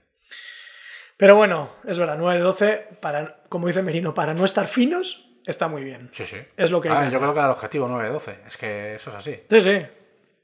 Pero 1.18 1.36
bueno, 1.36 1.70
es 1.84 1.98
verdad, 1.98 2.16
9-12, 2.18 2.98
para, 3.00 3.42
como 3.50 3.66
dice 3.68 3.82
Merino, 3.82 4.14
para 4.14 4.32
no 4.34 4.44
estar 4.46 4.66
finos, 4.66 5.26
está 5.46 5.68
muy 5.68 5.84
bien. 5.84 6.10
Sí, 6.12 6.26
sí. 6.26 6.38
Es 6.56 6.70
lo 6.70 6.80
que 6.80 6.88
hay 6.88 6.94
A 6.94 6.98
que 6.98 7.04
ver, 7.04 7.12
yo 7.12 7.18
hacer. 7.18 7.20
creo 7.20 7.32
que 7.34 7.38
era 7.38 7.46
el 7.48 7.52
objetivo 7.54 7.88
9-12. 7.88 8.36
Es 8.46 8.56
que 8.56 8.94
eso 8.96 9.10
es 9.10 9.16
así. 9.16 9.40
Sí, 9.50 9.60
sí. 9.60 9.86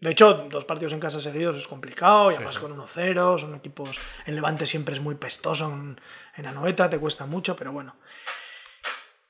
De 0.01 0.11
hecho, 0.11 0.33
dos 0.49 0.65
partidos 0.65 0.93
en 0.93 1.01
casa 1.01 1.21
seguidos 1.21 1.57
es 1.57 1.67
complicado, 1.67 2.31
y 2.31 2.37
además 2.37 2.55
sí. 2.55 2.61
con 2.61 2.77
1-0, 2.77 3.39
son 3.41 3.55
equipos... 3.57 3.99
El 4.27 4.37
Levante 4.37 4.65
siempre 4.65 4.95
es 4.95 5.01
muy 5.01 5.17
pestoso 5.17 5.73
en, 5.73 6.01
en 6.37 6.47
Anoeta, 6.47 6.89
te 6.89 6.99
cuesta 6.99 7.27
mucho, 7.27 7.57
pero 7.57 7.73
bueno. 7.73 7.97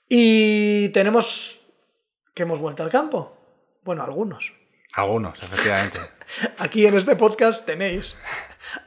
Y 0.09 0.91
tenemos 0.91 1.61
que 2.35 2.43
hemos 2.43 2.59
vuelto 2.59 2.83
al 2.83 2.91
campo. 2.91 3.35
Bueno, 3.83 4.03
algunos. 4.05 4.53
Algunos, 4.95 5.43
efectivamente. 5.43 5.99
Aquí 6.59 6.87
en 6.87 6.97
este 6.97 7.17
podcast 7.17 7.65
tenéis 7.65 8.17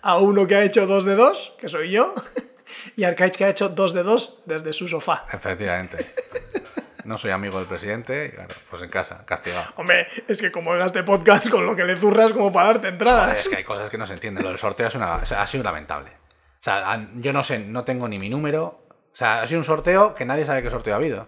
a 0.01 0.17
uno 0.17 0.45
que 0.45 0.55
ha 0.55 0.63
hecho 0.63 0.85
dos 0.85 1.03
de 1.05 1.15
dos, 1.15 1.53
que 1.59 1.67
soy 1.67 1.91
yo, 1.91 2.13
y 2.95 3.03
Arcaich 3.03 3.35
que 3.35 3.45
ha 3.45 3.49
hecho 3.49 3.69
dos 3.69 3.93
de 3.93 4.03
dos 4.03 4.41
desde 4.45 4.73
su 4.73 4.87
sofá. 4.87 5.25
Efectivamente. 5.33 6.13
No 7.05 7.17
soy 7.17 7.31
amigo 7.31 7.57
del 7.59 7.67
presidente, 7.67 8.25
y 8.27 8.29
claro, 8.35 8.49
pues 8.69 8.81
en 8.83 8.89
casa, 8.89 9.25
castigado. 9.25 9.65
Hombre, 9.75 10.07
es 10.27 10.41
que 10.41 10.51
como 10.51 10.73
hagas 10.73 10.87
este 10.87 11.03
podcast 11.03 11.49
con 11.49 11.65
lo 11.65 11.75
que 11.75 11.83
le 11.85 11.95
zurras 11.97 12.33
como 12.33 12.51
para 12.51 12.69
darte 12.73 12.87
entradas. 12.89 13.25
Joder, 13.29 13.37
es 13.39 13.49
que 13.49 13.55
hay 13.57 13.63
cosas 13.63 13.89
que 13.89 13.97
no 13.97 14.05
se 14.07 14.13
entienden. 14.13 14.43
Lo 14.43 14.49
del 14.49 14.57
sorteo 14.57 14.87
es 14.87 14.95
una- 14.95 15.15
ha 15.15 15.47
sido 15.47 15.63
lamentable. 15.63 16.11
O 16.11 16.63
sea, 16.63 17.07
yo 17.15 17.33
no 17.33 17.43
sé, 17.43 17.59
no 17.59 17.83
tengo 17.83 18.07
ni 18.07 18.19
mi 18.19 18.29
número. 18.29 18.85
O 19.11 19.15
sea, 19.15 19.41
ha 19.41 19.47
sido 19.47 19.59
un 19.59 19.65
sorteo 19.65 20.13
que 20.13 20.25
nadie 20.25 20.45
sabe 20.45 20.61
qué 20.61 20.69
sorteo 20.69 20.93
ha 20.93 20.97
habido. 20.97 21.27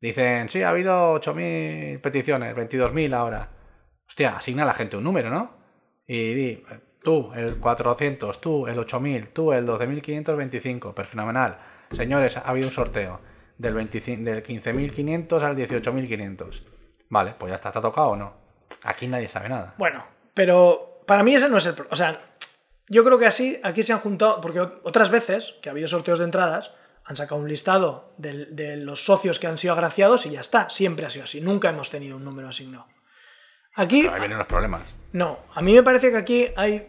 Dicen, 0.00 0.48
sí, 0.50 0.62
ha 0.62 0.68
habido 0.70 1.12
8.000 1.14 2.00
peticiones, 2.00 2.54
22.000 2.54 3.14
ahora. 3.14 3.48
Hostia, 4.06 4.36
asigna 4.36 4.64
a 4.64 4.66
la 4.66 4.74
gente 4.74 4.96
un 4.96 5.04
número, 5.04 5.30
¿no? 5.30 5.56
Y 6.06 6.34
di, 6.34 6.64
tú 7.02 7.32
el 7.34 7.56
400, 7.58 8.38
tú 8.40 8.66
el 8.66 8.76
8.000, 8.78 9.28
tú 9.32 9.52
el 9.52 9.64
12.525. 9.66 10.92
Pero 10.94 11.08
fenomenal. 11.08 11.58
Señores, 11.92 12.36
ha 12.36 12.40
habido 12.40 12.66
un 12.68 12.74
sorteo 12.74 13.20
del, 13.64 13.74
25 13.74 14.22
del 14.24 14.42
15.500 14.44 15.42
al 15.42 15.56
18.500. 15.56 16.62
Vale, 17.08 17.34
pues 17.38 17.50
ya 17.50 17.56
está, 17.56 17.72
¿te 17.72 17.78
ha 17.78 17.82
tocado 17.82 18.08
o 18.08 18.16
no? 18.16 18.34
Aquí 18.82 19.06
nadie 19.06 19.28
sabe 19.28 19.48
nada. 19.48 19.74
Bueno, 19.78 20.04
pero 20.34 21.00
para 21.06 21.22
mí 21.22 21.34
ese 21.34 21.48
no 21.48 21.56
es 21.58 21.66
el... 21.66 21.74
pro- 21.74 21.86
O 21.90 21.96
sea, 21.96 22.20
yo 22.88 23.04
creo 23.04 23.18
que 23.18 23.26
así, 23.26 23.58
aquí 23.62 23.82
se 23.82 23.92
han 23.92 24.00
juntado, 24.00 24.40
porque 24.40 24.60
ot- 24.60 24.80
otras 24.84 25.10
veces 25.10 25.54
que 25.62 25.68
ha 25.68 25.72
habido 25.72 25.86
sorteos 25.88 26.18
de 26.18 26.24
entradas, 26.26 26.72
han 27.06 27.16
sacado 27.16 27.40
un 27.40 27.48
listado 27.48 28.14
de, 28.16 28.76
los 28.78 29.04
socios 29.04 29.38
que 29.38 29.46
han 29.46 29.58
sido 29.58 29.74
agraciados 29.74 30.24
y 30.26 30.30
ya 30.30 30.40
está, 30.40 30.70
siempre 30.70 31.04
ha 31.06 31.10
sido 31.10 31.24
así, 31.24 31.40
nunca 31.40 31.68
hemos 31.68 31.90
tenido 31.90 32.16
un 32.16 32.24
número 32.24 32.48
asignado. 32.48 32.86
Aquí, 33.74 34.02
Pero 34.02 34.14
ahí 34.14 34.20
vienen 34.20 34.38
los 34.38 34.46
problemas. 34.46 34.82
no, 35.12 35.38
a 35.54 35.60
mí 35.60 35.74
me 35.74 35.82
parece 35.82 36.10
que 36.10 36.16
aquí 36.16 36.48
hay 36.56 36.88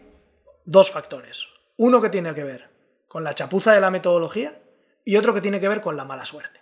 dos 0.64 0.90
factores. 0.90 1.46
Uno 1.76 2.00
que 2.00 2.08
tiene 2.10 2.32
que 2.34 2.44
ver 2.44 2.68
con 3.08 3.24
la 3.24 3.34
chapuza 3.34 3.72
de 3.72 3.80
la 3.80 3.90
metodología 3.90 4.58
y 5.04 5.16
otro 5.16 5.34
que 5.34 5.40
tiene 5.40 5.60
que 5.60 5.68
ver 5.68 5.80
con 5.80 5.96
la 5.96 6.04
mala 6.04 6.24
suerte. 6.24 6.60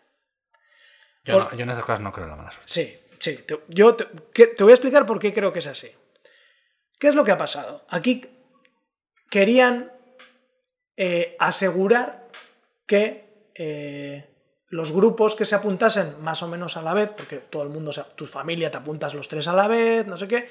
Yo, 1.25 1.35
Por- 1.35 1.53
no- 1.53 1.59
yo 1.59 1.63
en 1.65 1.71
esas 1.71 1.85
cosas 1.85 2.01
no 2.01 2.13
creo 2.13 2.25
en 2.27 2.31
la 2.31 2.37
mala 2.37 2.51
suerte. 2.53 2.71
Sí, 2.73 2.99
sí. 3.19 3.37
te- 3.47 3.61
yo 3.69 3.95
te, 3.95 4.07
que- 4.33 4.49
te 4.49 4.63
voy 4.63 4.73
a 4.73 4.75
explicar 4.77 5.07
por 5.07 5.19
qué 5.19 5.33
creo 5.33 5.53
que 5.53 5.59
es 5.61 5.67
así. 5.67 5.89
¿Qué 6.99 7.09
es 7.09 7.15
lo 7.15 7.25
que 7.25 7.33
ha 7.33 7.37
pasado? 7.39 7.85
Aquí 7.89 8.23
querían 9.31 9.91
eh, 10.97 11.37
asegurar 11.41 12.29
que 12.87 13.51
eh, 13.57 14.31
los 14.69 14.93
grupos 14.93 15.35
que 15.35 15.45
se 15.45 15.55
apuntasen 15.55 16.23
más 16.23 16.43
o 16.43 16.49
menos 16.49 16.77
a 16.77 16.83
la 16.83 16.95
vez, 16.95 17.11
porque 17.11 17.39
todo 17.39 17.63
el 17.65 17.69
mundo, 17.69 17.93
se- 17.93 18.05
tu 18.15 18.27
familia 18.27 18.71
te 18.71 18.77
apuntas 18.77 19.15
los 19.15 19.29
tres 19.29 19.49
a 19.49 19.53
la 19.55 19.67
vez, 19.67 20.07
no 20.07 20.17
sé 20.17 20.29
qué, 20.29 20.49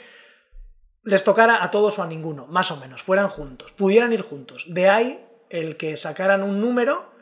les 1.04 1.24
tocara 1.24 1.64
a 1.64 1.72
todos 1.72 2.00
o 2.00 2.04
a 2.04 2.08
ninguno, 2.08 2.46
más 2.48 2.72
o 2.72 2.78
menos, 2.78 3.02
fueran 3.02 3.30
juntos, 3.30 3.72
pudieran 3.74 4.12
ir 4.14 4.22
juntos. 4.22 4.66
De 4.68 4.90
ahí 4.90 5.26
el 5.50 5.78
que 5.78 5.96
sacaran 5.98 6.44
un 6.44 6.60
número 6.60 7.13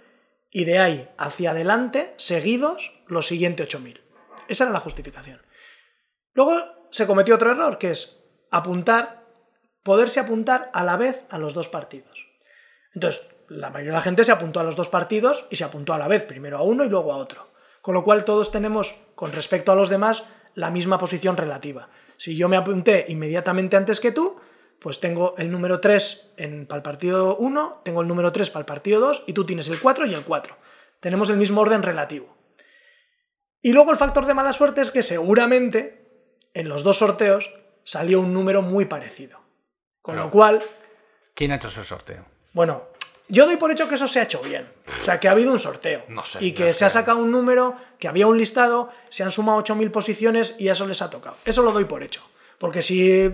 y 0.51 0.65
de 0.65 0.79
ahí 0.79 1.09
hacia 1.17 1.51
adelante, 1.51 2.13
seguidos, 2.17 2.91
los 3.07 3.27
siguientes 3.27 3.69
8.000. 3.69 4.01
Esa 4.47 4.65
era 4.65 4.73
la 4.73 4.79
justificación. 4.79 5.41
Luego 6.33 6.87
se 6.91 7.07
cometió 7.07 7.35
otro 7.35 7.51
error, 7.51 7.77
que 7.77 7.91
es 7.91 8.23
apuntar, 8.51 9.25
poderse 9.81 10.19
apuntar 10.19 10.69
a 10.73 10.83
la 10.83 10.97
vez 10.97 11.23
a 11.29 11.37
los 11.37 11.53
dos 11.53 11.69
partidos. 11.69 12.27
Entonces, 12.93 13.27
la 13.47 13.69
mayoría 13.69 13.91
de 13.91 13.97
la 13.97 14.01
gente 14.01 14.23
se 14.23 14.31
apuntó 14.31 14.59
a 14.59 14.63
los 14.63 14.75
dos 14.75 14.89
partidos 14.89 15.47
y 15.49 15.55
se 15.55 15.63
apuntó 15.63 15.93
a 15.93 15.97
la 15.97 16.07
vez, 16.07 16.23
primero 16.23 16.57
a 16.57 16.63
uno 16.63 16.83
y 16.83 16.89
luego 16.89 17.13
a 17.13 17.17
otro. 17.17 17.51
Con 17.81 17.95
lo 17.95 18.03
cual 18.03 18.25
todos 18.25 18.51
tenemos, 18.51 18.93
con 19.15 19.31
respecto 19.31 19.71
a 19.71 19.75
los 19.75 19.89
demás, 19.89 20.23
la 20.53 20.69
misma 20.69 20.97
posición 20.97 21.37
relativa. 21.37 21.89
Si 22.17 22.35
yo 22.35 22.49
me 22.49 22.57
apunté 22.57 23.05
inmediatamente 23.07 23.77
antes 23.77 23.99
que 23.99 24.11
tú, 24.11 24.39
pues 24.81 24.99
tengo 24.99 25.35
el 25.37 25.51
número 25.51 25.79
3 25.79 26.31
en, 26.37 26.65
para 26.65 26.77
el 26.77 26.81
partido 26.81 27.37
1, 27.37 27.81
tengo 27.85 28.01
el 28.01 28.07
número 28.07 28.31
3 28.31 28.49
para 28.49 28.61
el 28.61 28.65
partido 28.65 28.99
2 28.99 29.25
y 29.27 29.33
tú 29.33 29.45
tienes 29.45 29.69
el 29.69 29.79
4 29.79 30.07
y 30.07 30.15
el 30.15 30.23
4. 30.23 30.57
Tenemos 30.99 31.29
el 31.29 31.37
mismo 31.37 31.61
orden 31.61 31.83
relativo. 31.83 32.35
Y 33.61 33.73
luego 33.73 33.91
el 33.91 33.97
factor 33.97 34.25
de 34.25 34.33
mala 34.33 34.53
suerte 34.53 34.81
es 34.81 34.89
que 34.89 35.03
seguramente 35.03 36.01
en 36.55 36.67
los 36.67 36.81
dos 36.81 36.97
sorteos 36.97 37.53
salió 37.83 38.21
un 38.21 38.33
número 38.33 38.63
muy 38.63 38.85
parecido. 38.85 39.39
Con 40.01 40.15
lo 40.15 40.31
cual, 40.31 40.63
¿Quién 41.35 41.51
ha 41.51 41.57
hecho 41.57 41.67
ese 41.67 41.83
sorteo? 41.83 42.25
bueno, 42.53 42.85
yo 43.27 43.45
doy 43.45 43.57
por 43.57 43.69
hecho 43.69 43.87
que 43.87 43.95
eso 43.95 44.07
se 44.07 44.19
ha 44.19 44.23
hecho 44.23 44.41
bien. 44.41 44.67
O 44.99 45.05
sea, 45.05 45.19
que 45.19 45.27
ha 45.27 45.31
habido 45.31 45.51
un 45.51 45.59
sorteo. 45.59 46.05
No 46.07 46.25
sé, 46.25 46.43
y 46.43 46.53
no 46.53 46.57
que 46.57 46.73
se 46.73 46.85
ha 46.85 46.89
sacado 46.89 47.19
un 47.19 47.29
número, 47.29 47.75
que 47.99 48.07
había 48.07 48.25
un 48.25 48.39
listado, 48.39 48.89
se 49.09 49.21
han 49.21 49.31
sumado 49.31 49.63
8.000 49.63 49.91
posiciones 49.91 50.55
y 50.57 50.69
eso 50.69 50.87
les 50.87 51.03
ha 51.03 51.11
tocado. 51.11 51.37
Eso 51.45 51.61
lo 51.61 51.71
doy 51.71 51.85
por 51.85 52.01
hecho. 52.01 52.23
Porque 52.57 52.81
si, 52.81 53.31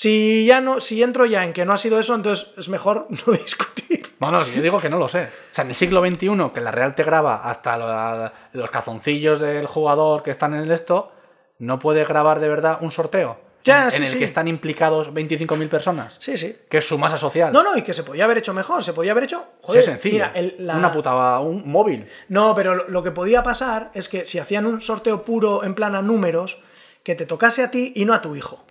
si 0.00 0.46
ya 0.46 0.62
no, 0.62 0.80
si 0.80 1.02
entro 1.02 1.26
ya 1.26 1.44
en 1.44 1.52
que 1.52 1.66
no 1.66 1.74
ha 1.74 1.76
sido 1.76 1.98
eso, 1.98 2.14
entonces 2.14 2.52
es 2.56 2.70
mejor 2.70 3.06
no 3.26 3.32
discutir. 3.34 4.14
No, 4.18 4.30
no, 4.30 4.42
si 4.46 4.54
yo 4.54 4.62
digo 4.62 4.80
que 4.80 4.88
no 4.88 4.98
lo 4.98 5.08
sé. 5.08 5.24
O 5.24 5.54
sea, 5.54 5.62
en 5.64 5.68
el 5.68 5.74
siglo 5.74 6.00
XXI, 6.00 6.50
que 6.54 6.62
la 6.62 6.70
Real 6.70 6.94
te 6.94 7.02
graba 7.04 7.42
hasta 7.44 7.76
lo- 7.76 8.32
los 8.54 8.70
cazoncillos 8.70 9.40
del 9.40 9.66
jugador 9.66 10.22
que 10.22 10.30
están 10.30 10.54
en 10.54 10.60
el 10.62 10.70
esto, 10.72 11.12
no 11.58 11.78
puede 11.78 12.06
grabar 12.06 12.40
de 12.40 12.48
verdad 12.48 12.78
un 12.80 12.92
sorteo. 12.92 13.38
Ya, 13.62 13.84
en, 13.84 13.90
sí, 13.90 13.96
en 13.98 14.02
el 14.04 14.08
sí. 14.08 14.18
que 14.18 14.24
están 14.24 14.48
implicados 14.48 15.12
25.000 15.12 15.68
personas. 15.68 16.16
Sí, 16.18 16.38
sí. 16.38 16.56
Que 16.70 16.78
es 16.78 16.88
su 16.88 16.96
masa 16.96 17.18
social. 17.18 17.52
No, 17.52 17.62
no, 17.62 17.76
y 17.76 17.82
que 17.82 17.92
se 17.92 18.02
podía 18.04 18.24
haber 18.24 18.38
hecho 18.38 18.54
mejor. 18.54 18.82
Se 18.82 18.94
podía 18.94 19.12
haber 19.12 19.24
hecho. 19.24 19.40
Sí, 19.40 19.66
Joder, 19.66 19.80
es 19.80 19.84
sencillo. 19.84 20.14
Mira, 20.14 20.32
el- 20.34 20.54
la- 20.60 20.76
Una 20.76 20.90
puta, 20.90 21.38
un 21.40 21.70
móvil. 21.70 22.06
No, 22.28 22.54
pero 22.54 22.74
lo, 22.74 22.88
lo 22.88 23.02
que 23.02 23.10
podía 23.10 23.42
pasar 23.42 23.90
es 23.92 24.08
que 24.08 24.24
si 24.24 24.38
hacían 24.38 24.64
un 24.64 24.80
sorteo 24.80 25.26
puro 25.26 25.62
en 25.62 25.74
plan 25.74 25.94
a 25.94 26.00
números, 26.00 26.62
que 27.04 27.14
te 27.14 27.26
tocase 27.26 27.62
a 27.62 27.70
ti 27.70 27.92
y 27.94 28.06
no 28.06 28.14
a 28.14 28.22
tu 28.22 28.34
hijo. 28.34 28.64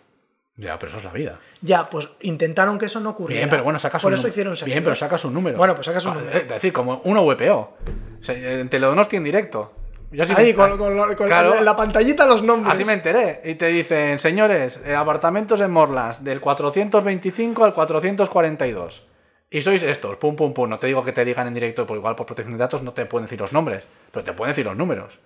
Ya, 0.60 0.78
pero 0.78 0.90
eso 0.90 0.98
es 0.98 1.06
la 1.06 1.12
vida. 1.14 1.40
Ya, 1.62 1.90
pues 1.90 2.10
intentaron 2.22 2.78
que 2.78 2.88
eso 2.88 3.00
no 3.00 3.12
ocurriera. 3.12 3.40
Bien, 3.40 3.50
pero 3.50 3.64
bueno, 3.64 3.80
sacas 3.80 4.02
Por 4.04 4.12
un 4.12 4.18
eso 4.18 4.28
hicieron 4.28 4.52
Bien, 4.52 4.58
seguidos. 4.58 4.84
pero 4.84 4.96
sacas 4.96 5.24
un 5.24 5.34
número. 5.34 5.58
Bueno, 5.58 5.74
pues 5.74 5.86
sacas 5.86 6.04
un 6.06 6.12
Joder, 6.14 6.26
número. 6.26 6.44
Es 6.44 6.50
decir, 6.50 6.74
como 6.74 7.02
una 7.06 7.22
VPO. 7.22 7.78
Sea, 8.22 8.36
en 8.36 8.68
Teledonosti 8.70 9.16
en 9.16 9.24
directo. 9.24 9.74
Yo 10.12 10.26
sí 10.26 10.34
Ahí, 10.36 10.48
me- 10.48 10.56
con, 10.56 10.78
con- 10.78 11.16
con 11.16 11.28
Claro. 11.28 11.56
la, 11.56 11.62
la 11.62 11.76
pantallita 11.76 12.26
los 12.26 12.44
nombres. 12.44 12.74
Así 12.74 12.84
me 12.84 12.94
enteré. 12.94 13.42
Y 13.46 13.56
te 13.56 13.68
dicen, 13.68 14.20
señores, 14.20 14.82
eh, 14.86 14.96
apartamentos 14.96 15.62
en 15.62 15.72
Morlands, 15.72 16.24
del 16.24 16.42
425 16.42 17.64
al 17.64 17.74
442. 17.74 19.04
Y 19.52 19.62
sois 19.62 19.82
estos, 19.82 20.18
pum, 20.18 20.36
pum, 20.36 20.54
pum. 20.54 20.70
No 20.70 20.78
te 20.78 20.88
digo 20.88 21.04
que 21.06 21.12
te 21.14 21.24
digan 21.24 21.48
en 21.48 21.54
directo, 21.54 21.88
por 21.88 21.96
igual 21.98 22.16
por 22.16 22.26
protección 22.26 22.54
de 22.58 22.60
datos 22.60 22.84
no 22.84 22.92
te 22.94 23.06
pueden 23.06 23.26
decir 23.28 23.40
los 23.40 23.54
nombres, 23.54 23.86
pero 24.12 24.24
te 24.26 24.34
pueden 24.34 24.52
decir 24.52 24.66
los 24.66 24.76
números. 24.76 25.18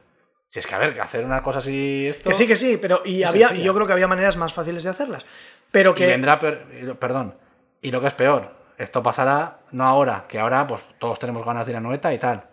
Si 0.53 0.59
es 0.59 0.67
que, 0.67 0.75
a 0.75 0.77
ver, 0.77 1.01
hacer 1.01 1.25
una 1.25 1.41
cosa 1.41 1.57
así. 1.57 2.05
Esto, 2.09 2.29
Que 2.29 2.35
sí, 2.35 2.45
que 2.45 2.55
sí, 2.55 2.77
pero 2.79 3.01
y 3.03 3.23
había, 3.23 3.47
sencilla. 3.47 3.65
yo 3.65 3.73
creo 3.73 3.87
que 3.87 3.93
había 3.93 4.07
maneras 4.07 4.37
más 4.37 4.53
fáciles 4.53 4.83
de 4.83 4.91
hacerlas. 4.91 5.25
Pero 5.71 5.91
Y 5.91 5.93
que. 5.95 6.05
vendrá, 6.05 6.37
per- 6.37 6.67
y 6.79 6.83
lo- 6.83 6.99
perdón. 6.99 7.33
Y 7.81 7.89
lo 7.89 7.99
que 8.01 8.05
es 8.05 8.13
peor, 8.13 8.51
esto 8.77 9.01
pasará 9.01 9.61
no 9.71 9.83
ahora, 9.83 10.25
que 10.27 10.37
ahora 10.39 10.67
pues 10.67 10.83
todos 10.99 11.17
tenemos 11.17 11.43
ganas 11.43 11.65
de 11.65 11.71
ir 11.71 11.77
a 11.77 11.81
Noeta 11.81 12.13
y 12.13 12.19
tal. 12.19 12.43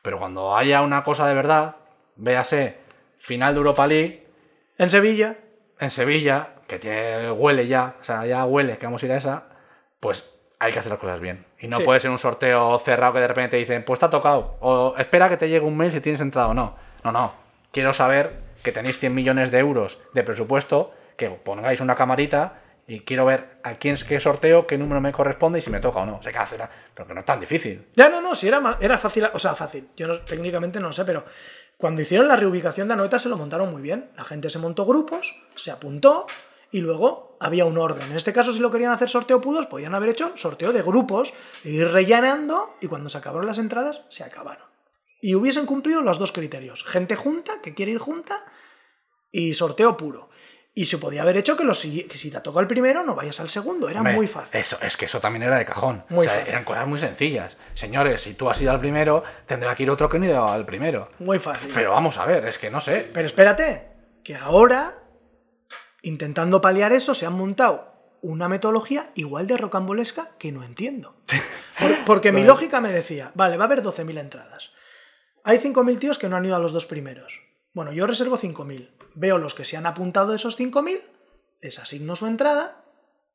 Pero 0.00 0.18
cuando 0.18 0.56
haya 0.56 0.80
una 0.80 1.04
cosa 1.04 1.26
de 1.28 1.34
verdad, 1.34 1.76
véase 2.16 2.78
final 3.18 3.52
de 3.52 3.58
Europa 3.58 3.86
League 3.86 4.26
En 4.78 4.88
Sevilla. 4.88 5.36
en 5.80 5.90
Sevilla, 5.90 6.48
que 6.66 6.78
tiene, 6.78 7.30
huele 7.30 7.66
ya, 7.68 7.96
o 8.00 8.04
sea, 8.04 8.24
ya 8.24 8.46
huele 8.46 8.78
que 8.78 8.86
vamos 8.86 9.02
a 9.02 9.06
ir 9.06 9.12
a 9.12 9.16
esa, 9.18 9.42
pues 10.00 10.34
hay 10.58 10.72
que 10.72 10.78
hacer 10.78 10.90
las 10.90 10.98
cosas 10.98 11.20
bien. 11.20 11.44
Y 11.60 11.68
no 11.68 11.76
Sí. 11.76 11.84
puede 11.84 12.00
ser 12.00 12.10
un 12.10 12.18
sorteo 12.18 12.78
cerrado 12.78 13.12
que 13.12 13.20
de 13.20 13.28
repente 13.28 13.58
dicen, 13.58 13.84
pues 13.84 14.00
te 14.00 14.06
ha 14.06 14.10
tocado, 14.10 14.56
o 14.60 14.94
espera 14.96 15.28
que 15.28 15.36
te 15.36 15.50
llegue 15.50 15.66
un 15.66 15.76
mail 15.76 15.92
si 15.92 16.00
tienes 16.00 16.22
entrada 16.22 16.48
o 16.48 16.54
no. 16.54 16.82
No, 17.04 17.12
no. 17.12 17.32
Quiero 17.72 17.92
saber 17.94 18.32
que 18.62 18.72
tenéis 18.72 18.98
100 18.98 19.14
millones 19.14 19.50
de 19.50 19.58
euros 19.58 19.98
de 20.14 20.22
presupuesto, 20.22 20.92
que 21.16 21.28
pongáis 21.30 21.80
una 21.80 21.94
camarita 21.96 22.60
y 22.86 23.00
quiero 23.00 23.24
ver 23.24 23.58
a 23.62 23.74
quién 23.74 23.94
es 23.94 24.04
qué 24.04 24.20
sorteo, 24.20 24.66
qué 24.66 24.76
número 24.78 25.00
me 25.00 25.12
corresponde 25.12 25.58
y 25.58 25.62
si 25.62 25.70
me 25.70 25.80
toca 25.80 26.00
o 26.00 26.06
no. 26.06 26.16
O 26.16 26.22
sea, 26.22 26.48
pero 26.94 27.06
que 27.06 27.14
no 27.14 27.20
es 27.20 27.26
tan 27.26 27.40
difícil. 27.40 27.86
Ya 27.94 28.08
no, 28.08 28.20
no, 28.20 28.34
si 28.34 28.48
era, 28.48 28.78
era 28.80 28.98
fácil, 28.98 29.24
o 29.32 29.38
sea, 29.38 29.54
fácil. 29.54 29.88
Yo 29.96 30.06
no- 30.06 30.18
técnicamente 30.20 30.80
no 30.80 30.88
lo 30.88 30.92
sé, 30.92 31.04
pero 31.04 31.24
cuando 31.76 32.02
hicieron 32.02 32.28
la 32.28 32.36
reubicación 32.36 32.88
de 32.88 32.94
Anoeta 32.94 33.18
se 33.18 33.28
lo 33.28 33.36
montaron 33.36 33.70
muy 33.70 33.82
bien. 33.82 34.10
La 34.16 34.24
gente 34.24 34.48
se 34.50 34.58
montó 34.58 34.84
grupos, 34.86 35.34
se 35.56 35.70
apuntó 35.70 36.26
y 36.70 36.80
luego 36.80 37.36
había 37.40 37.64
un 37.64 37.78
orden. 37.78 38.10
En 38.10 38.16
este 38.16 38.32
caso, 38.32 38.52
si 38.52 38.60
lo 38.60 38.70
querían 38.70 38.92
hacer 38.92 39.08
sorteo 39.08 39.40
pudos, 39.40 39.66
podían 39.66 39.94
haber 39.94 40.10
hecho 40.10 40.32
sorteo 40.36 40.72
de 40.72 40.82
grupos, 40.82 41.32
ir 41.64 41.88
rellenando 41.88 42.76
y 42.80 42.86
cuando 42.86 43.08
se 43.08 43.18
acabaron 43.18 43.46
las 43.46 43.58
entradas, 43.58 44.00
se 44.08 44.24
acabaron. 44.24 44.73
Y 45.24 45.34
hubiesen 45.34 45.64
cumplido 45.64 46.02
los 46.02 46.18
dos 46.18 46.32
criterios. 46.32 46.84
Gente 46.84 47.16
junta, 47.16 47.62
que 47.62 47.72
quiere 47.72 47.92
ir 47.92 47.98
junta, 47.98 48.44
y 49.32 49.54
sorteo 49.54 49.96
puro. 49.96 50.28
Y 50.74 50.84
se 50.84 50.98
podía 50.98 51.22
haber 51.22 51.38
hecho 51.38 51.56
que, 51.56 51.64
los, 51.64 51.82
sigui- 51.82 52.06
que 52.06 52.18
si 52.18 52.30
te 52.30 52.40
toca 52.40 52.60
el 52.60 52.66
primero, 52.66 53.02
no 53.04 53.14
vayas 53.14 53.40
al 53.40 53.48
segundo. 53.48 53.88
Era 53.88 54.00
Hombre, 54.00 54.14
muy 54.16 54.26
fácil. 54.26 54.60
Eso, 54.60 54.76
es 54.82 54.98
que 54.98 55.06
eso 55.06 55.20
también 55.20 55.44
era 55.44 55.56
de 55.56 55.64
cajón. 55.64 56.04
Muy 56.10 56.26
O 56.26 56.28
sea, 56.28 56.40
fácil. 56.40 56.48
eran 56.52 56.64
cosas 56.64 56.86
muy 56.86 56.98
sencillas. 56.98 57.56
Señores, 57.72 58.20
si 58.20 58.34
tú 58.34 58.50
has 58.50 58.60
ido 58.60 58.70
al 58.70 58.80
primero, 58.80 59.24
tendrá 59.46 59.74
que 59.74 59.84
ir 59.84 59.90
otro 59.90 60.10
que 60.10 60.18
no 60.18 60.26
ha 60.26 60.28
ido 60.28 60.46
al 60.46 60.66
primero. 60.66 61.08
Muy 61.20 61.38
fácil. 61.38 61.70
Pero 61.72 61.92
vamos 61.92 62.18
a 62.18 62.26
ver, 62.26 62.44
es 62.44 62.58
que 62.58 62.70
no 62.70 62.82
sé. 62.82 63.08
Pero 63.14 63.24
espérate, 63.24 63.88
que 64.22 64.34
ahora, 64.36 64.92
intentando 66.02 66.60
paliar 66.60 66.92
eso, 66.92 67.14
se 67.14 67.24
han 67.24 67.32
montado 67.34 67.94
una 68.20 68.48
metodología 68.48 69.10
igual 69.14 69.46
de 69.46 69.56
rocambolesca 69.56 70.32
que 70.38 70.52
no 70.52 70.62
entiendo. 70.64 71.16
Por- 71.78 72.04
porque 72.04 72.30
mi 72.32 72.44
lógica 72.44 72.82
me 72.82 72.92
decía, 72.92 73.30
vale, 73.34 73.56
va 73.56 73.64
a 73.64 73.66
haber 73.68 73.82
12.000 73.82 74.18
entradas. 74.20 74.70
Hay 75.44 75.58
5.000 75.58 75.98
tíos 75.98 76.18
que 76.18 76.28
no 76.28 76.36
han 76.36 76.44
ido 76.44 76.56
a 76.56 76.58
los 76.58 76.72
dos 76.72 76.86
primeros. 76.86 77.40
Bueno, 77.72 77.92
yo 77.92 78.06
reservo 78.06 78.36
5.000. 78.38 78.90
Veo 79.14 79.38
los 79.38 79.54
que 79.54 79.64
se 79.64 79.76
han 79.76 79.86
apuntado 79.86 80.30
de 80.30 80.36
esos 80.36 80.58
5.000 80.58 81.02
les 81.60 81.78
asigno 81.78 82.14
su 82.16 82.26
entrada 82.26 82.84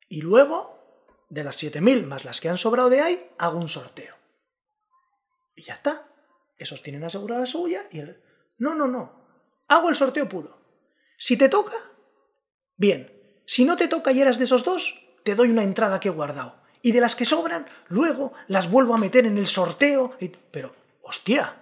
y 0.08 0.20
luego, 0.20 0.78
de 1.30 1.42
las 1.44 1.56
7.000 1.60 2.06
más 2.06 2.24
las 2.24 2.40
que 2.40 2.48
han 2.48 2.58
sobrado 2.58 2.88
de 2.90 3.00
ahí, 3.00 3.28
hago 3.38 3.58
un 3.58 3.68
sorteo. 3.68 4.14
Y 5.56 5.62
ya 5.64 5.74
está. 5.74 6.06
Esos 6.58 6.82
tienen 6.82 7.02
asegurada 7.04 7.46
suya 7.46 7.86
y 7.90 7.98
el... 8.00 8.22
No, 8.58 8.74
no, 8.74 8.86
no. 8.86 9.20
Hago 9.68 9.88
el 9.88 9.96
sorteo 9.96 10.28
puro. 10.28 10.58
Si 11.16 11.36
te 11.36 11.48
toca, 11.48 11.74
bien. 12.76 13.12
Si 13.46 13.64
no 13.64 13.76
te 13.76 13.88
toca 13.88 14.12
y 14.12 14.20
eras 14.20 14.38
de 14.38 14.44
esos 14.44 14.64
dos, 14.64 15.00
te 15.24 15.34
doy 15.34 15.48
una 15.50 15.64
entrada 15.64 15.98
que 16.00 16.08
he 16.08 16.12
guardado. 16.12 16.54
Y 16.82 16.92
de 16.92 17.00
las 17.00 17.14
que 17.16 17.24
sobran, 17.24 17.66
luego 17.88 18.32
las 18.48 18.70
vuelvo 18.70 18.94
a 18.94 18.98
meter 18.98 19.26
en 19.26 19.38
el 19.38 19.46
sorteo. 19.46 20.12
y- 20.20 20.28
Pero, 20.28 20.74
hostia, 21.02 21.56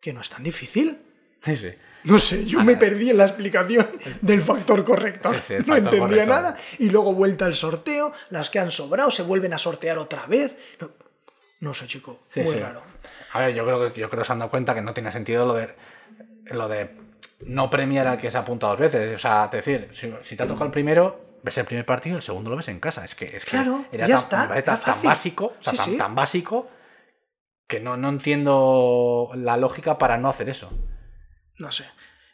que 0.00 0.12
no 0.12 0.20
es 0.20 0.28
tan 0.30 0.42
difícil. 0.42 0.98
Sí, 1.42 1.56
sí. 1.56 1.72
No 2.04 2.18
sé, 2.18 2.46
yo 2.46 2.62
me 2.64 2.76
perdí 2.78 3.10
en 3.10 3.18
la 3.18 3.24
explicación 3.24 3.86
del 4.22 4.40
factor 4.42 4.82
corrector. 4.84 5.36
Sí, 5.36 5.42
sí, 5.48 5.54
el 5.54 5.66
no 5.66 5.76
entendía 5.76 6.00
corrector. 6.00 6.28
nada. 6.28 6.56
Y 6.78 6.88
luego 6.90 7.12
vuelta 7.14 7.44
al 7.44 7.54
sorteo, 7.54 8.12
las 8.30 8.48
que 8.48 8.58
han 8.58 8.70
sobrado 8.72 9.10
se 9.10 9.22
vuelven 9.22 9.52
a 9.52 9.58
sortear 9.58 9.98
otra 9.98 10.26
vez. 10.26 10.56
No, 10.80 10.90
no 11.60 11.74
sé, 11.74 11.86
chico, 11.86 12.20
Sí, 12.30 12.40
muy 12.40 12.56
raro. 12.56 12.82
A 13.32 13.40
ver, 13.40 13.54
yo 13.54 13.64
creo 13.66 13.92
que 13.92 14.00
yo 14.00 14.08
creo 14.08 14.22
que 14.22 14.26
se 14.26 14.32
han 14.32 14.38
dado 14.38 14.50
cuenta 14.50 14.74
que 14.74 14.80
no 14.80 14.94
tiene 14.94 15.12
sentido 15.12 15.44
lo 15.46 15.54
de 15.54 15.68
lo 16.46 16.68
de 16.68 16.90
no 17.46 17.68
premiar 17.70 18.06
al 18.06 18.18
que 18.18 18.30
se 18.30 18.38
apunta 18.38 18.66
dos 18.68 18.78
veces. 18.78 19.14
O 19.16 19.18
sea, 19.18 19.44
es 19.46 19.50
decir, 19.52 19.90
si, 19.92 20.12
si 20.24 20.36
te 20.36 20.42
ha 20.42 20.46
tocado 20.46 20.66
el 20.66 20.72
primero, 20.72 21.36
ves 21.42 21.56
el 21.58 21.64
primer 21.66 21.84
partido, 21.84 22.16
el 22.16 22.22
segundo 22.22 22.48
lo 22.50 22.56
ves 22.56 22.68
en 22.68 22.80
casa. 22.80 23.04
Es 23.04 23.14
que, 23.14 23.36
es 23.36 23.44
que 23.44 23.50
Claro, 23.52 23.84
era 23.92 24.06
ya 24.06 24.16
tan, 24.16 24.42
está, 24.42 24.54
era 24.56 24.62
tan- 24.64 24.78
fácil. 24.78 25.08
básico, 25.08 25.44
o 25.60 25.62
sea, 25.62 25.72
Sí, 25.72 25.76
tan, 25.76 25.86
sí. 25.86 25.96
tan 25.98 26.14
básico 26.14 26.68
que 27.70 27.78
no, 27.78 27.96
no 27.96 28.08
entiendo 28.08 29.30
la 29.36 29.56
lógica 29.56 29.96
para 29.96 30.18
no 30.18 30.28
hacer 30.28 30.48
eso. 30.50 30.70
No 31.56 31.70
sé. 31.70 31.84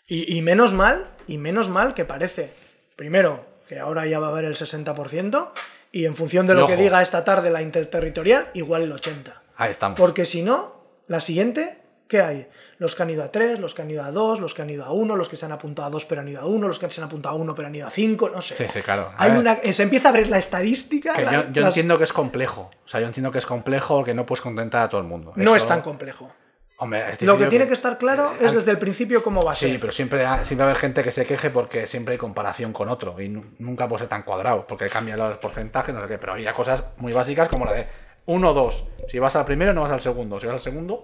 Y, 0.09 0.35
y 0.35 0.41
menos 0.41 0.73
mal, 0.73 1.11
y 1.29 1.37
menos 1.37 1.69
mal 1.69 1.93
que 1.93 2.07
parece, 2.07 2.51
primero, 2.97 3.45
que 3.69 3.79
ahora 3.79 4.07
ya 4.07 4.19
va 4.19 4.29
a 4.29 4.31
haber 4.31 4.47
el 4.47 4.55
60%, 4.55 5.51
y 5.93 6.07
en 6.07 6.17
función 6.17 6.47
de 6.47 6.55
lo 6.55 6.67
que 6.67 6.77
diga 6.77 7.03
esta 7.03 7.23
tarde 7.23 7.51
la 7.51 7.61
interterritorial, 7.61 8.49
igual 8.55 8.85
el 8.85 8.93
80%. 8.93 9.35
Ahí 9.57 9.73
estamos. 9.73 10.01
Porque 10.01 10.25
si 10.25 10.43
no, 10.43 10.75
la 11.07 11.21
siguiente, 11.21 11.83
¿qué 12.09 12.23
hay? 12.23 12.49
Los 12.79 12.95
que 12.95 13.03
han 13.03 13.11
ido 13.11 13.25
a 13.25 13.29
3, 13.33 13.59
los 13.59 13.75
que 13.75 13.83
han 13.83 13.91
ido 13.91 14.05
a 14.05 14.11
2, 14.11 14.39
los 14.41 14.53
que 14.53 14.61
han 14.63 14.69
ido 14.69 14.85
a 14.85 14.93
1, 14.93 15.17
los 15.17 15.29
que 15.31 15.37
se 15.37 15.47
han 15.47 15.53
apuntado 15.53 15.89
a 15.89 15.91
2 15.91 16.05
pero 16.05 16.21
han 16.21 16.29
ido 16.29 16.43
a 16.43 16.47
1, 16.47 16.69
los 16.69 16.79
que 16.79 16.91
se 16.91 17.01
han 17.01 17.07
apuntado 17.07 17.35
a 17.35 17.39
1 17.39 17.55
pero 17.55 17.69
han 17.69 17.75
ido 17.75 17.87
a 17.87 17.91
5, 17.91 18.29
no 18.29 18.41
sé. 18.43 18.55
Sí, 18.57 18.65
sí, 18.69 18.83
claro. 18.83 19.13
Hay 19.17 19.31
una, 19.33 19.55
eh, 19.55 19.73
se 19.73 19.83
empieza 19.83 20.11
a 20.11 20.13
ver 20.13 20.29
la 20.29 20.39
estadística. 20.39 21.15
que 21.15 21.23
la- 21.23 21.33
yo, 21.33 21.43
yo 21.53 21.63
las- 21.63 21.69
entiendo 21.71 21.97
que 21.97 22.05
es 22.05 22.13
complejo. 22.13 22.71
O 22.85 22.89
sea, 22.89 23.01
yo 23.01 23.07
entiendo 23.07 23.31
que 23.33 23.39
es 23.39 23.47
complejo 23.47 24.05
que 24.05 24.13
no 24.13 24.27
puedes 24.27 24.43
contentar 24.43 24.83
a 24.83 24.89
todo 24.91 25.01
el 25.01 25.07
mundo. 25.07 25.33
No 25.37 25.55
Eso- 25.57 25.65
es 25.65 25.69
tan 25.69 25.81
complejo. 25.81 26.31
Hombre, 26.79 27.15
Lo 27.21 27.39
que 27.39 27.47
tiene 27.47 27.67
que 27.67 27.73
estar 27.73 27.97
claro 27.97 28.33
Eh, 28.33 28.45
es 28.45 28.53
desde 28.53 28.71
el 28.71 28.77
principio 28.79 29.23
cómo 29.23 29.41
va 29.41 29.53
a 29.53 29.55
Sí, 29.55 29.71
ser. 29.71 29.81
pero 29.81 29.93
siempre, 29.95 30.27
ha- 30.27 30.45
siempre 30.45 30.65
va 30.67 30.69
a 30.69 30.71
haber 30.73 30.81
gente 30.83 31.03
que 31.03 31.11
se 31.11 31.25
queje 31.25 31.49
porque 31.49 31.87
siempre 31.87 32.13
hay 32.13 32.19
comparación 32.19 32.75
con 32.75 32.91
otro 32.91 33.19
y 33.19 33.31
nu- 33.31 33.47
nunca 33.61 33.89
puede 33.89 34.01
ser 34.01 34.09
tan 34.11 34.25
cuadrado 34.25 34.67
porque 34.67 34.91
cambian 34.91 35.19
los 35.19 35.39
porcentajes, 35.39 35.95
no 35.95 36.03
sé 36.03 36.09
qué, 36.09 36.19
pero 36.19 36.35
había 36.35 36.53
cosas 36.53 36.85
muy 36.99 37.15
básicas 37.15 37.49
como 37.49 37.65
la 37.65 37.73
de 37.73 37.87
1 38.27 38.51
o 38.51 38.53
2. 38.53 38.87
Si 39.09 39.19
vas 39.19 39.35
al 39.37 39.47
primero, 39.47 39.73
no 39.73 39.81
vas 39.83 39.93
al 39.93 40.03
segundo. 40.03 40.39
Si 40.39 40.45
vas 40.45 40.57
al 40.57 40.61
segundo, 40.61 41.03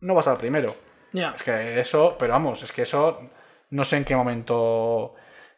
no 0.00 0.14
vas 0.14 0.28
al 0.28 0.36
primero. 0.38 0.74
Ya. 1.12 1.32
Es 1.36 1.42
que 1.42 1.80
eso, 1.80 2.16
pero 2.18 2.32
vamos, 2.32 2.62
es 2.62 2.72
que 2.72 2.82
eso 2.82 3.20
no 3.70 3.84
sé 3.84 3.96
en 3.96 4.04
qué 4.04 4.16
momento 4.16 5.14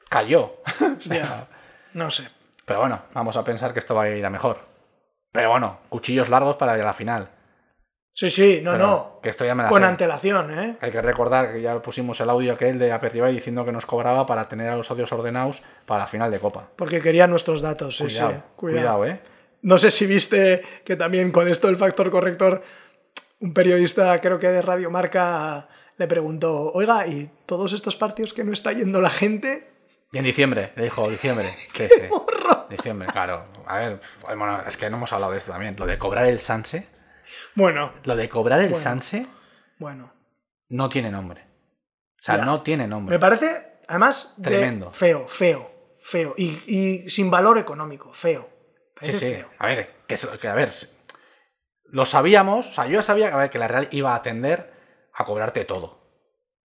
cayó. 0.08 0.56
Ya. 1.04 1.46
No 1.94 2.10
sé. 2.10 2.28
Pero 2.64 2.80
bueno, 2.80 3.02
vamos 3.14 3.36
a 3.36 3.44
pensar 3.44 3.72
que 3.72 3.78
esto 3.78 3.94
va 3.94 4.04
a 4.04 4.10
ir 4.10 4.24
a 4.24 4.30
mejor. 4.30 4.58
Pero 5.32 5.50
bueno, 5.50 5.78
cuchillos 5.88 6.28
largos 6.28 6.56
para 6.56 6.76
la 6.76 6.92
final. 6.92 7.30
Sí, 8.12 8.30
sí, 8.30 8.60
no, 8.62 8.72
Pero 8.72 8.86
no. 8.86 9.20
Que 9.22 9.30
esto 9.30 9.44
ya 9.44 9.54
me 9.54 9.62
la 9.62 9.68
Con 9.68 9.82
sé. 9.82 9.88
antelación, 9.88 10.58
¿eh? 10.58 10.76
Hay 10.80 10.90
que 10.90 11.00
recordar 11.00 11.52
que 11.52 11.62
ya 11.62 11.80
pusimos 11.80 12.20
el 12.20 12.28
audio 12.28 12.52
aquel 12.54 12.78
de 12.78 12.90
Aperriba 12.90 13.28
diciendo 13.28 13.64
que 13.64 13.70
nos 13.70 13.86
cobraba 13.86 14.26
para 14.26 14.48
tener 14.48 14.68
a 14.70 14.76
los 14.76 14.90
odios 14.90 15.12
ordenados 15.12 15.62
para 15.86 16.00
la 16.00 16.06
final 16.08 16.30
de 16.32 16.40
Copa. 16.40 16.68
Porque 16.74 17.00
quería 17.00 17.28
nuestros 17.28 17.62
datos, 17.62 17.96
sí, 17.96 18.04
cuidado, 18.04 18.30
sí. 18.32 18.38
cuidado, 18.56 19.06
¿eh? 19.06 19.20
No 19.62 19.78
sé 19.78 19.92
si 19.92 20.06
viste 20.06 20.62
que 20.84 20.96
también 20.96 21.30
con 21.30 21.46
esto 21.46 21.68
del 21.68 21.76
factor 21.76 22.10
corrector, 22.10 22.62
un 23.40 23.54
periodista, 23.54 24.20
creo 24.20 24.38
que 24.38 24.48
de 24.48 24.62
Radio 24.62 24.90
Marca, 24.90 25.68
le 25.96 26.06
preguntó, 26.06 26.72
oiga, 26.72 27.06
¿y 27.06 27.30
todos 27.46 27.72
estos 27.72 27.96
partidos 27.96 28.32
que 28.32 28.44
no 28.44 28.52
está 28.52 28.72
yendo 28.72 29.00
la 29.00 29.10
gente? 29.10 29.68
Y 30.12 30.18
en 30.18 30.24
diciembre, 30.24 30.72
le 30.76 30.84
dijo, 30.84 31.08
diciembre. 31.08 31.46
Sí, 31.74 31.88
sí. 31.88 32.02
Diciembre, 32.70 33.08
claro. 33.08 33.44
A 33.66 33.78
ver, 33.78 34.00
bueno, 34.24 34.62
es 34.66 34.76
que 34.76 34.90
no 34.90 34.96
hemos 34.98 35.12
hablado 35.12 35.32
de 35.32 35.38
esto 35.38 35.52
también. 35.52 35.76
Lo 35.78 35.86
de 35.86 35.98
cobrar 35.98 36.26
el 36.26 36.40
Sanse, 36.40 36.86
Bueno, 37.54 37.92
lo 38.04 38.14
de 38.16 38.28
cobrar 38.28 38.60
el 38.60 38.68
Bueno. 38.70 38.82
Sanse 38.82 39.26
bueno. 39.78 40.12
no 40.68 40.88
tiene 40.88 41.10
nombre. 41.10 41.42
O 42.20 42.22
sea, 42.22 42.38
no 42.38 42.62
tiene 42.62 42.86
nombre. 42.86 43.14
Me 43.14 43.20
parece, 43.20 43.78
además, 43.86 44.34
de 44.36 44.50
Tremendo. 44.50 44.90
feo, 44.92 45.28
feo, 45.28 45.70
feo. 46.02 46.34
Y, 46.36 46.58
y 46.66 47.08
sin 47.10 47.30
valor 47.30 47.58
económico, 47.58 48.12
feo. 48.12 48.48
Sí, 49.00 49.12
Parece 49.12 49.18
sí. 49.18 49.34
feo. 49.36 49.48
A 49.58 49.66
ver, 49.68 49.94
que, 50.06 50.16
que 50.40 50.48
a 50.48 50.54
ver, 50.54 50.72
lo 51.90 52.04
sabíamos, 52.04 52.68
o 52.68 52.72
sea, 52.72 52.86
yo 52.86 52.92
ya 52.94 53.02
sabía 53.02 53.28
que, 53.28 53.34
a 53.34 53.38
ver, 53.38 53.50
que 53.50 53.58
la 53.58 53.68
Real 53.68 53.88
iba 53.92 54.14
a 54.14 54.22
tender 54.22 54.72
a 55.14 55.24
cobrarte 55.24 55.64
todo. 55.64 55.98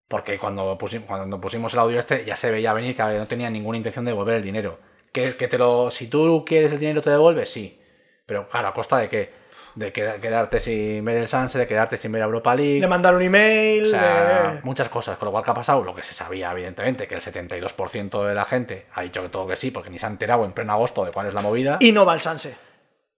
Porque 0.07 0.37
cuando 0.37 0.77
pusimos, 0.77 1.07
cuando 1.07 1.39
pusimos 1.41 1.73
el 1.73 1.79
audio 1.79 1.97
este 1.99 2.23
ya 2.25 2.35
se 2.35 2.51
veía 2.51 2.73
venir 2.73 2.95
que 2.95 3.01
no 3.03 3.27
tenía 3.27 3.49
ninguna 3.49 3.77
intención 3.77 4.05
de 4.05 4.11
devolver 4.11 4.35
el 4.35 4.43
dinero. 4.43 4.79
Que, 5.11 5.35
que 5.35 5.47
te 5.47 5.57
lo, 5.57 5.89
si 5.91 6.07
tú 6.07 6.43
quieres 6.45 6.71
el 6.71 6.79
dinero 6.79 7.01
te 7.01 7.09
devuelves, 7.09 7.49
sí. 7.51 7.79
Pero 8.25 8.47
claro, 8.49 8.67
¿a 8.67 8.73
costa 8.73 8.97
de 8.97 9.09
qué? 9.09 9.31
De 9.75 9.91
queda- 9.91 10.19
quedarte 10.21 10.59
sin 10.59 11.03
ver 11.03 11.17
el 11.17 11.27
Sanse, 11.27 11.57
de 11.57 11.65
quedarte 11.67 11.97
sin 11.97 12.11
ver 12.11 12.21
Europa 12.21 12.53
League. 12.53 12.79
De 12.79 12.85
mandar 12.87 13.15
un 13.15 13.23
email, 13.23 13.87
O 13.87 13.89
sea, 13.89 14.51
de... 14.53 14.61
muchas 14.63 14.87
cosas. 14.89 15.17
Con 15.17 15.27
lo 15.27 15.31
cual, 15.31 15.43
¿qué 15.43 15.49
ha 15.51 15.53
pasado? 15.55 15.83
Lo 15.83 15.95
que 15.95 16.03
se 16.03 16.13
sabía, 16.13 16.51
evidentemente, 16.51 17.07
que 17.07 17.15
el 17.15 17.21
72% 17.21 18.27
de 18.27 18.35
la 18.35 18.45
gente 18.45 18.85
ha 18.93 19.01
dicho 19.01 19.23
que 19.23 19.29
todo 19.29 19.47
que 19.47 19.55
sí, 19.55 19.71
porque 19.71 19.89
ni 19.89 19.97
se 19.97 20.05
ha 20.05 20.09
enterado 20.09 20.45
en 20.45 20.51
pleno 20.51 20.73
agosto 20.73 21.03
de 21.05 21.11
cuál 21.11 21.27
es 21.27 21.33
la 21.33 21.41
movida. 21.41 21.77
Y 21.79 21.91
no 21.91 22.05
va 22.05 22.13
al 22.13 22.21
Sanse. 22.21 22.55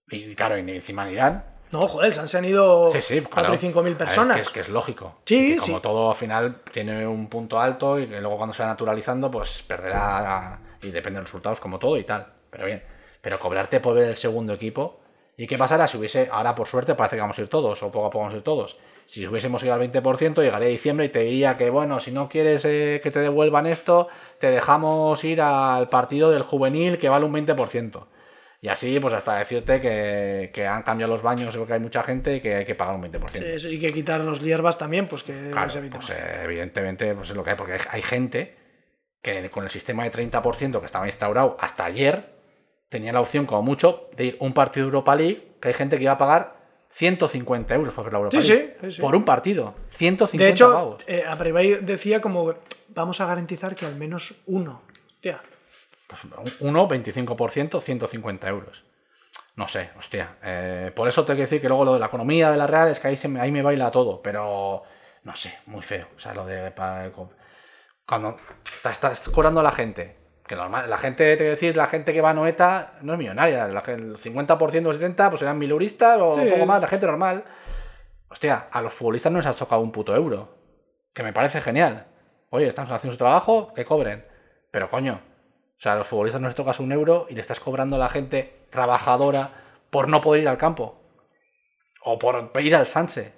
Y 0.08 0.34
claro, 0.34 0.56
y 0.56 0.62
ni 0.62 0.72
encima 0.76 1.04
ni 1.04 1.12
irán. 1.12 1.44
No, 1.72 1.80
joder, 1.88 2.14
Sanse 2.14 2.38
han 2.38 2.44
ido 2.44 2.88
Sí, 2.88 3.02
sí, 3.02 3.20
4 3.20 3.30
claro. 3.34 3.54
y 3.54 3.58
5 3.58 3.82
mil 3.82 3.94
ver, 3.94 4.06
personas. 4.06 4.36
que, 4.36 4.42
es, 4.42 4.50
que 4.50 4.60
es 4.60 4.68
lógico. 4.68 5.16
Sí, 5.24 5.54
Que 5.54 5.60
como 5.60 5.76
sí. 5.78 5.82
todo 5.82 6.10
al 6.10 6.16
final 6.16 6.56
tiene 6.72 7.06
un 7.06 7.28
punto 7.28 7.58
alto 7.58 7.98
y 7.98 8.06
que 8.06 8.20
luego 8.20 8.36
cuando 8.36 8.54
se 8.54 8.62
va 8.62 8.68
naturalizando, 8.68 9.30
pues 9.30 9.62
perderá 9.62 10.58
y 10.82 10.90
depende 10.90 11.18
de 11.18 11.22
los 11.22 11.30
resultados 11.30 11.58
como 11.60 11.78
todo 11.78 11.96
y 11.96 12.04
tal. 12.04 12.26
Pero 12.50 12.66
bien. 12.66 12.82
Pero 13.20 13.38
cobrarte 13.38 13.80
por 13.80 13.94
ver 13.94 14.10
el 14.10 14.16
segundo 14.16 14.52
equipo. 14.52 15.00
¿Y 15.36 15.46
qué 15.46 15.58
pasará 15.58 15.86
si 15.86 15.98
hubiese, 15.98 16.28
ahora 16.32 16.54
por 16.54 16.66
suerte 16.66 16.94
parece 16.94 17.16
que 17.16 17.20
vamos 17.20 17.38
a 17.38 17.42
ir 17.42 17.48
todos, 17.48 17.82
o 17.82 17.90
poco 17.92 18.06
a 18.06 18.10
poco 18.10 18.20
vamos 18.20 18.34
a 18.34 18.36
ir 18.38 18.42
todos? 18.42 18.78
Si 19.04 19.26
hubiésemos 19.26 19.62
ido 19.62 19.74
al 19.74 19.80
20%, 19.80 20.40
llegaría 20.42 20.68
a 20.68 20.70
diciembre 20.70 21.06
y 21.06 21.08
te 21.10 21.18
diría 21.20 21.58
que, 21.58 21.68
bueno, 21.68 22.00
si 22.00 22.10
no 22.10 22.28
quieres 22.28 22.64
eh, 22.64 23.00
que 23.02 23.10
te 23.10 23.20
devuelvan 23.20 23.66
esto, 23.66 24.08
te 24.40 24.50
dejamos 24.50 25.22
ir 25.24 25.42
al 25.42 25.88
partido 25.90 26.30
del 26.30 26.42
juvenil 26.42 26.98
que 26.98 27.08
vale 27.10 27.26
un 27.26 27.34
20%. 27.34 28.04
Y 28.66 28.68
así, 28.68 28.98
pues 28.98 29.14
hasta 29.14 29.38
decirte 29.38 29.80
que, 29.80 30.50
que 30.52 30.66
han 30.66 30.82
cambiado 30.82 31.12
los 31.12 31.22
baños 31.22 31.56
porque 31.56 31.74
hay 31.74 31.78
mucha 31.78 32.02
gente 32.02 32.34
y 32.34 32.40
que 32.40 32.56
hay 32.56 32.64
que 32.66 32.74
pagar 32.74 32.96
un 32.96 33.02
20%. 33.04 33.60
Sí, 33.60 33.68
y 33.68 33.78
que 33.78 33.86
quitar 33.92 34.24
los 34.24 34.40
hierbas 34.40 34.76
también, 34.76 35.06
pues 35.06 35.22
que 35.22 35.50
claro, 35.52 35.70
se 35.70 35.82
pues, 35.82 36.10
eh, 36.10 36.40
evidentemente, 36.42 37.14
pues 37.14 37.30
es 37.30 37.36
lo 37.36 37.44
que 37.44 37.50
hay, 37.50 37.56
porque 37.56 37.78
hay, 37.88 38.02
gente 38.02 38.56
que 39.22 39.50
con 39.50 39.62
el 39.62 39.70
sistema 39.70 40.02
de 40.02 40.10
30% 40.10 40.80
que 40.80 40.86
estaba 40.86 41.06
instaurado 41.06 41.56
hasta 41.60 41.84
ayer, 41.84 42.24
tenía 42.88 43.12
la 43.12 43.20
opción, 43.20 43.46
como 43.46 43.62
mucho, 43.62 44.10
de 44.16 44.24
ir 44.24 44.36
un 44.40 44.52
partido 44.52 44.86
de 44.86 44.88
Europa 44.88 45.14
League, 45.14 45.46
que 45.60 45.68
hay 45.68 45.74
gente 45.74 45.96
que 45.96 46.02
iba 46.02 46.14
a 46.14 46.18
pagar 46.18 46.56
150 46.90 47.72
euros 47.72 47.94
por 47.94 48.12
la 48.12 48.18
Europa 48.18 48.36
League. 48.36 48.48
Sí, 48.48 48.72
sí. 48.80 48.90
sí. 48.96 49.00
Por 49.00 49.14
un 49.14 49.24
partido. 49.24 49.76
150 49.96 50.44
De 50.44 50.50
hecho, 50.50 50.72
pavos. 50.72 51.04
Eh, 51.06 51.78
decía 51.82 52.20
como, 52.20 52.52
vamos 52.88 53.20
a 53.20 53.26
garantizar 53.26 53.76
que 53.76 53.86
al 53.86 53.94
menos 53.94 54.34
uno. 54.46 54.82
1, 56.60 56.88
25%, 56.88 57.80
150 57.80 58.48
euros. 58.48 58.84
No 59.56 59.68
sé, 59.68 59.90
hostia. 59.98 60.36
Eh, 60.42 60.92
por 60.94 61.08
eso 61.08 61.24
tengo 61.24 61.36
que 61.36 61.44
decir 61.44 61.60
que 61.60 61.68
luego 61.68 61.84
lo 61.84 61.94
de 61.94 62.00
la 62.00 62.06
economía 62.06 62.50
de 62.50 62.56
la 62.56 62.66
real 62.66 62.88
es 62.88 63.00
que 63.00 63.08
ahí, 63.08 63.16
se 63.16 63.28
me, 63.28 63.40
ahí 63.40 63.50
me 63.50 63.62
baila 63.62 63.90
todo, 63.90 64.20
pero 64.22 64.82
no 65.24 65.34
sé, 65.34 65.58
muy 65.66 65.82
feo. 65.82 66.06
O 66.16 66.20
sea, 66.20 66.34
lo 66.34 66.46
de. 66.46 66.72
Cuando 68.06 68.36
estás, 68.84 69.28
cobrando 69.30 69.60
a 69.60 69.62
la 69.64 69.72
gente, 69.72 70.16
que 70.46 70.54
normal, 70.54 70.88
la 70.88 70.98
gente, 70.98 71.36
te 71.36 71.42
voy 71.42 71.48
a 71.48 71.50
decir, 71.50 71.76
la 71.76 71.88
gente 71.88 72.12
que 72.12 72.20
va 72.20 72.30
a 72.30 72.34
Noeta 72.34 72.98
no 73.00 73.14
es 73.14 73.18
millonaria. 73.18 73.66
La, 73.66 73.80
el 73.80 74.18
50% 74.18 74.86
o 74.86 74.92
70% 74.92 75.28
pues 75.30 75.40
serán 75.40 75.58
miluristas 75.58 76.20
o 76.20 76.34
sí. 76.34 76.42
un 76.42 76.50
poco 76.50 76.66
más, 76.66 76.80
la 76.80 76.88
gente 76.88 77.06
normal. 77.06 77.44
Hostia, 78.28 78.68
a 78.70 78.82
los 78.82 78.92
futbolistas 78.92 79.32
no 79.32 79.38
les 79.38 79.46
ha 79.46 79.54
tocado 79.54 79.80
un 79.80 79.90
puto 79.90 80.14
euro. 80.14 80.54
Que 81.14 81.22
me 81.22 81.32
parece 81.32 81.62
genial. 81.62 82.06
Oye, 82.50 82.68
estamos 82.68 82.92
haciendo 82.92 83.14
su 83.14 83.18
trabajo, 83.18 83.72
que 83.74 83.84
cobren. 83.84 84.26
Pero 84.70 84.90
coño, 84.90 85.20
o 85.78 85.80
sea, 85.80 85.92
a 85.92 85.96
los 85.96 86.06
futbolistas 86.06 86.40
no 86.40 86.48
les 86.48 86.56
tocas 86.56 86.80
un 86.80 86.92
euro 86.92 87.26
y 87.28 87.34
le 87.34 87.40
estás 87.40 87.60
cobrando 87.60 87.96
a 87.96 87.98
la 87.98 88.08
gente 88.08 88.66
trabajadora 88.70 89.50
por 89.90 90.08
no 90.08 90.20
poder 90.20 90.42
ir 90.42 90.48
al 90.48 90.58
campo. 90.58 90.98
O 92.02 92.18
por 92.18 92.50
ir 92.60 92.74
al 92.74 92.86
Sanse. 92.86 93.32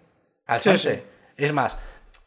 Al 0.46 0.60
Sí, 0.60 0.70
Sanse. 0.70 0.96
sí. 0.96 1.02
Es 1.36 1.52
más, 1.52 1.76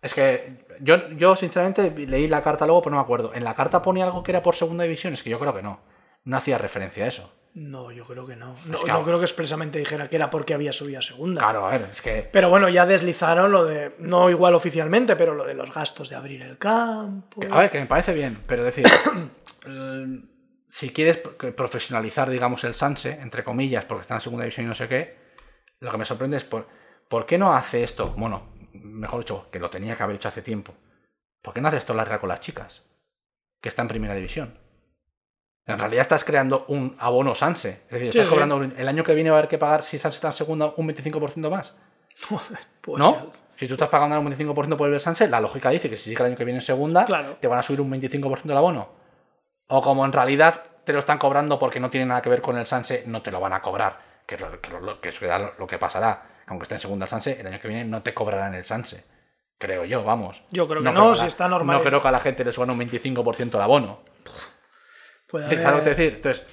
es 0.01 0.13
que 0.13 0.65
yo, 0.79 1.09
yo 1.11 1.35
sinceramente 1.35 1.91
leí 1.91 2.27
la 2.27 2.43
carta 2.43 2.65
luego, 2.65 2.81
pero 2.81 2.91
no 2.91 2.97
me 2.97 3.03
acuerdo. 3.03 3.33
¿En 3.33 3.43
la 3.43 3.53
carta 3.53 3.81
ponía 3.81 4.05
algo 4.05 4.23
que 4.23 4.31
era 4.31 4.41
por 4.43 4.55
segunda 4.55 4.83
división? 4.83 5.13
Es 5.13 5.23
que 5.23 5.29
yo 5.29 5.39
creo 5.39 5.53
que 5.53 5.61
no. 5.61 5.79
No 6.23 6.37
hacía 6.37 6.57
referencia 6.57 7.05
a 7.05 7.07
eso. 7.07 7.31
No, 7.53 7.91
yo 7.91 8.05
creo 8.05 8.25
que 8.25 8.35
no. 8.35 8.55
No, 8.67 8.83
que- 8.83 8.87
no 8.91 9.03
creo 9.03 9.17
que 9.19 9.25
expresamente 9.25 9.79
dijera 9.79 10.07
que 10.09 10.15
era 10.15 10.29
porque 10.29 10.53
había 10.53 10.71
subido 10.71 10.99
a 10.99 11.01
segunda. 11.01 11.41
Claro, 11.41 11.67
a 11.67 11.71
ver, 11.71 11.89
es 11.91 12.01
que. 12.01 12.29
Pero 12.31 12.49
bueno, 12.49 12.69
ya 12.69 12.85
deslizaron 12.85 13.51
lo 13.51 13.65
de, 13.65 13.95
no 13.99 14.29
igual 14.29 14.53
oficialmente, 14.55 15.15
pero 15.15 15.33
lo 15.35 15.43
de 15.45 15.53
los 15.53 15.73
gastos 15.73 16.09
de 16.09 16.15
abrir 16.15 16.41
el 16.43 16.57
campo. 16.57 17.41
A 17.49 17.59
ver, 17.59 17.69
que 17.69 17.79
me 17.79 17.85
parece 17.87 18.13
bien, 18.13 18.37
pero 18.47 18.63
decir, 18.63 18.85
si 20.69 20.91
quieres 20.91 21.17
profesionalizar, 21.17 22.29
digamos, 22.29 22.63
el 22.63 22.75
Sanse, 22.75 23.11
entre 23.21 23.43
comillas, 23.43 23.85
porque 23.85 24.01
está 24.03 24.15
en 24.15 24.21
segunda 24.21 24.43
división 24.45 24.65
y 24.65 24.69
no 24.69 24.75
sé 24.75 24.87
qué, 24.87 25.17
lo 25.79 25.91
que 25.91 25.97
me 25.97 26.05
sorprende 26.05 26.37
es 26.37 26.43
por, 26.43 26.67
¿por 27.09 27.25
qué 27.25 27.37
no 27.37 27.53
hace 27.53 27.83
esto? 27.83 28.13
Bueno, 28.17 28.53
mejor 28.73 29.19
dicho, 29.19 29.49
que 29.51 29.59
lo 29.59 29.69
tenía 29.69 29.97
que 29.97 30.03
haber 30.03 30.15
hecho 30.15 30.29
hace 30.29 30.41
tiempo. 30.41 30.73
¿Por 31.41 31.53
qué 31.53 31.61
no 31.61 31.67
hace 31.67 31.77
esto 31.77 31.93
la 31.93 32.05
Real 32.05 32.19
con 32.19 32.29
las 32.29 32.39
chicas? 32.39 32.83
Que 33.61 33.69
está 33.69 33.81
en 33.81 33.87
primera 33.89 34.15
división. 34.15 34.57
En 35.67 35.77
realidad 35.79 36.01
estás 36.01 36.23
creando 36.23 36.65
un 36.69 36.95
abono 36.99 37.35
Sanse. 37.35 37.81
Es 37.85 37.91
decir, 37.91 38.11
Sí, 38.11 38.19
estás 38.19 38.31
cobrando 38.33 38.61
el 38.61 38.87
año 38.87 39.03
que 39.03 39.13
viene 39.13 39.29
va 39.29 39.37
a 39.37 39.39
haber 39.39 39.49
que 39.49 39.57
pagar, 39.57 39.83
si 39.83 39.97
Sanse 39.99 40.15
está 40.17 40.27
en 40.29 40.33
segunda, 40.33 40.73
un 40.75 40.87
25% 40.87 41.49
más. 41.49 41.75
Pues 42.81 42.97
¿No? 42.99 43.13
ya. 43.13 43.25
Si 43.57 43.67
tú 43.67 43.75
estás 43.75 43.89
pagando 43.89 44.19
un 44.19 44.35
25% 44.35 44.75
por 44.75 44.91
el 44.91 44.99
Sanse, 44.99 45.27
la 45.27 45.39
lógica 45.39 45.69
dice 45.69 45.87
que 45.89 45.95
si 45.97 46.05
sigue 46.09 46.17
el 46.23 46.29
año 46.29 46.35
que 46.35 46.45
viene 46.45 46.59
en 46.59 46.63
segunda, 46.65 47.05
Claro. 47.05 47.37
te 47.39 47.47
van 47.47 47.59
a 47.59 47.63
subir 47.63 47.79
un 47.79 47.91
25% 47.91 48.45
el 48.45 48.57
abono. 48.57 48.89
O 49.67 49.81
como 49.83 50.03
en 50.03 50.11
realidad 50.11 50.63
te 50.83 50.93
lo 50.93 50.99
están 50.99 51.19
cobrando 51.19 51.59
porque 51.59 51.79
no 51.79 51.91
tiene 51.91 52.07
nada 52.07 52.21
que 52.23 52.29
ver 52.29 52.41
con 52.41 52.57
el 52.57 52.65
Sanse, 52.65 53.03
no 53.05 53.21
te 53.21 53.29
lo 53.31 53.39
van 53.39 53.53
a 53.53 53.61
cobrar. 53.61 53.99
Que 54.25 54.35
es 54.35 54.41
lo 54.41 54.59
que, 54.59 54.69
lo- 54.71 54.99
que, 54.99 55.11
lo- 55.59 55.67
que 55.67 55.77
pasará. 55.77 56.23
Aunque 56.47 56.63
esté 56.63 56.75
en 56.75 56.79
segunda 56.81 57.05
el 57.05 57.09
Sanse, 57.09 57.39
el 57.39 57.45
año 57.47 57.59
que 57.59 57.67
viene 57.67 57.85
no 57.85 58.01
te 58.01 58.15
cobrarán 58.15 58.55
el 58.55 58.65
Sanse. 58.65 59.05
Creo 59.59 59.85
yo, 59.85 60.03
vamos. 60.03 60.41
Yo 60.49 60.67
creo 60.67 60.79
que 60.81 60.85
no, 60.89 60.93
creo 60.93 61.13
si 61.13 61.21
la- 61.21 61.27
está 61.27 61.47
normal. 61.47 61.77
No 61.77 61.83
creo 61.83 62.01
que 62.01 62.07
a 62.07 62.11
la 62.11 62.19
gente 62.19 62.43
le 62.43 62.51
suban 62.51 62.71
un 62.71 62.79
25% 62.79 63.55
el 63.55 63.61
abono. 63.61 63.99
Puede 65.31 65.47
Sí, 65.49 65.55
¿Sabes 65.55 65.65
lo 65.65 65.71
que 65.83 65.89
haber- 65.89 65.95
te 65.95 66.01
decir? 66.01 66.13
Entonces, 66.17 66.47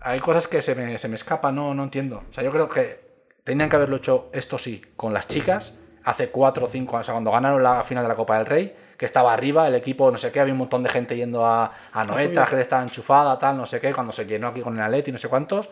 hay 0.00 0.20
cosas 0.20 0.48
que 0.48 0.62
se 0.62 0.74
me, 0.74 0.96
se 0.98 1.08
me 1.08 1.16
escapan, 1.16 1.54
no, 1.54 1.74
no 1.74 1.82
entiendo. 1.84 2.22
O 2.30 2.32
sea, 2.32 2.42
yo 2.44 2.50
creo 2.50 2.68
que 2.68 3.00
tenían 3.44 3.68
que 3.68 3.76
haberlo 3.76 3.96
hecho 3.96 4.30
esto 4.32 4.56
sí, 4.56 4.80
con 4.96 5.12
las 5.12 5.26
chicas, 5.28 5.76
hace 6.04 6.28
cuatro 6.30 6.66
o 6.66 6.68
cinco 6.68 6.96
años, 6.96 7.04
o 7.04 7.06
sea, 7.06 7.14
cuando 7.14 7.30
ganaron 7.32 7.62
la 7.62 7.82
final 7.84 8.04
de 8.04 8.08
la 8.08 8.14
Copa 8.14 8.38
del 8.38 8.46
Rey, 8.46 8.74
que 8.96 9.06
estaba 9.06 9.32
arriba, 9.32 9.66
el 9.66 9.74
equipo, 9.74 10.10
no 10.10 10.18
sé 10.18 10.30
qué, 10.30 10.40
había 10.40 10.52
un 10.52 10.58
montón 10.58 10.82
de 10.82 10.88
gente 10.90 11.16
yendo 11.16 11.44
a, 11.44 11.72
a 11.92 12.04
Noeta, 12.04 12.46
que 12.46 12.60
estaba 12.60 12.82
enchufada, 12.82 13.38
tal, 13.38 13.56
no 13.56 13.66
sé 13.66 13.80
qué, 13.80 13.92
cuando 13.92 14.12
se 14.12 14.24
llenó 14.26 14.48
aquí 14.48 14.60
con 14.60 14.74
el 14.76 14.82
Atleti, 14.82 15.10
no 15.10 15.18
sé 15.18 15.28
cuántos. 15.28 15.68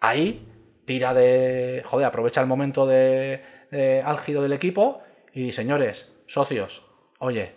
Ahí, 0.00 0.46
tira 0.84 1.14
de. 1.14 1.82
Joder, 1.86 2.06
aprovecha 2.06 2.40
el 2.40 2.46
momento 2.46 2.86
de, 2.86 3.42
de 3.70 4.02
álgido 4.04 4.42
del 4.42 4.52
equipo 4.52 5.02
y, 5.32 5.52
señores, 5.52 6.06
socios, 6.26 6.82
oye, 7.18 7.54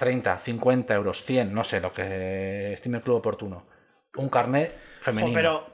30, 0.00 0.38
50 0.38 0.94
euros, 0.94 1.22
100, 1.24 1.52
no 1.54 1.62
sé, 1.62 1.80
lo 1.80 1.92
que 1.92 2.72
estime 2.72 2.96
el 2.96 3.02
club 3.04 3.16
oportuno. 3.18 3.66
Un 4.16 4.28
carnet 4.30 4.72
Jo, 4.98 5.04
femenino. 5.04 5.34
pero 5.34 5.66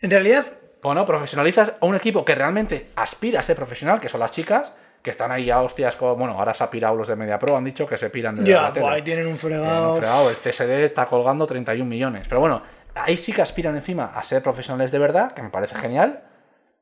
en 0.00 0.10
realidad, 0.10 0.46
Bueno, 0.82 1.04
profesionalizas 1.04 1.74
a 1.80 1.86
un 1.86 1.94
equipo 1.96 2.24
que 2.24 2.34
realmente 2.34 2.90
aspira 2.96 3.40
a 3.40 3.42
ser 3.42 3.56
profesional, 3.56 4.00
que 4.00 4.08
son 4.08 4.20
las 4.20 4.30
chicas, 4.30 4.74
que 5.02 5.10
están 5.10 5.30
ahí 5.32 5.50
a 5.50 5.60
hostias 5.62 5.96
con. 5.96 6.18
Bueno, 6.18 6.34
ahora 6.38 6.54
se 6.54 6.64
ha 6.64 6.70
pirado 6.70 6.94
los 6.96 7.08
de 7.08 7.14
Media 7.16 7.38
Pro, 7.38 7.56
han 7.56 7.64
dicho 7.64 7.86
que 7.86 7.98
se 7.98 8.08
piran 8.10 8.36
de 8.36 8.44
ya, 8.50 8.62
la 8.62 8.72
tele. 8.72 8.86
ahí 8.88 9.02
tienen 9.02 9.26
un 9.26 9.36
Tienen 9.36 9.60
fregado. 9.60 9.92
un 9.92 9.98
fregado, 9.98 10.30
el 10.30 10.36
CSD 10.36 10.84
está 10.84 11.06
colgando 11.06 11.46
31 11.46 11.88
millones. 11.88 12.26
Pero 12.28 12.40
bueno, 12.40 12.62
ahí 12.94 13.18
sí 13.18 13.32
que 13.32 13.42
aspiran 13.42 13.76
encima 13.76 14.12
a 14.14 14.22
ser 14.22 14.42
profesionales 14.42 14.90
de 14.92 14.98
verdad, 14.98 15.32
que 15.32 15.42
me 15.42 15.50
parece 15.50 15.74
genial. 15.76 16.22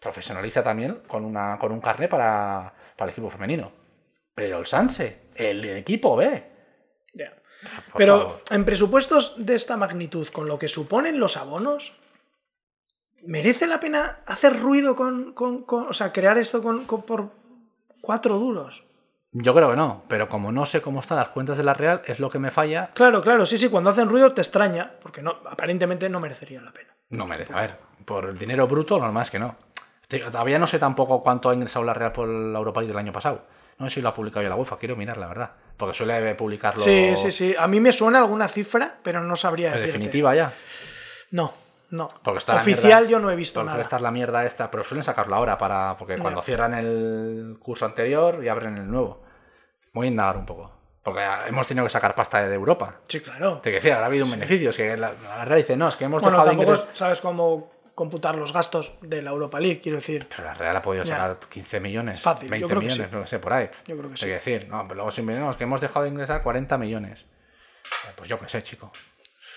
Profesionaliza 0.00 0.62
también 0.62 1.00
con, 1.06 1.24
una, 1.24 1.58
con 1.58 1.72
un 1.72 1.80
carnet 1.80 2.10
para, 2.10 2.72
para 2.96 3.08
el 3.08 3.12
equipo 3.12 3.30
femenino. 3.30 3.72
Pero 4.34 4.58
el 4.58 4.66
Sanse, 4.66 5.23
el 5.36 5.64
equipo 5.76 6.16
B. 6.16 6.52
Por 7.16 7.96
Pero 7.96 8.18
favor. 8.18 8.40
en 8.50 8.64
presupuestos 8.66 9.34
de 9.38 9.54
esta 9.54 9.76
magnitud, 9.78 10.28
con 10.28 10.46
lo 10.46 10.58
que 10.58 10.68
suponen 10.68 11.18
los 11.18 11.38
abonos, 11.38 11.96
¿merece 13.22 13.66
la 13.66 13.80
pena 13.80 14.18
hacer 14.26 14.60
ruido 14.60 14.94
con, 14.94 15.32
con- 15.32 15.62
con- 15.62 15.88
o 15.88 15.92
sea, 15.94 16.12
crear 16.12 16.36
esto 16.36 16.62
con, 16.62 16.84
con- 16.84 17.02
por 17.02 17.30
cuatro 18.02 18.38
duros? 18.38 18.84
Yo 19.32 19.54
creo 19.54 19.70
que 19.70 19.76
no, 19.76 20.02
pero 20.08 20.28
como 20.28 20.52
no 20.52 20.66
sé 20.66 20.80
cómo 20.82 21.00
están 21.00 21.16
las 21.16 21.28
cuentas 21.28 21.56
de 21.56 21.64
la 21.64 21.74
Real, 21.74 22.02
es 22.06 22.20
lo 22.20 22.28
que 22.30 22.38
me 22.38 22.50
falla. 22.50 22.90
Claro, 22.94 23.22
claro, 23.22 23.46
sí, 23.46 23.56
sí, 23.58 23.68
cuando 23.68 23.90
hacen 23.90 24.08
ruido 24.08 24.32
te 24.32 24.42
extraña, 24.42 24.92
porque 25.02 25.22
no, 25.22 25.30
aparentemente 25.50 26.08
no 26.08 26.20
merecería 26.20 26.60
la 26.60 26.70
pena. 26.72 26.94
No 27.10 27.26
merece. 27.26 27.52
A 27.52 27.60
ver, 27.62 27.76
por 28.04 28.26
el 28.26 28.38
dinero 28.38 28.68
bruto, 28.68 28.96
lo 28.98 29.04
normal 29.04 29.22
es 29.24 29.30
que 29.30 29.38
no. 29.38 29.56
Todavía 30.06 30.58
no 30.58 30.66
sé 30.68 30.78
tampoco 30.78 31.22
cuánto 31.22 31.48
ha 31.50 31.54
ingresado 31.54 31.84
la 31.84 31.94
Real 31.94 32.12
por 32.12 32.28
la 32.28 32.58
Europa 32.58 32.80
League 32.80 32.92
del 32.92 32.98
año 32.98 33.12
pasado. 33.12 33.42
No 33.78 33.86
sé 33.88 33.94
si 33.96 34.00
lo 34.02 34.08
ha 34.10 34.14
publicado 34.14 34.42
ya 34.42 34.48
la 34.48 34.56
UEFA, 34.56 34.78
quiero 34.78 34.96
mirar, 34.96 35.16
la 35.18 35.26
verdad. 35.26 35.50
Porque 35.76 35.96
suele 35.96 36.34
publicarlo 36.36 36.80
Sí, 36.80 37.14
sí, 37.16 37.32
sí. 37.32 37.54
A 37.58 37.66
mí 37.66 37.80
me 37.80 37.90
suena 37.92 38.18
alguna 38.18 38.46
cifra, 38.48 38.94
pero 39.02 39.20
no 39.22 39.34
sabría 39.36 39.68
en 39.68 39.72
decirte. 39.74 39.92
definitiva 39.92 40.34
ya. 40.34 40.52
No, 41.32 41.52
no. 41.90 42.10
Porque 42.22 42.38
está 42.38 42.54
Oficial 42.54 43.02
mierda- 43.04 43.10
yo 43.10 43.18
no 43.18 43.30
he 43.30 43.36
visto 43.36 43.60
Porque 43.60 43.70
nada. 43.72 43.82
estar 43.82 44.00
la 44.00 44.10
mierda 44.12 44.44
esta, 44.44 44.70
pero 44.70 44.84
suelen 44.84 45.02
sacarlo 45.04 45.34
ahora 45.34 45.58
para. 45.58 45.96
Porque 45.98 46.16
cuando 46.18 46.42
cierran 46.42 46.74
el 46.74 47.56
curso 47.60 47.84
anterior 47.84 48.40
y 48.44 48.48
abren 48.48 48.76
el 48.78 48.88
nuevo. 48.90 49.22
Voy 49.92 50.06
a 50.06 50.10
indagar 50.10 50.36
un 50.36 50.46
poco. 50.46 50.70
Porque 51.02 51.20
hemos 51.48 51.66
tenido 51.66 51.84
que 51.84 51.90
sacar 51.90 52.14
pasta 52.14 52.46
de 52.46 52.54
Europa. 52.54 53.00
Sí, 53.08 53.20
claro. 53.20 53.58
Te 53.62 53.70
decía, 53.70 53.94
ahora 53.94 54.06
ha 54.06 54.08
habido 54.08 54.24
un 54.24 54.30
beneficio. 54.30 54.70
Es 54.70 54.76
que 54.76 54.96
la, 54.96 55.12
la 55.12 55.44
Real 55.44 55.58
dice, 55.58 55.76
no, 55.76 55.88
es 55.88 55.96
que 55.96 56.04
hemos 56.04 56.22
Bueno, 56.22 56.38
dejado 56.38 56.50
tampoco 56.50 56.70
ingresos. 56.70 56.96
sabes 56.98 57.20
cómo 57.20 57.70
computar 57.94 58.36
los 58.36 58.52
gastos 58.52 58.94
de 59.02 59.22
la 59.22 59.30
Europa 59.30 59.60
League, 59.60 59.80
quiero 59.80 59.96
decir. 59.98 60.26
Pero 60.28 60.44
la 60.44 60.54
Real 60.54 60.76
ha 60.76 60.82
podido 60.82 61.04
Ya. 61.04 61.14
sacar 61.16 61.38
15 61.48 61.80
millones, 61.80 62.16
Es 62.16 62.20
fácil, 62.22 62.46
yo 62.48 62.50
20 62.50 62.66
creo 62.66 62.80
que 62.80 62.86
millones, 62.86 63.08
sí. 63.10 63.16
no 63.16 63.26
sé, 63.26 63.38
por 63.38 63.52
ahí. 63.52 63.70
Yo 63.86 63.96
creo 63.96 64.08
que 64.08 64.14
Hay 64.14 64.18
sí. 64.18 64.26
que 64.26 64.32
decir, 64.32 64.68
no, 64.68 64.82
pero 64.82 64.94
luego 64.96 65.12
siempre 65.12 65.38
no, 65.38 65.50
es 65.50 65.56
que 65.56 65.64
hemos 65.64 65.80
dejado 65.80 66.02
de 66.04 66.10
ingresar 66.10 66.42
40 66.42 66.76
millones. 66.78 67.20
Eh, 67.20 68.12
Pues 68.16 68.28
yo 68.28 68.38
qué 68.40 68.48
sé, 68.48 68.62
chico. 68.62 68.90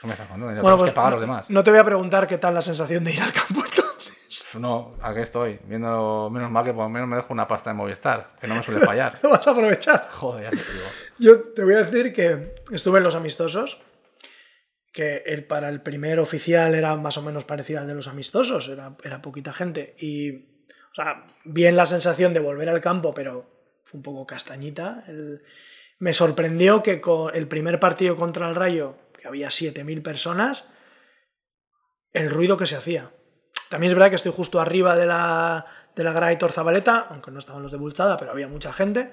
¿Qué 0.02 0.08
me 0.08 0.14
estás 0.14 0.28
contando? 0.28 0.54
Ya 0.56 0.62
Bueno, 0.62 0.78
pues 0.78 0.92
que 0.92 0.96
pagar 0.96 1.12
no, 1.12 1.16
los 1.18 1.22
demás. 1.22 1.50
no 1.50 1.64
te 1.64 1.72
voy 1.72 1.80
a 1.80 1.84
preguntar 1.84 2.28
qué 2.28 2.38
tal 2.38 2.54
la 2.54 2.62
sensación 2.62 3.04
de 3.04 3.14
ir 3.14 3.22
al 3.22 3.34
campo 3.34 3.64
entonces. 3.66 4.14
No, 4.54 4.96
aquí 5.02 5.22
estoy, 5.22 5.60
viendo 5.66 6.30
menos 6.32 6.52
mal 6.52 6.64
que 6.64 6.74
por 6.74 6.84
lo 6.84 6.90
menos 6.90 7.08
me 7.08 7.16
dejo 7.16 7.34
una 7.34 7.48
pasta 7.48 7.70
de 7.72 7.76
Movistar, 7.76 8.32
que 8.40 8.48
no 8.48 8.56
me 8.56 8.64
suele 8.64 8.80
fallar. 8.86 9.18
Lo 9.24 9.30
vas 9.32 9.48
a 9.48 9.52
aprovechar. 9.52 10.10
Joder, 10.14 10.44
ya 10.44 10.50
te 10.52 10.56
digo. 10.58 10.86
Yo 11.18 11.40
te 11.54 11.64
voy 11.64 11.74
a 11.74 11.78
decir 11.84 12.14
que 12.14 12.56
estuve 12.72 13.00
en 13.00 13.04
los 13.04 13.16
amistosos, 13.16 13.82
que 14.98 15.18
el, 15.28 15.44
para 15.46 15.70
el 15.70 15.82
primer 15.82 16.20
oficial 16.20 16.74
era 16.74 16.96
más 16.96 17.18
o 17.18 17.22
menos 17.22 17.46
parecido 17.46 17.80
al 17.80 17.86
de 17.88 17.94
los 17.94 18.08
amistosos, 18.08 18.68
era, 18.68 18.96
era 19.04 19.22
poquita 19.22 19.54
gente. 19.54 19.96
Y, 20.00 20.32
o 20.36 20.96
sea, 20.96 21.28
bien 21.46 21.76
la 21.76 21.86
sensación 21.86 22.34
de 22.34 22.40
volver 22.40 22.68
al 22.68 22.82
campo, 22.82 23.14
pero 23.14 23.46
fue 23.84 24.00
un 24.00 24.04
poco 24.04 24.26
castañita. 24.26 25.04
El- 25.08 25.44
me 26.00 26.14
sorprendió 26.14 26.82
que 26.82 27.00
con 27.00 27.36
el 27.36 27.48
primer 27.48 27.80
partido 27.80 28.16
contra 28.16 28.50
el 28.50 28.56
Rayo, 28.56 28.98
que 29.20 29.28
había 29.28 29.50
7.000 29.50 30.02
personas, 30.02 30.68
el 32.14 32.30
ruido 32.30 32.58
que 32.58 32.66
se 32.66 32.76
hacía. 32.76 33.12
También 33.70 33.90
es 33.92 33.96
verdad 33.96 34.10
que 34.10 34.16
estoy 34.16 34.32
justo 34.32 34.60
arriba 34.60 34.96
de 34.96 35.06
la, 35.06 35.66
de 35.96 36.04
la 36.04 36.12
grada 36.14 36.32
Hitor 36.34 36.52
Zabaleta, 36.54 37.08
aunque 37.10 37.32
no 37.32 37.40
estaban 37.40 37.62
los 37.64 37.72
de 37.72 37.78
Bulchada, 37.78 38.18
pero 38.18 38.32
había 38.32 38.48
mucha 38.48 38.74
gente. 38.74 39.12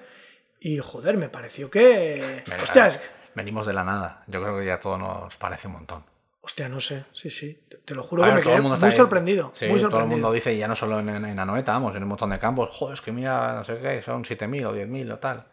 Y 0.61 0.79
joder, 0.79 1.17
me 1.19 1.29
pareció 1.29 1.71
que. 1.71 2.43
Hostia, 2.63 2.87
es 2.87 2.99
que- 2.99 3.24
Venimos 3.35 3.67
de 3.67 3.73
la 3.73 3.85
nada. 3.85 4.23
Yo 4.27 4.41
creo 4.43 4.59
que 4.59 4.67
ya 4.67 4.81
todo 4.81 4.97
nos 4.99 5.37
parece 5.37 5.67
un 5.69 5.75
montón. 5.75 6.05
Hostia, 6.41 6.69
no 6.69 6.79
sé, 6.81 7.05
sí, 7.13 7.31
sí. 7.31 7.65
Te, 7.69 7.79
te 7.79 7.95
lo 7.95 8.03
juro 8.03 8.23
A 8.23 8.27
que 8.27 8.31
ver, 8.33 8.37
me 8.37 8.43
todo 8.43 8.53
el 8.53 8.57
quedé 8.59 8.63
mundo 8.69 8.79
muy 8.79 8.91
ahí. 8.91 8.97
sorprendido. 8.97 9.51
Sí, 9.55 9.65
muy 9.67 9.77
todo 9.79 9.87
el 9.87 9.93
sorprendido. 9.93 10.17
mundo 10.19 10.33
dice, 10.33 10.53
y 10.53 10.59
ya 10.59 10.69
no 10.69 10.77
solo 10.77 11.01
en, 11.01 11.09
en, 11.09 11.25
en 11.25 11.39
Anoeta, 11.39 11.73
vamos, 11.73 11.97
en 11.97 12.03
un 12.03 12.09
montón 12.11 12.31
de 12.31 12.39
campos, 12.39 12.71
joder, 12.71 12.95
es 12.95 13.01
que 13.01 13.13
mira, 13.13 13.55
no 13.55 13.65
sé 13.65 13.79
qué, 13.81 14.03
son 14.03 14.25
7.000 14.25 14.67
o 14.67 14.75
10.000 14.77 15.13
o 15.13 15.19
tal. 15.19 15.47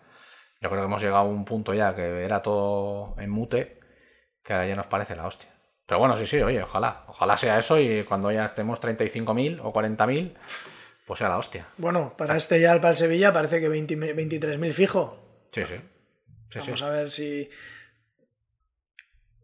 Yo 0.59 0.69
creo 0.69 0.81
que 0.81 0.85
hemos 0.87 1.01
llegado 1.01 1.19
a 1.19 1.23
un 1.23 1.45
punto 1.45 1.73
ya 1.73 1.95
que 1.95 2.23
era 2.25 2.41
todo 2.41 3.15
en 3.19 3.29
mute, 3.29 3.79
que 4.43 4.53
ahora 4.53 4.67
ya 4.67 4.75
nos 4.75 4.87
parece 4.87 5.15
la 5.15 5.25
hostia. 5.25 5.49
Pero 5.87 5.99
bueno, 5.99 6.17
sí, 6.17 6.27
sí, 6.27 6.41
oye, 6.41 6.61
ojalá. 6.61 7.03
Ojalá 7.07 7.37
sea 7.37 7.57
eso 7.57 7.79
y 7.79 8.03
cuando 8.03 8.29
ya 8.31 8.45
estemos 8.45 8.79
35.000 8.81 9.61
o 9.63 9.73
40.000, 9.73 10.33
pues 11.07 11.17
sea 11.19 11.29
la 11.29 11.37
hostia. 11.37 11.67
Bueno, 11.77 12.13
para 12.17 12.35
este 12.35 12.59
ya, 12.59 12.75
para 12.75 12.89
el 12.89 12.95
Sevilla, 12.95 13.31
parece 13.33 13.59
que 13.61 13.69
20 13.69 13.95
23.000 13.97 14.73
fijo. 14.73 15.17
Sí, 15.53 15.65
sí. 15.65 15.75
Vamos 16.55 16.81
a 16.81 16.89
ver 16.89 17.11
si. 17.11 17.49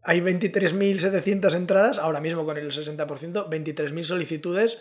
Hay 0.02 0.20
23.700 0.20 1.54
entradas, 1.54 1.98
ahora 1.98 2.20
mismo 2.20 2.44
con 2.44 2.56
el 2.56 2.70
60%, 2.70 3.48
23.000 3.48 4.02
solicitudes. 4.04 4.78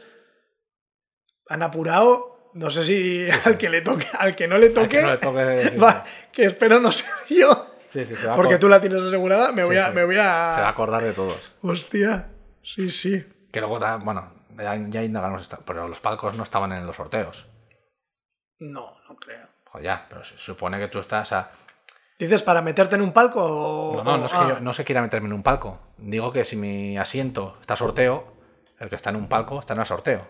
Han 1.49 1.63
apurado, 1.63 2.51
no 2.53 2.69
sé 2.69 2.83
si 2.83 3.27
al 3.45 3.57
que 3.57 3.69
le 3.69 3.81
toque, 3.81 4.07
al 4.17 4.35
que 4.35 4.47
no 4.47 4.57
le 4.57 4.69
toque, 4.69 4.97
que 4.97 5.01
no 5.01 5.11
le 5.11 5.17
toque, 5.17 5.77
va, 5.83 6.03
que 6.31 6.45
espero 6.45 6.79
no 6.79 6.91
ser 6.91 7.09
yo, 7.29 7.73
Sí, 7.89 8.05
sí, 8.05 8.15
se 8.15 8.27
va 8.27 8.33
a 8.33 8.35
porque 8.35 8.57
tú 8.57 8.67
la 8.67 8.81
tienes 8.81 9.01
asegurada, 9.01 9.51
me 9.51 9.61
sí, 9.63 9.67
voy 9.67 9.77
a, 9.77 9.91
me 9.91 10.05
voy 10.05 10.15
Se 10.15 10.21
va 10.21 10.57
a 10.57 10.67
a, 10.67 10.69
acordar 10.69 11.01
de 11.01 11.13
todos. 11.13 11.53
hostia, 11.61 12.29
sí, 12.61 12.91
sí. 12.91 13.25
Que 13.51 13.61
luego, 13.61 13.79
bueno, 14.03 14.33
ya, 14.57 14.75
ya 14.89 15.03
indagamos, 15.03 15.49
pero 15.65 15.87
los 15.87 15.99
palcos 15.99 16.35
no 16.35 16.43
estaban 16.43 16.71
en 16.73 16.85
los 16.85 16.95
sorteos. 16.95 17.47
No, 18.59 18.97
no 19.07 19.15
creo. 19.15 19.47
Joder, 19.65 19.85
ya, 19.85 20.05
pero 20.09 20.23
se 20.23 20.37
supone 20.37 20.79
que 20.79 20.87
tú 20.87 20.99
estás 20.99 21.31
a... 21.31 21.51
¿Dices 22.19 22.41
para 22.41 22.61
meterte 22.61 22.95
en 22.95 23.01
un 23.01 23.13
palco 23.13 23.43
o.? 23.43 23.95
No, 23.97 24.03
no, 24.03 24.17
no 24.17 24.25
es 24.25 24.31
que 24.31 24.37
ah, 24.37 24.47
yo 24.49 24.59
no 24.59 24.73
se 24.73 24.83
quiera 24.83 25.01
meterme 25.01 25.27
en 25.27 25.33
un 25.33 25.43
palco. 25.43 25.79
Digo 25.97 26.31
que 26.31 26.45
si 26.45 26.55
mi 26.55 26.97
asiento 26.97 27.57
está 27.61 27.75
a 27.75 27.77
sorteo, 27.77 28.33
el 28.79 28.89
que 28.89 28.95
está 28.95 29.11
en 29.11 29.17
un 29.17 29.27
palco 29.27 29.59
está 29.59 29.73
en 29.73 29.79
el 29.81 29.85
sorteo. 29.85 30.27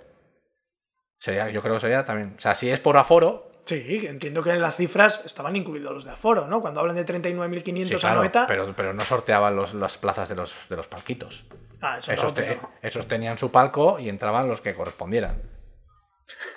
Sería, 1.20 1.50
yo 1.50 1.62
creo 1.62 1.76
que 1.76 1.82
sería 1.82 2.06
también. 2.06 2.36
O 2.38 2.42
sea, 2.42 2.56
si 2.56 2.70
es 2.70 2.80
por 2.80 2.98
aforo, 2.98 3.46
Sí, 3.66 4.06
entiendo 4.08 4.42
que 4.42 4.52
en 4.52 4.62
las 4.62 4.78
cifras 4.78 5.22
estaban 5.26 5.54
incluidos 5.58 5.92
los 5.92 6.06
de 6.06 6.12
aforo, 6.12 6.48
¿no? 6.48 6.62
Cuando 6.62 6.80
hablan 6.80 6.96
de 6.96 7.06
39.500 7.06 7.88
sí, 7.88 7.96
a 7.96 7.98
claro, 8.00 8.16
Noeta. 8.20 8.48
pero, 8.48 8.74
pero 8.74 8.94
no 8.94 9.04
sorteaban 9.04 9.58
los- 9.58 9.74
las 9.74 9.98
plazas 9.98 10.30
de 10.30 10.36
los, 10.36 10.56
de 10.70 10.78
los 10.78 10.88
palquitos. 10.88 11.44
Ah, 11.82 11.98
eso 12.00 12.14
Esos, 12.14 12.34
te- 12.34 12.60
esos 12.82 13.10
tenían 13.10 13.38
su 13.38 13.52
palco 13.52 14.00
y 14.00 14.08
entraban 14.08 14.48
los 14.48 14.62
que 14.62 14.74
correspondieran. 14.74 15.42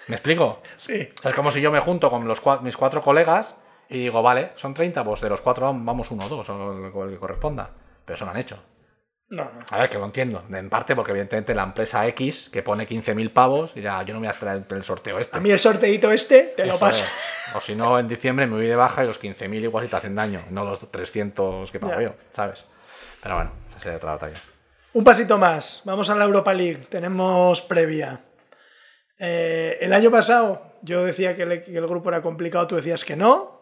¿Me 0.07 0.15
explico? 0.17 0.63
Sí. 0.77 1.09
O 1.19 1.21
sea, 1.21 1.31
es 1.33 1.37
como 1.37 1.51
si 1.51 1.61
yo 1.61 1.73
me 1.73 1.81
junto 1.81 2.11
con 2.11 2.29
los 2.29 2.41
mis 2.63 2.77
cuatro 2.77 3.03
colegas 3.03 3.61
y 3.91 3.99
digo, 3.99 4.23
vale, 4.23 4.53
son 4.57 4.73
30, 4.73 5.05
pues 5.05 5.21
de 5.21 5.29
los 5.29 5.41
cuatro 5.41 5.67
vamos 5.67 6.11
uno 6.11 6.27
o 6.27 6.29
dos, 6.29 6.49
o 6.49 7.05
el, 7.05 7.11
que 7.13 7.19
corresponda. 7.19 7.71
Pero 8.05 8.15
eso 8.15 8.25
no 8.25 8.31
han 8.31 8.39
hecho. 8.39 8.59
No, 9.29 9.45
no. 9.45 9.51
A 9.71 9.79
ver, 9.79 9.91
que 9.91 9.99
lo 9.99 10.05
entiendo. 10.05 10.43
En 10.53 10.69
parte 10.69 10.97
porque, 10.97 11.13
evidentemente, 11.13 11.55
la 11.55 11.63
empresa 11.63 12.05
X 12.09 12.51
que 12.53 12.63
pone 12.63 12.89
15.000 12.89 13.33
pavos 13.33 13.71
y 13.77 13.81
ya 13.81 14.03
yo 14.03 14.15
no 14.15 14.21
me 14.21 14.27
voy 14.27 14.29
a 14.29 14.31
extraer 14.31 14.65
el, 14.69 14.77
el 14.77 14.83
sorteo 14.83 15.19
este. 15.21 15.37
A 15.37 15.41
mí 15.41 15.51
el 15.51 15.59
sorteito 15.59 16.11
este 16.11 16.55
te 16.57 16.67
lo 16.67 16.79
pasa. 16.79 17.05
es. 17.05 17.57
O 17.57 17.61
si 17.61 17.75
no, 17.77 17.99
en 17.99 18.09
diciembre 18.09 18.47
me 18.47 18.57
voy 18.57 18.67
de 18.67 18.75
baja 18.75 19.05
y 19.05 19.07
los 19.07 19.23
15.000 19.23 19.55
igual 19.63 19.85
si 19.85 19.91
te 19.91 19.97
hacen 19.97 20.15
daño, 20.17 20.41
no 20.51 20.65
los 20.65 20.91
300 20.91 21.71
que 21.71 21.79
pago 21.79 21.93
Ya. 21.95 22.03
yo, 22.03 22.15
¿sabes? 22.33 22.67
Pero 23.23 23.35
bueno, 23.37 23.53
esa 23.69 23.79
sería 23.81 23.97
otra 23.99 24.13
batalla. 24.13 24.37
Un 24.93 25.05
pasito 25.05 25.39
más. 25.39 25.83
Vamos 25.85 26.11
a 26.11 26.17
la 26.17 26.25
Europa 26.25 26.53
League. 26.53 26.87
Tenemos 26.89 27.61
previa. 27.63 28.21
Eh, 29.19 29.79
el 29.81 29.93
año 29.93 30.11
pasado 30.11 30.63
yo 30.83 31.05
decía 31.05 31.37
que 31.37 31.43
el, 31.43 31.63
que 31.63 31.77
el 31.77 31.87
grupo 31.87 32.09
era 32.09 32.23
complicado, 32.23 32.67
tú 32.67 32.77
decías 32.77 33.05
que 33.05 33.15
no. 33.15 33.60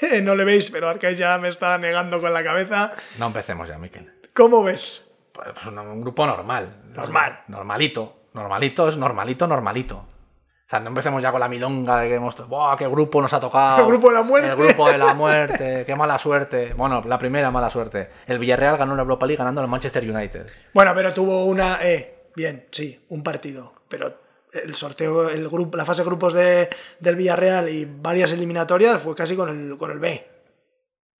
no 0.22 0.34
le 0.34 0.44
veis, 0.44 0.70
pero 0.70 0.88
Arcais 0.88 1.18
ya 1.18 1.38
me 1.38 1.48
está 1.48 1.76
negando 1.78 2.20
con 2.20 2.32
la 2.32 2.44
cabeza. 2.44 2.92
No 3.18 3.26
empecemos 3.26 3.68
ya, 3.68 3.78
Miquel. 3.78 4.10
¿Cómo 4.34 4.62
ves? 4.62 5.12
Pues 5.32 5.66
un, 5.66 5.78
un 5.78 6.00
grupo 6.00 6.26
normal. 6.26 6.82
Normal. 6.94 7.40
Normalito. 7.48 8.16
Normalito 8.32 8.88
es 8.88 8.96
normalito, 8.96 9.46
normalito. 9.46 9.96
O 9.96 10.70
sea, 10.70 10.78
no 10.78 10.90
empecemos 10.90 11.20
ya 11.20 11.32
con 11.32 11.40
la 11.40 11.48
milonga 11.48 11.98
de 11.98 12.08
que 12.08 12.14
hemos... 12.14 12.36
¡Buah, 12.48 12.76
qué 12.76 12.86
grupo 12.86 13.20
nos 13.20 13.32
ha 13.32 13.40
tocado! 13.40 13.80
El 13.80 13.86
grupo 13.86 14.08
de 14.08 14.14
la 14.14 14.22
muerte. 14.22 14.48
El 14.50 14.56
grupo 14.56 14.88
de 14.88 14.98
la 14.98 15.14
muerte, 15.14 15.82
qué 15.84 15.96
mala 15.96 16.16
suerte. 16.16 16.74
Bueno, 16.74 17.02
la 17.04 17.18
primera 17.18 17.50
mala 17.50 17.70
suerte. 17.70 18.08
El 18.28 18.38
Villarreal 18.38 18.76
ganó 18.76 18.94
la 18.94 19.02
Europa 19.02 19.26
League 19.26 19.38
ganando 19.38 19.60
al 19.60 19.66
Manchester 19.66 20.08
United. 20.08 20.46
Bueno, 20.72 20.92
pero 20.94 21.12
tuvo 21.12 21.46
una. 21.46 21.80
Eh, 21.82 22.26
bien, 22.36 22.66
sí, 22.70 23.04
un 23.08 23.24
partido. 23.24 23.72
Pero 23.88 24.14
el 24.52 24.74
sorteo, 24.74 25.28
el 25.28 25.48
grupo, 25.48 25.76
la 25.76 25.84
fase 25.84 26.02
de 26.02 26.06
grupos 26.08 26.32
de, 26.32 26.68
del 26.98 27.16
Villarreal 27.16 27.68
y 27.68 27.84
varias 27.84 28.32
eliminatorias 28.32 29.00
fue 29.00 29.14
casi 29.14 29.36
con 29.36 29.48
el, 29.48 29.76
con 29.76 29.90
el 29.90 29.98
B. 29.98 30.26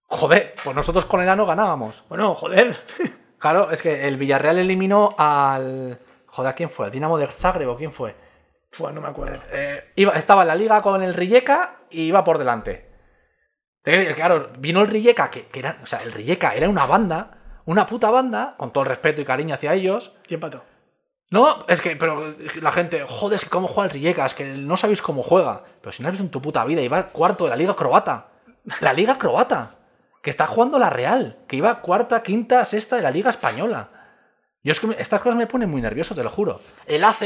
Joder, 0.06 0.54
pues 0.62 0.74
nosotros 0.74 1.04
con 1.04 1.20
el 1.20 1.28
ANO 1.28 1.46
ganábamos. 1.46 2.02
Bueno, 2.08 2.34
joder. 2.34 2.76
Claro, 3.40 3.70
es 3.70 3.80
que 3.80 4.06
el 4.06 4.18
Villarreal 4.18 4.58
eliminó 4.58 5.14
al. 5.16 5.98
Joder, 6.26 6.50
¿a 6.50 6.54
quién 6.54 6.68
fue? 6.68 6.84
¿Al 6.84 6.92
Dinamo 6.92 7.16
de 7.16 7.26
Zagreb 7.26 7.70
o 7.70 7.76
quién 7.78 7.90
fue? 7.90 8.14
Fue, 8.70 8.92
no 8.92 9.00
me 9.00 9.08
acuerdo. 9.08 9.40
Eh, 9.50 9.92
iba, 9.96 10.12
estaba 10.12 10.42
en 10.42 10.48
la 10.48 10.54
liga 10.54 10.82
con 10.82 11.02
el 11.02 11.14
Rijeka 11.14 11.76
y 11.88 12.02
iba 12.02 12.22
por 12.22 12.36
delante. 12.36 12.90
Claro, 13.82 14.50
vino 14.58 14.82
el 14.82 14.88
Rijeka, 14.88 15.30
que, 15.30 15.46
que 15.46 15.60
era. 15.60 15.78
O 15.82 15.86
sea, 15.86 16.02
el 16.02 16.12
Rijeka 16.12 16.54
era 16.54 16.68
una 16.68 16.84
banda, 16.84 17.62
una 17.64 17.86
puta 17.86 18.10
banda, 18.10 18.56
con 18.58 18.74
todo 18.74 18.84
el 18.84 18.90
respeto 18.90 19.22
y 19.22 19.24
cariño 19.24 19.54
hacia 19.54 19.72
ellos. 19.72 20.12
Y 20.28 20.34
empató. 20.34 20.62
No, 21.30 21.64
es 21.68 21.80
que, 21.80 21.94
pero 21.96 22.34
la 22.60 22.72
gente, 22.72 23.04
joder, 23.08 23.36
es 23.36 23.44
que 23.44 23.50
cómo 23.50 23.68
juega 23.68 23.86
el 23.88 23.92
Rijeka, 23.94 24.26
es 24.26 24.34
que 24.34 24.44
no 24.44 24.76
sabéis 24.76 25.00
cómo 25.00 25.22
juega. 25.22 25.62
Pero 25.80 25.92
si 25.92 26.02
no 26.02 26.08
has 26.08 26.12
visto 26.12 26.24
en 26.24 26.30
tu 26.30 26.42
puta 26.42 26.64
vida, 26.64 26.82
iba 26.82 27.04
cuarto 27.08 27.44
de 27.44 27.50
la 27.50 27.56
liga 27.56 27.76
croata. 27.76 28.26
La 28.80 28.92
liga 28.92 29.16
croata. 29.16 29.76
Que 30.22 30.30
está 30.30 30.46
jugando 30.48 30.78
la 30.78 30.90
Real. 30.90 31.38
Que 31.46 31.56
iba 31.56 31.80
cuarta, 31.82 32.22
quinta, 32.22 32.64
sexta 32.64 32.96
de 32.96 33.02
la 33.02 33.10
liga 33.12 33.30
española. 33.30 33.90
Yo 34.64 34.72
es 34.72 34.80
que 34.80 34.88
me- 34.88 35.00
estas 35.00 35.20
cosas 35.20 35.38
me 35.38 35.46
ponen 35.46 35.70
muy 35.70 35.80
nervioso, 35.80 36.14
te 36.14 36.24
lo 36.24 36.30
juro. 36.30 36.60
El 36.86 37.04
AZ. 37.04 37.22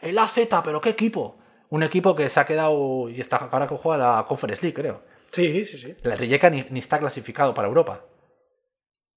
El 0.00 0.18
AZ, 0.18 0.34
pero 0.64 0.80
qué 0.80 0.88
equipo. 0.90 1.36
Un 1.68 1.82
equipo 1.82 2.16
que 2.16 2.30
se 2.30 2.40
ha 2.40 2.46
quedado 2.46 3.08
y 3.10 3.20
está 3.20 3.36
ahora 3.36 3.68
que 3.68 3.76
juega 3.76 3.98
la 4.16 4.24
Conference 4.26 4.62
League, 4.62 4.74
creo. 4.74 5.02
Sí, 5.30 5.64
sí, 5.66 5.76
sí. 5.78 5.94
El 6.02 6.16
Rijeka 6.16 6.48
ni, 6.48 6.64
ni 6.70 6.78
está 6.80 6.98
clasificado 6.98 7.52
para 7.52 7.68
Europa. 7.68 8.00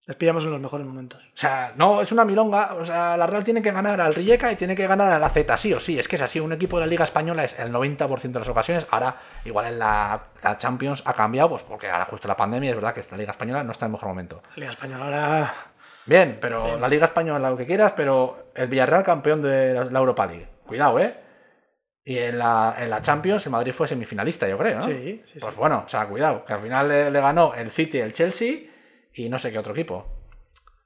Les 0.10 0.16
pillamos 0.16 0.44
en 0.44 0.50
los 0.50 0.60
mejores 0.60 0.88
momentos. 0.88 1.22
O 1.22 1.38
sea, 1.38 1.74
no, 1.76 2.02
es 2.02 2.12
una 2.12 2.26
milonga. 2.26 2.74
O 2.74 2.84
sea, 2.84 3.16
la 3.16 3.28
Real 3.28 3.44
tiene 3.44 3.62
que 3.62 3.72
ganar 3.72 4.02
al 4.02 4.16
Rijeka 4.16 4.52
y 4.52 4.56
tiene 4.56 4.76
que 4.76 4.88
ganar 4.88 5.12
a 5.12 5.20
la 5.20 5.30
Z, 5.30 5.56
sí 5.56 5.72
o 5.72 5.80
sí. 5.80 6.00
Es 6.00 6.08
que 6.08 6.16
es 6.16 6.22
así. 6.24 6.40
Un 6.40 6.52
equipo 6.52 6.80
de 6.80 6.86
la 6.88 6.90
Liga 6.90 7.04
Española 7.04 7.44
es 7.44 7.60
el 7.60 7.72
90% 7.72 8.20
de 8.32 8.40
las 8.40 8.50
ocasiones. 8.50 8.88
Ahora, 8.90 9.18
igual 9.46 9.68
en 9.68 9.78
la, 9.78 10.20
la 10.42 10.58
Champions 10.58 11.04
ha 11.06 11.14
cambiado, 11.14 11.50
pues 11.50 11.62
porque 11.62 11.92
ahora 11.92 12.06
justo 12.06 12.28
la 12.28 12.36
pandemia 12.36 12.72
es 12.72 12.76
verdad 12.76 12.96
que 12.96 13.02
esta 13.02 13.16
Liga 13.16 13.34
Española 13.34 13.64
no 13.64 13.72
está 13.72 13.86
en 13.86 13.90
el 13.90 13.92
mejor 13.92 14.10
momento. 14.10 14.42
La 14.56 14.62
Liga 14.62 14.72
Española 14.72 15.06
ahora. 15.06 15.54
Bien, 16.08 16.40
pero 16.42 16.64
Bien. 16.64 16.82
la 16.82 16.88
Liga 16.88 17.06
Española 17.06 17.48
lo 17.52 17.58
que 17.58 17.68
quieras, 17.68 17.94
pero 17.96 18.50
el 18.56 18.68
Villarreal 18.68 19.04
campeón 19.04 19.44
de 19.44 19.76
la 19.92 20.00
Europa 20.00 20.26
League. 20.26 20.48
Cuidado, 20.66 20.98
¿eh? 20.98 21.14
Y 22.04 22.18
en 22.18 22.40
la, 22.40 22.78
en 22.80 22.90
la 22.90 23.04
Champions 23.04 23.46
el 23.46 23.52
Madrid 23.52 23.74
fue 23.74 23.88
semifinalista, 23.88 24.48
yo 24.48 24.58
creo, 24.58 24.78
¿no? 24.78 24.82
Sí, 24.82 24.92
sí, 24.92 25.34
sí. 25.34 25.40
Pues 25.40 25.56
bueno, 25.56 25.84
o 25.86 25.90
sea, 25.90 26.08
cuidado, 26.08 26.44
que 26.46 26.54
al 26.54 26.62
final 26.62 26.88
le, 26.88 27.12
le 27.12 27.22
ganó 27.22 27.54
el 27.54 27.70
City, 27.70 28.00
el 28.00 28.12
Chelsea 28.14 28.69
y 29.26 29.30
no 29.30 29.40
sé 29.40 29.52
qué 29.52 29.60
otro 29.60 29.74
equipo. 29.74 30.06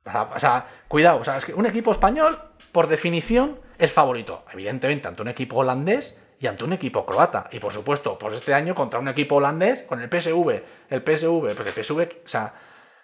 O 0.06 0.12
sea, 0.12 0.24
o 0.36 0.40
sea, 0.40 0.66
cuidado, 0.88 1.20
o 1.20 1.24
sea, 1.26 1.38
es 1.38 1.46
que 1.46 1.54
un 1.54 1.66
equipo 1.66 1.92
español, 1.92 2.38
por 2.72 2.88
definición, 2.88 3.60
es 3.78 3.92
favorito. 3.92 4.44
Evidentemente, 4.52 5.08
ante 5.08 5.22
un 5.22 5.30
equipo 5.30 5.58
holandés 5.58 6.20
y 6.40 6.48
ante 6.48 6.64
un 6.64 6.74
equipo 6.74 7.06
croata. 7.06 7.48
Y 7.52 7.60
por 7.60 7.72
supuesto, 7.72 8.18
pues 8.20 8.34
este 8.36 8.54
año 8.54 8.76
contra 8.76 9.00
un 9.00 9.08
equipo 9.08 9.36
holandés 9.36 9.82
con 9.84 10.02
el 10.02 10.10
PSV. 10.10 10.62
El 10.90 11.02
PSV, 11.02 11.56
porque 11.56 11.70
el 11.70 11.84
PSV, 11.84 12.26
o 12.26 12.28
sea, 12.28 12.54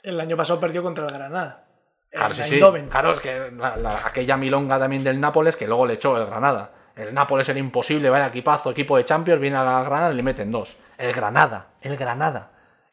El 0.03 0.19
año 0.19 0.35
pasado 0.37 0.59
perdió 0.59 0.81
contra 0.83 1.05
el 1.05 1.11
Granada. 1.13 1.65
El 2.11 2.19
Claro, 2.19 2.33
sí, 2.35 2.41
sí. 2.43 2.59
Claro, 2.89 3.13
es 3.13 3.19
que 3.19 3.51
la- 3.55 3.75
la- 3.77 4.05
aquella 4.05 4.35
milonga 4.37 4.79
también 4.79 5.03
del 5.03 5.19
Nápoles 5.19 5.55
que 5.55 5.67
luego 5.67 5.85
le 5.85 5.93
echó 5.95 6.17
el 6.17 6.25
Granada. 6.25 6.71
El 6.95 7.13
Nápoles 7.13 7.47
era 7.47 7.59
imposible, 7.59 8.09
vaya 8.09 8.27
equipazo, 8.27 8.71
equipo 8.71 8.97
de 8.97 9.05
Champions, 9.05 9.39
viene 9.39 9.57
a 9.57 9.63
la 9.63 9.83
Granada 9.83 10.11
y 10.11 10.15
le 10.17 10.23
meten 10.23 10.51
dos. 10.51 10.75
El 10.97 11.13
Granada, 11.13 11.67
el 11.81 11.95
Granada. 11.97 12.51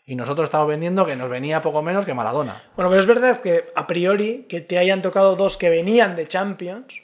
Y 0.08 0.14
nosotros 0.14 0.44
estamos 0.44 0.68
vendiendo 0.68 1.04
que 1.04 1.16
nos 1.16 1.28
venía 1.28 1.60
poco 1.60 1.82
menos 1.82 2.06
que 2.06 2.14
Maradona. 2.14 2.62
Bueno, 2.76 2.88
pero 2.90 3.00
es 3.00 3.06
verdad 3.06 3.40
que 3.40 3.64
a 3.74 3.86
priori 3.88 4.46
que 4.48 4.60
te 4.60 4.78
hayan 4.78 5.02
tocado 5.02 5.34
dos 5.34 5.56
que 5.56 5.68
venían 5.68 6.14
de 6.14 6.28
Champions. 6.28 7.02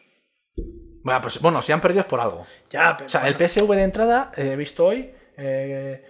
Bueno, 1.03 1.21
pues, 1.21 1.41
bueno, 1.41 1.63
si 1.63 1.73
han 1.73 1.81
perdido 1.81 2.03
es 2.03 2.07
por 2.07 2.21
algo. 2.21 2.47
Ya, 2.71 2.95
pero. 2.97 3.07
O 3.07 3.11
sea, 3.11 3.27
el 3.27 3.35
PSV 3.35 3.69
de 3.75 3.83
entrada, 3.83 4.31
eh, 4.37 4.51
he 4.53 4.57
visto 4.57 4.87
hoy, 4.87 5.11
eh, 5.37 6.05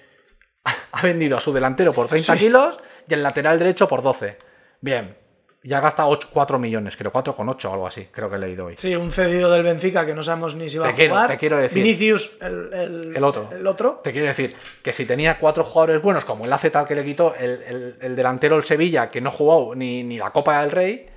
ha 0.92 1.02
vendido 1.02 1.38
a 1.38 1.40
su 1.40 1.50
delantero 1.50 1.94
por 1.94 2.08
30 2.08 2.34
Sí. 2.34 2.38
kilos 2.38 2.78
y 3.08 3.14
el 3.14 3.22
lateral 3.22 3.58
derecho 3.58 3.88
por 3.88 4.02
12. 4.02 4.36
Bien, 4.82 5.16
ya 5.64 5.80
gasta 5.80 6.06
8, 6.06 6.28
4 6.32 6.58
millones, 6.58 6.96
creo, 6.96 7.12
4,8 7.12 7.64
o 7.68 7.72
algo 7.72 7.86
así, 7.86 8.06
creo 8.10 8.28
que 8.28 8.36
he 8.36 8.38
leído 8.38 8.66
hoy. 8.66 8.76
Sí, 8.76 8.96
un 8.96 9.10
cedido 9.12 9.50
del 9.50 9.62
Benfica 9.62 10.04
que 10.04 10.14
no 10.14 10.22
sabemos 10.22 10.56
ni 10.56 10.68
si 10.68 10.78
va 10.78 10.86
Te 10.86 10.92
a 10.92 10.94
quiero- 10.96 11.14
jugar. 11.14 11.28
te 11.30 11.38
quiero 11.38 11.56
decir. 11.58 11.82
Vinicius, 11.82 12.36
el, 12.40 12.72
el- 12.72 13.16
El 13.16 13.24
otro. 13.24 13.48
El 13.52 13.66
otro. 13.66 14.00
Te 14.02 14.10
quiero 14.12 14.26
decir 14.26 14.56
que 14.82 14.92
si 14.92 15.06
tenía 15.06 15.38
cuatro 15.38 15.62
jugadores 15.64 16.02
buenos, 16.02 16.24
como 16.24 16.44
el 16.46 16.52
AZ 16.52 16.64
al 16.74 16.86
que 16.86 16.94
le 16.96 17.04
quitó 17.04 17.34
el, 17.36 17.62
el- 17.62 17.96
el 18.00 18.16
delantero 18.16 18.56
el 18.56 18.64
Sevilla, 18.64 19.08
que 19.10 19.20
no 19.20 19.30
jugó 19.30 19.74
ni, 19.74 20.02
ni 20.02 20.18
la 20.18 20.30
Copa 20.30 20.60
del 20.62 20.70
Rey, 20.72 21.08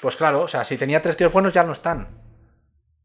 pues 0.00 0.14
claro, 0.16 0.42
o 0.42 0.48
sea, 0.48 0.64
si 0.64 0.76
tenía 0.76 1.02
tres 1.02 1.16
tíos 1.16 1.32
buenos 1.32 1.52
ya 1.52 1.64
no 1.64 1.72
están. 1.72 2.16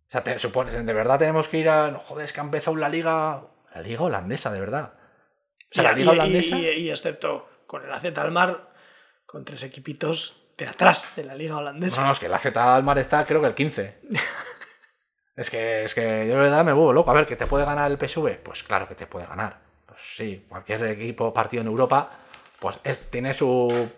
O 0.08 0.12
sea, 0.12 0.24
te, 0.24 0.38
supone, 0.38 0.84
de 0.84 0.93
verdad 0.93 1.18
tenemos 1.18 1.47
que 1.47 1.58
ir 1.58 1.70
a. 1.70 1.95
Joder, 2.08 2.26
es 2.26 2.34
que 2.34 2.39
ha 2.41 2.43
empezado 2.43 2.78
la 2.78 2.89
liga. 2.89 3.41
La 3.74 3.82
liga 3.82 4.01
holandesa, 4.04 4.51
de 4.51 4.60
verdad. 4.60 4.93
O 5.72 5.74
sea, 5.74 5.84
y, 5.84 5.86
la 5.88 5.93
liga 5.93 6.12
holandesa. 6.12 6.58
y- 6.60 6.68
y 6.68 6.89
excepto 6.91 7.47
con 7.66 7.84
el 7.84 7.91
AZ 7.91 8.06
Almar, 8.18 8.70
con 9.26 9.43
tres 9.45 9.64
equipitos 9.64 10.39
de 10.58 10.68
atrás 10.68 11.16
de 11.16 11.24
la 11.24 11.36
liga 11.36 11.58
holandesa. 11.58 12.01
No, 12.01 12.08
no, 12.08 12.14
es 12.14 12.20
que 12.20 12.28
el 12.28 12.34
AZ 12.34 12.45
Almar 12.56 12.97
está, 12.99 13.26
creo 13.26 13.41
que 13.41 13.47
el 13.47 13.56
15. 13.56 13.97
es 15.36 15.49
que, 15.49 15.84
es 15.86 15.93
que 15.93 16.01
yo 16.28 16.36
de 16.36 16.41
verdad 16.43 16.64
me 16.64 16.74
vuelvo 16.74 16.93
loco. 16.93 17.12
A 17.12 17.14
ver, 17.14 17.26
¿que 17.26 17.36
te 17.36 17.47
puede 17.47 17.66
ganar 17.66 17.89
el 17.91 17.97
PSV? 17.97 18.38
Pues 18.43 18.64
claro 18.64 18.88
que 18.88 18.95
te 18.95 19.08
puede 19.08 19.26
ganar. 19.26 19.58
Pues 19.86 19.99
sí, 20.16 20.45
cualquier 20.47 20.84
equipo 20.86 21.34
partido 21.34 21.62
en 21.62 21.68
Europa, 21.68 22.10
pues 22.60 22.80
es- 22.84 23.10
tiene 23.10 23.34
su, 23.34 23.89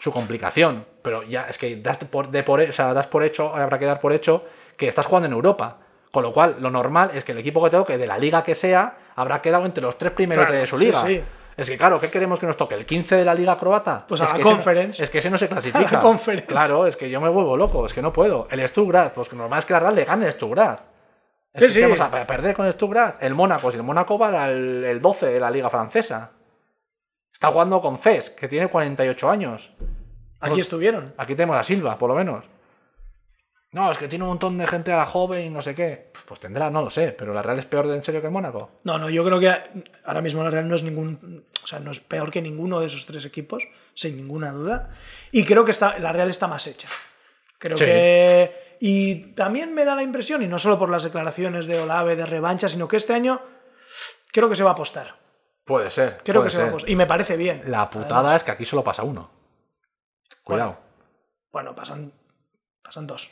su 0.00 0.12
complicación. 0.12 0.84
Pero 1.02 1.22
ya 1.22 1.44
es 1.48 1.58
que 1.58 1.76
das 1.76 1.98
por, 1.98 2.28
de 2.30 2.42
por, 2.42 2.60
o 2.60 2.72
sea, 2.72 2.92
das 2.92 3.06
por 3.06 3.22
hecho, 3.22 3.54
habrá 3.56 3.78
que 3.78 3.86
dar 3.86 4.00
por 4.00 4.12
hecho 4.12 4.44
que 4.76 4.88
estás 4.88 5.06
jugando 5.06 5.26
en 5.26 5.32
Europa. 5.32 5.78
Con 6.10 6.24
lo 6.24 6.32
cual, 6.32 6.56
lo 6.58 6.70
normal 6.70 7.12
es 7.14 7.22
que 7.22 7.30
el 7.32 7.38
equipo 7.38 7.62
que 7.62 7.70
te 7.70 7.76
toque, 7.76 7.96
de 7.96 8.06
la 8.08 8.18
liga 8.18 8.42
que 8.42 8.56
sea, 8.56 8.96
habrá 9.14 9.40
quedado 9.40 9.64
entre 9.64 9.80
los 9.82 9.96
tres 9.96 10.12
primeros 10.12 10.46
Claro, 10.46 10.60
de 10.60 10.66
su 10.66 10.76
sí, 10.78 10.84
liga. 10.86 10.98
sí. 11.06 11.22
Es 11.56 11.68
que 11.68 11.76
claro, 11.76 12.00
¿qué 12.00 12.10
queremos 12.10 12.38
que 12.38 12.46
nos 12.46 12.56
toque? 12.56 12.74
¿El 12.74 12.86
15 12.86 13.16
de 13.16 13.24
la 13.24 13.34
liga 13.34 13.58
croata? 13.58 14.04
Pues 14.08 14.20
a 14.20 14.24
la 14.24 14.38
no- 14.38 14.42
Conference. 14.42 15.02
es 15.04 15.10
que 15.10 15.18
ese 15.18 15.28
no 15.30 15.36
se 15.38 15.48
clasifica. 15.48 15.98
Conference. 16.00 16.46
Claro, 16.46 16.86
es 16.86 16.96
que 16.96 17.10
yo 17.10 17.20
me 17.20 17.28
vuelvo 17.28 17.56
loco, 17.56 17.84
es 17.86 17.92
que 17.92 18.00
no 18.02 18.12
puedo. 18.12 18.48
El 18.50 18.66
Stuttgart, 18.68 19.12
pues 19.12 19.28
que 19.28 19.36
normal 19.36 19.58
es 19.58 19.64
que 19.66 19.72
la 19.74 19.80
Real 19.80 19.94
le 19.94 20.04
gane 20.04 20.26
el 20.26 20.32
Stuttgart. 20.32 20.80
Es 21.52 21.60
Sí, 21.60 21.66
que 21.80 21.86
sí. 21.86 21.92
vamos 21.98 22.00
a 22.00 22.26
perder 22.26 22.54
con 22.54 22.66
el 22.66 22.72
Stuttgart. 22.74 23.16
El 23.20 23.34
Mónaco, 23.34 23.70
si 23.70 23.76
el 23.76 23.82
Mónaco 23.82 24.18
va 24.18 24.44
al 24.44 24.84
el 24.84 25.00
12 25.00 25.26
de 25.26 25.40
la 25.40 25.50
liga 25.50 25.68
francesa. 25.68 26.30
Está 27.32 27.48
jugando 27.50 27.80
con 27.80 27.98
CES, 27.98 28.30
que 28.30 28.48
tiene 28.48 28.68
48 28.68 29.30
años. 29.30 29.70
Aquí 30.40 30.60
estuvieron. 30.60 31.04
Aquí 31.16 31.34
tenemos 31.34 31.56
a 31.56 31.62
Silva, 31.62 31.98
por 31.98 32.08
lo 32.08 32.14
menos. 32.16 32.44
No, 33.72 33.92
es 33.92 33.98
que 33.98 34.08
tiene 34.08 34.24
un 34.24 34.30
montón 34.30 34.58
de 34.58 34.66
gente 34.66 34.92
a 34.92 34.96
la 34.96 35.06
joven 35.06 35.46
y 35.46 35.50
no 35.50 35.62
sé 35.62 35.74
qué. 35.76 36.10
Pues 36.26 36.40
tendrá, 36.40 36.70
no 36.70 36.82
lo 36.82 36.90
sé, 36.90 37.12
pero 37.16 37.32
la 37.32 37.40
Real 37.42 37.58
es 37.60 37.66
peor 37.66 37.86
de 37.86 37.96
en 37.96 38.02
serio 38.04 38.20
que 38.20 38.26
el 38.26 38.32
Mónaco. 38.32 38.80
No, 38.84 38.98
no, 38.98 39.08
yo 39.10 39.24
creo 39.24 39.38
que 39.38 39.52
ahora 40.04 40.20
mismo 40.20 40.42
la 40.42 40.50
Real 40.50 40.68
no 40.68 40.74
es 40.74 40.82
ningún. 40.82 41.44
O 41.62 41.66
sea, 41.66 41.78
no 41.78 41.90
es 41.92 42.00
peor 42.00 42.30
que 42.32 42.42
ninguno 42.42 42.80
de 42.80 42.86
esos 42.86 43.06
tres 43.06 43.24
equipos, 43.24 43.62
sin 43.94 44.16
ninguna 44.16 44.50
duda. 44.50 44.90
Y 45.30 45.44
creo 45.44 45.64
que 45.64 45.70
está, 45.70 45.98
la 46.00 46.12
Real 46.12 46.28
está 46.30 46.48
más 46.48 46.66
hecha. 46.66 46.88
Creo 47.58 47.76
Sí. 47.78 47.84
que. 47.84 48.76
Y 48.80 49.14
también 49.34 49.74
me 49.74 49.84
da 49.84 49.94
la 49.94 50.02
impresión, 50.02 50.42
y 50.42 50.46
no 50.48 50.58
solo 50.58 50.78
por 50.78 50.88
las 50.88 51.04
declaraciones 51.04 51.66
de 51.66 51.78
Olave 51.78 52.16
de 52.16 52.26
revancha, 52.26 52.68
sino 52.68 52.88
que 52.88 52.96
este 52.96 53.12
año 53.12 53.40
creo 54.32 54.48
que 54.48 54.56
se 54.56 54.62
va 54.64 54.70
a 54.70 54.72
apostar. 54.72 55.14
Puede 55.64 55.90
ser. 55.90 56.18
Creo 56.24 56.36
puede 56.40 56.46
que 56.46 56.50
se 56.50 56.58
va 56.58 56.64
a 56.64 56.68
apostar. 56.68 56.90
Y 56.90 56.96
me 56.96 57.06
parece 57.06 57.36
bien. 57.36 57.62
La 57.66 57.88
putada 57.90 58.20
además. 58.20 58.36
es 58.36 58.44
que 58.44 58.50
aquí 58.50 58.64
solo 58.64 58.82
pasa 58.82 59.02
uno. 59.04 59.30
Cuidado. 60.42 60.78
Bueno, 61.52 61.74
pasan, 61.74 62.12
pasan 62.82 63.06
dos. 63.06 63.30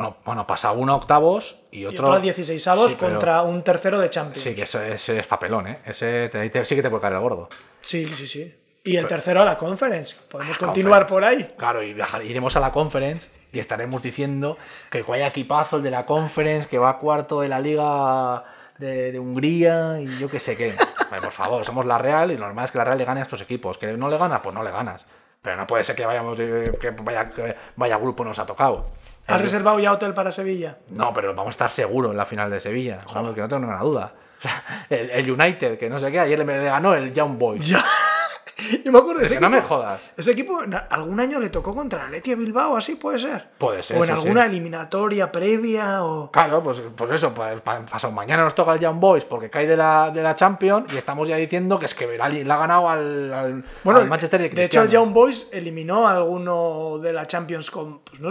Bueno, 0.00 0.16
bueno, 0.24 0.46
pasa 0.46 0.72
uno 0.72 0.92
a 0.92 0.96
octavos 0.96 1.60
y 1.70 1.80
Y 1.80 1.86
otro. 1.86 2.06
otro 2.06 2.16
a 2.18 2.20
16 2.20 2.66
avos 2.68 2.92
Sí, 2.92 2.96
pero- 2.98 3.12
contra 3.12 3.42
un 3.42 3.62
tercero 3.62 3.98
de 3.98 4.10
Champions. 4.10 4.42
Sí, 4.44 4.54
que 4.54 4.62
eso, 4.62 4.82
ese 4.82 5.18
es 5.18 5.26
papelón, 5.26 5.66
¿eh? 5.68 5.78
Ese 5.84 6.28
te- 6.28 6.48
te- 6.50 6.64
sí 6.64 6.74
que 6.76 6.82
te 6.82 6.90
puede 6.90 7.02
caer 7.02 7.14
el 7.14 7.20
gordo. 7.20 7.48
Sí, 7.80 8.06
sí, 8.06 8.26
sí. 8.26 8.54
Y 8.84 8.96
el 8.96 9.06
tercero 9.06 9.42
a 9.42 9.44
la 9.44 9.58
conference. 9.58 10.16
Podemos 10.30 10.56
Ah, 10.56 10.60
continuar 10.66 11.06
conference. 11.06 11.44
por 11.44 11.50
ahí. 11.50 11.54
Claro, 11.58 11.82
y 11.82 11.92
viajar- 11.92 12.24
iremos 12.24 12.56
a 12.56 12.60
la 12.60 12.72
conference 12.72 13.28
y 13.52 13.58
estaremos 13.58 14.00
diciendo 14.02 14.56
que 14.90 15.02
vaya 15.02 15.26
equipazo 15.26 15.76
el 15.76 15.82
de 15.82 15.90
la 15.90 16.06
conference, 16.06 16.68
que 16.68 16.78
va 16.78 16.98
cuarto 16.98 17.40
de 17.42 17.48
la 17.48 17.60
liga 17.60 18.44
de, 18.78 19.12
de 19.12 19.18
Hungría 19.18 20.00
y 20.00 20.18
yo 20.18 20.28
qué 20.28 20.40
sé 20.40 20.56
qué. 20.56 20.74
Por 21.22 21.32
favor, 21.32 21.64
somos 21.64 21.84
la 21.84 21.98
Real 21.98 22.30
y 22.30 22.36
lo 22.36 22.46
normal 22.46 22.64
es 22.66 22.70
que 22.70 22.78
la 22.78 22.84
Real 22.84 22.96
le 22.98 23.04
gane 23.04 23.20
a 23.20 23.24
estos 23.24 23.40
equipos. 23.42 23.76
Que 23.76 23.88
no 23.96 24.08
le 24.08 24.16
gana, 24.16 24.40
pues 24.40 24.54
no 24.54 24.62
le 24.62 24.70
ganas. 24.70 25.04
Pero 25.42 25.56
no 25.56 25.66
puede 25.66 25.84
ser 25.84 25.94
que 25.96 26.04
vayamos 26.06 26.38
eh, 26.40 26.72
que 26.80 26.90
vaya, 26.90 27.28
que 27.30 27.54
vaya 27.76 27.96
grupo 27.96 28.24
nos 28.24 28.38
ha 28.38 28.46
tocado. 28.46 28.86
¿Has 29.28 29.36
El- 29.36 29.42
reservado 29.42 29.78
ya 29.78 29.92
hotel 29.92 30.14
para 30.14 30.30
Sevilla? 30.32 30.78
No, 30.90 31.12
pero 31.12 31.28
vamos 31.34 31.48
a 31.48 31.50
estar 31.50 31.70
seguros 31.70 32.10
en 32.10 32.16
la 32.16 32.26
final 32.26 32.50
de 32.50 32.60
Sevilla. 32.60 33.00
Vamos, 33.14 33.34
que 33.34 33.40
no 33.40 33.48
tengo 33.48 33.60
ninguna 33.60 33.80
duda. 33.82 34.12
O 34.38 34.40
sea, 34.40 34.86
el, 34.88 35.10
el 35.10 35.30
United, 35.32 35.76
que 35.78 35.90
no 35.90 35.98
sé 35.98 36.12
qué, 36.12 36.20
ayer 36.20 36.38
le, 36.38 36.44
le 36.44 36.64
ganó 36.66 36.94
el 36.94 37.12
Young 37.12 37.36
Boys. 37.38 37.66
Ya. 37.68 37.82
Yo 38.84 38.92
me 38.92 38.98
acuerdo 38.98 39.20
de 39.20 39.26
Es 39.26 39.32
ese 39.32 39.34
que 39.36 39.40
no 39.40 39.50
me 39.50 39.58
equipo. 39.58 39.74
jodas. 39.74 40.12
Ese 40.16 40.30
equipo 40.30 40.60
algún 40.90 41.18
año 41.20 41.40
le 41.40 41.48
tocó 41.48 41.74
contra 41.74 42.06
el 42.06 42.20
de 42.22 42.34
Bilbao, 42.36 42.76
así 42.76 42.94
puede 42.94 43.18
ser. 43.18 43.48
Puede 43.58 43.82
ser, 43.82 43.96
O 43.96 44.00
en 44.00 44.06
sí, 44.06 44.12
alguna 44.12 44.42
sí. 44.42 44.48
eliminatoria 44.50 45.32
previa 45.32 46.04
o. 46.04 46.30
Claro, 46.30 46.62
pues, 46.62 46.80
pues 46.96 47.10
eso, 47.12 47.34
pues, 47.34 47.60
pa- 47.62 47.80
pasado 47.82 48.12
mañana 48.12 48.44
nos 48.44 48.54
toca 48.54 48.74
el 48.74 48.80
Young 48.80 49.00
Boys 49.00 49.24
porque 49.24 49.50
cae 49.50 49.66
de 49.66 49.76
la, 49.76 50.10
de 50.14 50.22
la 50.22 50.36
Champions 50.36 50.92
y 50.92 50.96
estamos 50.96 51.26
ya 51.28 51.34
diciendo 51.36 51.76
que 51.78 51.86
es 51.86 51.94
que 51.96 52.16
la, 52.16 52.28
la 52.28 52.54
ha 52.54 52.58
ganado 52.58 52.88
al, 52.88 53.32
al- 53.32 53.64
Bueno, 53.82 54.00
al 54.00 54.08
Manchester 54.08 54.40
de 54.40 54.48
de 54.50 54.64
hecho, 54.64 54.80
el 54.82 54.86
Cristiano. 54.86 55.04
Young 55.06 55.14
Boys 55.14 55.48
eliminó 55.52 56.06
a 56.06 56.12
alguno 56.12 56.98
de 56.98 57.12
la 57.12 57.26
Champions 57.26 57.70
con, 57.72 58.00
pues, 58.00 58.20
no, 58.20 58.30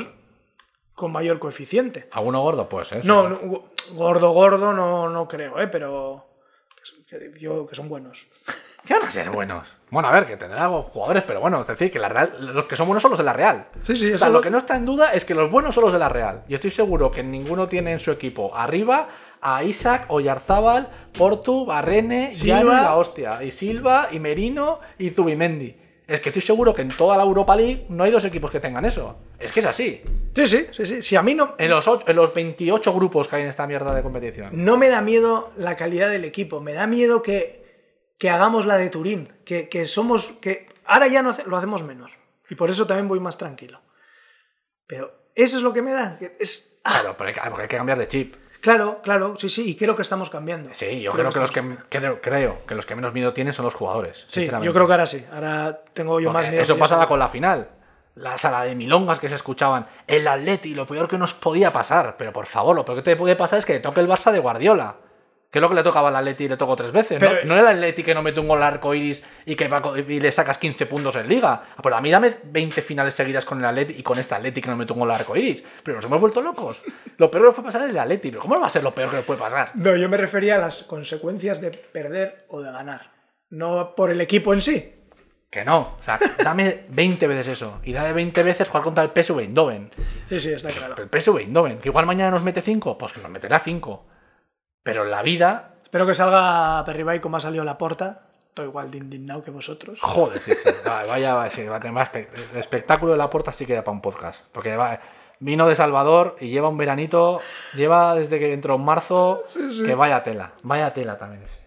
con 0.97 1.11
mayor 1.11 1.37
coeficiente. 1.37 2.09
¿Alguno 2.11 2.41
gordo? 2.41 2.67
Pues 2.67 2.91
eso. 2.91 3.07
No, 3.07 3.29
no, 3.29 3.37
gordo, 3.93 4.31
gordo, 4.31 4.73
no, 4.73 5.07
no 5.07 5.27
creo, 5.27 5.61
¿eh? 5.61 5.67
pero 5.67 6.25
que 6.75 6.83
son- 6.83 7.67
que, 7.67 7.75
son 7.75 7.87
buenos. 7.87 8.27
¿Qué 8.83 8.95
van 8.95 9.03
a 9.03 9.11
ser 9.11 9.29
buenos? 9.29 9.67
Bueno, 9.91 10.07
a 10.09 10.11
ver, 10.11 10.25
que 10.25 10.37
tendrán 10.37 10.71
jugadores, 10.81 11.23
pero 11.23 11.39
bueno, 11.39 11.61
es 11.61 11.67
decir, 11.67 11.91
que 11.91 11.99
la 11.99 12.09
Real, 12.09 12.35
los 12.55 12.65
que 12.65 12.75
son 12.75 12.87
buenos 12.87 13.03
son 13.03 13.11
los 13.11 13.19
de 13.19 13.23
la 13.25 13.33
Real. 13.33 13.67
Sí, 13.83 13.95
sí, 13.95 14.05
O 14.07 14.15
eso 14.15 14.17
sea, 14.17 14.29
lo- 14.29 14.41
que 14.41 14.49
no 14.49 14.57
está 14.57 14.75
en 14.75 14.85
duda 14.85 15.13
es 15.13 15.23
que 15.23 15.35
los 15.35 15.51
buenos 15.51 15.75
son 15.75 15.83
los 15.83 15.93
de 15.93 15.99
la 15.99 16.09
Real. 16.09 16.43
Y 16.47 16.55
estoy 16.55 16.71
seguro 16.71 17.11
que 17.11 17.21
ninguno 17.21 17.67
tiene 17.67 17.91
en 17.91 17.99
su 17.99 18.09
equipo 18.11 18.55
arriba 18.55 19.07
a 19.39 19.63
Isaac, 19.63 20.05
Oyarzábal, 20.09 20.89
Portu, 21.15 21.63
Barrene, 21.67 22.33
Silva. 22.33 22.57
Silva, 22.59 22.81
la 22.81 22.95
hostia, 22.97 23.43
y 23.43 23.51
Silva, 23.51 24.07
y 24.11 24.19
Merino, 24.19 24.79
y 24.97 25.11
Zubimendi. 25.11 25.77
Es 26.07 26.21
que 26.21 26.29
estoy 26.29 26.41
seguro 26.41 26.73
que 26.73 26.81
en 26.81 26.89
toda 26.89 27.17
la 27.17 27.23
Europa 27.23 27.53
League 27.55 27.85
no 27.89 28.03
hay 28.05 28.11
dos 28.11 28.23
equipos 28.23 28.49
que 28.49 28.59
tengan 28.61 28.85
eso. 28.85 29.17
Es 29.37 29.51
que 29.51 29.59
es 29.59 29.65
así. 29.65 30.01
Sí, 30.33 30.47
sí, 30.47 30.67
sí, 30.71 30.85
sí. 30.85 31.01
Si 31.01 31.15
a 31.17 31.21
mí 31.21 31.35
no, 31.35 31.55
En 31.57 31.69
los, 31.69 31.85
ocho- 31.87 32.05
en 32.07 32.15
los 32.15 32.33
28 32.33 32.93
grupos 32.93 33.27
que 33.27 33.35
hay 33.35 33.41
en 33.43 33.49
esta 33.49 33.67
mierda 33.67 33.93
de 33.93 34.01
competición. 34.01 34.49
no 34.53 34.77
me 34.77 34.87
da 34.87 35.01
miedo 35.01 35.51
la 35.57 35.75
calidad 35.75 36.09
del 36.09 36.23
equipo, 36.23 36.61
me 36.61 36.71
da 36.73 36.87
miedo 36.87 37.21
que, 37.21 37.65
que 38.17 38.29
hagamos 38.29 38.65
la 38.65 38.77
de 38.77 38.89
Turín, 38.89 39.33
que, 39.43 39.67
que 39.67 39.83
somos, 39.85 40.27
que 40.41 40.67
ahora 40.85 41.07
ya 41.07 41.21
no 41.21 41.31
hace- 41.31 41.43
lo 41.43 41.57
hacemos 41.57 41.83
menos. 41.83 42.11
Y 42.49 42.55
por 42.55 42.69
eso 42.69 42.87
también 42.87 43.09
voy 43.09 43.19
más 43.19 43.37
tranquilo. 43.37 43.81
Pero 44.87 45.11
eso 45.35 45.57
es 45.57 45.63
lo 45.63 45.73
que 45.73 45.81
me 45.81 45.91
da. 45.91 46.17
Es, 46.39 46.79
ah, 46.85 46.99
Claro, 47.01 47.15
pero 47.17 47.27
hay 47.27 47.33
que, 47.33 47.41
porque 47.49 47.63
hay 47.63 47.67
que 47.67 47.77
cambiar 47.77 47.97
de 47.99 48.07
chip. 48.07 48.35
Claro, 48.61 48.99
claro, 49.03 49.35
sí, 49.37 49.49
sí, 49.49 49.69
y 49.69 49.75
creo 49.75 49.95
que 49.95 50.01
estamos 50.01 50.29
cambiando. 50.29 50.69
Sí, 50.73 51.01
yo 51.01 51.11
creo, 51.11 51.31
que 51.31 51.39
los 51.39 51.51
que 51.51 51.77
creo, 51.89 52.21
creo 52.21 52.65
que 52.65 52.75
los 52.75 52.85
que 52.85 52.95
menos 52.95 53.13
miedo 53.13 53.33
tienen 53.33 53.53
son 53.53 53.65
los 53.65 53.73
jugadores. 53.73 54.25
Sí, 54.29 54.49
yo 54.61 54.73
creo 54.73 54.87
que 54.87 54.93
ahora 54.93 55.05
sí. 55.05 55.25
Ahora 55.31 55.81
tengo 55.93 56.19
yo 56.19 56.29
Porque 56.29 56.43
más 56.43 56.51
miedo. 56.51 56.63
Eso 56.63 56.77
pasaba 56.77 57.07
con 57.07 57.19
la 57.19 57.29
final. 57.29 57.69
La 58.15 58.37
sala 58.37 58.63
de 58.63 58.75
milongas 58.75 59.19
que 59.19 59.29
se 59.29 59.35
escuchaban. 59.35 59.85
El 60.07 60.27
Atleti, 60.27 60.73
lo 60.73 60.87
peor 60.87 61.07
que 61.07 61.17
nos 61.17 61.33
podía 61.33 61.71
pasar. 61.71 62.15
Pero 62.17 62.33
por 62.33 62.47
favor, 62.47 62.75
lo 62.75 62.83
peor 62.83 62.97
que 62.97 63.03
te 63.03 63.15
puede 63.15 63.35
pasar 63.35 63.59
es 63.59 63.65
que 63.65 63.73
le 63.73 63.79
toque 63.79 63.99
el 63.99 64.07
Barça 64.07 64.31
de 64.31 64.39
Guardiola. 64.39 64.95
Que 65.49 65.59
es 65.59 65.61
lo 65.61 65.69
que 65.69 65.75
le 65.75 65.83
tocaba 65.83 66.09
al 66.09 66.15
Atleti 66.17 66.43
y 66.43 66.49
le 66.49 66.57
tocó 66.57 66.75
tres 66.75 66.91
veces. 66.91 67.17
Pero- 67.19 67.45
no, 67.45 67.55
no 67.55 67.59
el 67.61 67.67
Atleti 67.67 68.03
que 68.03 68.13
no 68.13 68.21
mete 68.21 68.39
un 68.41 68.47
gol 68.49 68.57
al 68.61 68.73
arco 68.73 68.93
iris 68.93 69.23
y, 69.45 69.55
que 69.55 69.67
va 69.69 69.81
co- 69.81 69.97
y 69.97 70.19
le 70.19 70.31
sacas 70.31 70.57
15 70.57 70.85
puntos 70.87 71.15
en 71.15 71.29
liga. 71.29 71.63
Pero 71.81 71.95
a 71.95 72.01
mí 72.01 72.11
dame 72.11 72.33
20 72.43 72.81
finales 72.81 73.13
seguidas 73.13 73.45
con 73.45 73.59
el 73.59 73.65
Atleti 73.65 73.93
y 73.97 74.03
con 74.03 74.19
este 74.19 74.35
Atleti 74.35 74.61
que 74.61 74.69
no 74.69 74.75
mete 74.75 74.91
un 74.93 74.99
gol 74.99 75.09
al 75.11 75.17
arco 75.21 75.35
iris. 75.37 75.63
Pero 75.83 75.95
nos 75.97 76.05
hemos 76.05 76.19
vuelto 76.19 76.41
locos. 76.41 76.81
Lo 77.17 77.31
peor 77.31 77.43
que 77.43 77.47
nos 77.47 77.55
puede 77.55 77.65
pasar 77.67 77.83
es 77.83 77.89
el 77.91 77.97
Atleti. 77.99 78.29
Pero 78.29 78.41
¿cómo 78.41 78.55
no 78.55 78.61
va 78.61 78.67
a 78.67 78.71
ser 78.71 78.83
lo 78.83 78.93
peor 78.93 79.09
que 79.09 79.15
nos 79.15 79.25
puede 79.25 79.39
pasar? 79.39 79.71
No, 79.75 79.95
yo 79.95 80.09
me 80.09 80.17
refería 80.17 80.55
a 80.55 80.59
las 80.59 80.83
consecuencias 80.83 81.61
de 81.61 81.71
perder 81.71 82.45
o 82.49 82.61
de 82.61 82.71
ganar. 82.71 83.11
No 83.49 83.95
por 83.95 84.11
el 84.11 84.19
equipo 84.19 84.53
en 84.53 84.61
sí. 84.61 84.93
Que 85.49 85.63
no. 85.63 85.95
O 85.97 86.03
sea, 86.03 86.19
dame 86.43 86.83
20 86.89 87.25
veces 87.25 87.47
eso. 87.47 87.79
Y 87.85 87.93
dame 87.93 88.11
20 88.11 88.43
veces 88.43 88.67
jugar 88.67 88.83
contra 88.83 89.01
el 89.05 89.11
PSV 89.11 89.39
Eindhoven. 89.39 89.89
Sí, 90.27 90.41
sí, 90.41 90.51
está 90.51 90.67
claro. 90.67 90.95
El 91.01 91.07
PSV 91.09 91.37
Eindhoven, 91.39 91.77
que 91.77 91.87
igual 91.87 92.05
mañana 92.05 92.31
nos 92.31 92.43
mete 92.43 92.61
5, 92.61 92.97
pues 92.97 93.13
que 93.13 93.21
nos 93.21 93.31
meterá 93.31 93.61
5. 93.63 94.05
Pero 94.87 95.03
en 95.03 95.11
la 95.11 95.21
vida, 95.21 95.73
Espero 95.83 96.05
que 96.07 96.13
salga 96.13 96.83
Perribay 96.85 97.19
como 97.19 97.37
ha 97.37 97.39
salido 97.41 97.63
la 97.63 97.77
porta. 97.77 98.21
Estoy 98.49 98.65
igual 98.67 98.89
de 98.89 98.97
indignado 98.99 99.43
que 99.43 99.51
vosotros. 99.51 99.99
joder, 100.01 100.39
sí, 100.39 100.51
sí. 100.53 100.69
Va- 100.87 101.05
Vaya, 101.05 101.49
sí, 101.51 101.63
va 101.67 101.75
a 101.75 101.79
tener 101.79 101.93
más 101.93 102.09
El 102.13 102.57
espectáculo 102.59 103.11
de 103.11 103.17
la 103.17 103.29
puerta 103.29 103.51
sí 103.51 103.65
queda 103.65 103.83
para 103.83 103.93
un 103.93 104.01
podcast. 104.01 104.41
Porque 104.51 104.75
va- 104.75 104.99
vino 105.39 105.67
de 105.67 105.75
Salvador 105.75 106.35
y 106.39 106.49
lleva 106.49 106.69
un 106.69 106.77
veranito, 106.77 107.39
lleva 107.75 108.15
desde 108.15 108.39
que 108.39 108.53
entró 108.53 108.75
en 108.75 108.81
marzo, 108.85 109.43
que 109.85 109.93
vaya 109.93 110.23
tela. 110.23 110.53
Vaya 110.63 110.93
tela 110.93 111.17
también 111.17 111.43
ese. 111.43 111.65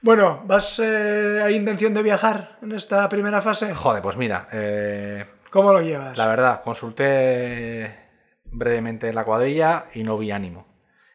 Bueno, 0.00 0.42
¿vas 0.44 0.78
eh, 0.82 1.40
¿hay 1.44 1.54
intención 1.56 1.92
de 1.94 2.02
viajar 2.02 2.56
en 2.62 2.72
esta 2.72 3.08
primera 3.08 3.40
fase? 3.42 3.74
Joder, 3.74 4.02
pues 4.02 4.16
mira, 4.16 4.48
eh, 4.52 5.24
¿Cómo 5.50 5.72
lo 5.72 5.80
llevas? 5.80 6.16
La 6.18 6.26
verdad, 6.26 6.62
consulté 6.62 7.94
brevemente 8.44 9.12
la 9.12 9.24
cuadrilla 9.24 9.86
y 9.94 10.02
no 10.02 10.16
vi 10.18 10.30
ánimo. 10.30 10.66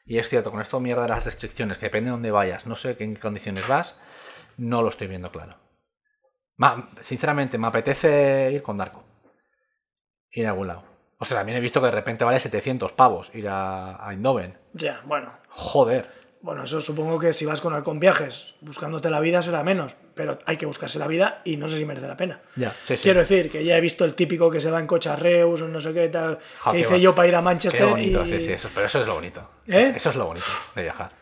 Y 0.10 0.18
es 0.18 0.28
cierto, 0.28 0.50
con 0.50 0.60
esto 0.60 0.80
mierda 0.80 1.04
de 1.04 1.10
las 1.10 1.24
restricciones, 1.24 1.78
que 1.78 1.86
depende 1.86 2.08
de 2.08 2.14
dónde 2.14 2.32
vayas, 2.32 2.66
no 2.66 2.76
sé 2.76 2.98
en 3.00 3.14
qué 3.14 3.20
condiciones 3.22 3.68
vas, 3.68 4.02
no 4.58 4.82
lo 4.82 4.90
estoy 4.90 5.08
viendo 5.08 5.32
claro. 5.32 5.56
Ma- 6.58 6.90
sinceramente, 7.02 7.60
me 7.60 7.68
apetece 7.68 8.50
ir 8.52 8.64
con 8.64 8.78
Darko. 8.78 9.04
Ir 10.32 10.48
a 10.48 10.50
algún 10.50 10.68
lado. 10.68 10.84
O 11.20 11.26
sea, 11.26 11.38
también 11.38 11.60
he 11.60 11.62
visto 11.62 11.80
que 11.80 11.86
de 11.86 11.92
repente 11.92 12.24
vale 12.24 12.40
700 12.40 12.92
pavos 12.94 13.30
ir 13.36 13.48
a, 13.50 14.04
a 14.04 14.12
Eindhoven. 14.12 14.58
Ya, 14.74 15.02
bueno. 15.06 15.32
Joder. 15.50 16.12
Bueno, 16.42 16.64
eso 16.64 16.80
supongo 16.80 17.20
que 17.20 17.34
si 17.34 17.44
vas 17.46 17.60
con 17.60 17.74
Halcón 17.74 18.00
Viajes 18.00 18.56
buscándote 18.62 19.10
la 19.10 19.20
vida 19.20 19.42
será 19.42 19.62
menos. 19.62 19.94
Pero 20.16 20.40
hay 20.46 20.56
que 20.56 20.66
buscarse 20.66 20.98
la 20.98 21.08
vida 21.08 21.42
y 21.44 21.58
no 21.58 21.68
sé 21.68 21.78
si 21.78 21.86
merece 21.86 22.08
la 22.08 22.16
pena. 22.16 22.40
Ya, 22.56 22.74
sí, 22.84 22.96
sí. 22.96 23.04
Quiero 23.04 23.20
decir 23.20 23.52
que 23.52 23.64
ya 23.64 23.78
he 23.78 23.82
visto 23.82 24.06
el 24.06 24.16
típico 24.16 24.50
que 24.50 24.60
se 24.62 24.72
va 24.72 24.80
en 24.80 24.88
coche 24.88 25.10
a 25.10 25.16
Reus 25.18 25.62
o 25.62 25.68
no 25.68 25.82
sé 25.82 25.94
qué 25.94 26.08
tal, 26.10 26.40
Ja, 26.60 26.72
que 26.72 26.80
hice 26.80 27.00
yo 27.02 27.14
para 27.14 27.28
ir 27.28 27.36
a 27.36 27.40
Qué 27.40 27.44
Manchester. 27.44 27.86
bonito, 27.88 28.26
y... 28.26 28.30
sí, 28.30 28.42
sí, 28.42 28.52
eso, 28.54 28.70
pero 28.74 28.88
eso 28.88 29.02
es 29.02 29.08
lo 29.08 29.16
bonito. 29.16 29.50
¿Eh? 29.68 29.94
Eso 29.96 30.10
es 30.12 30.16
lo 30.16 30.26
bonito 30.26 30.46
de 30.76 30.84
viajar. 30.84 31.19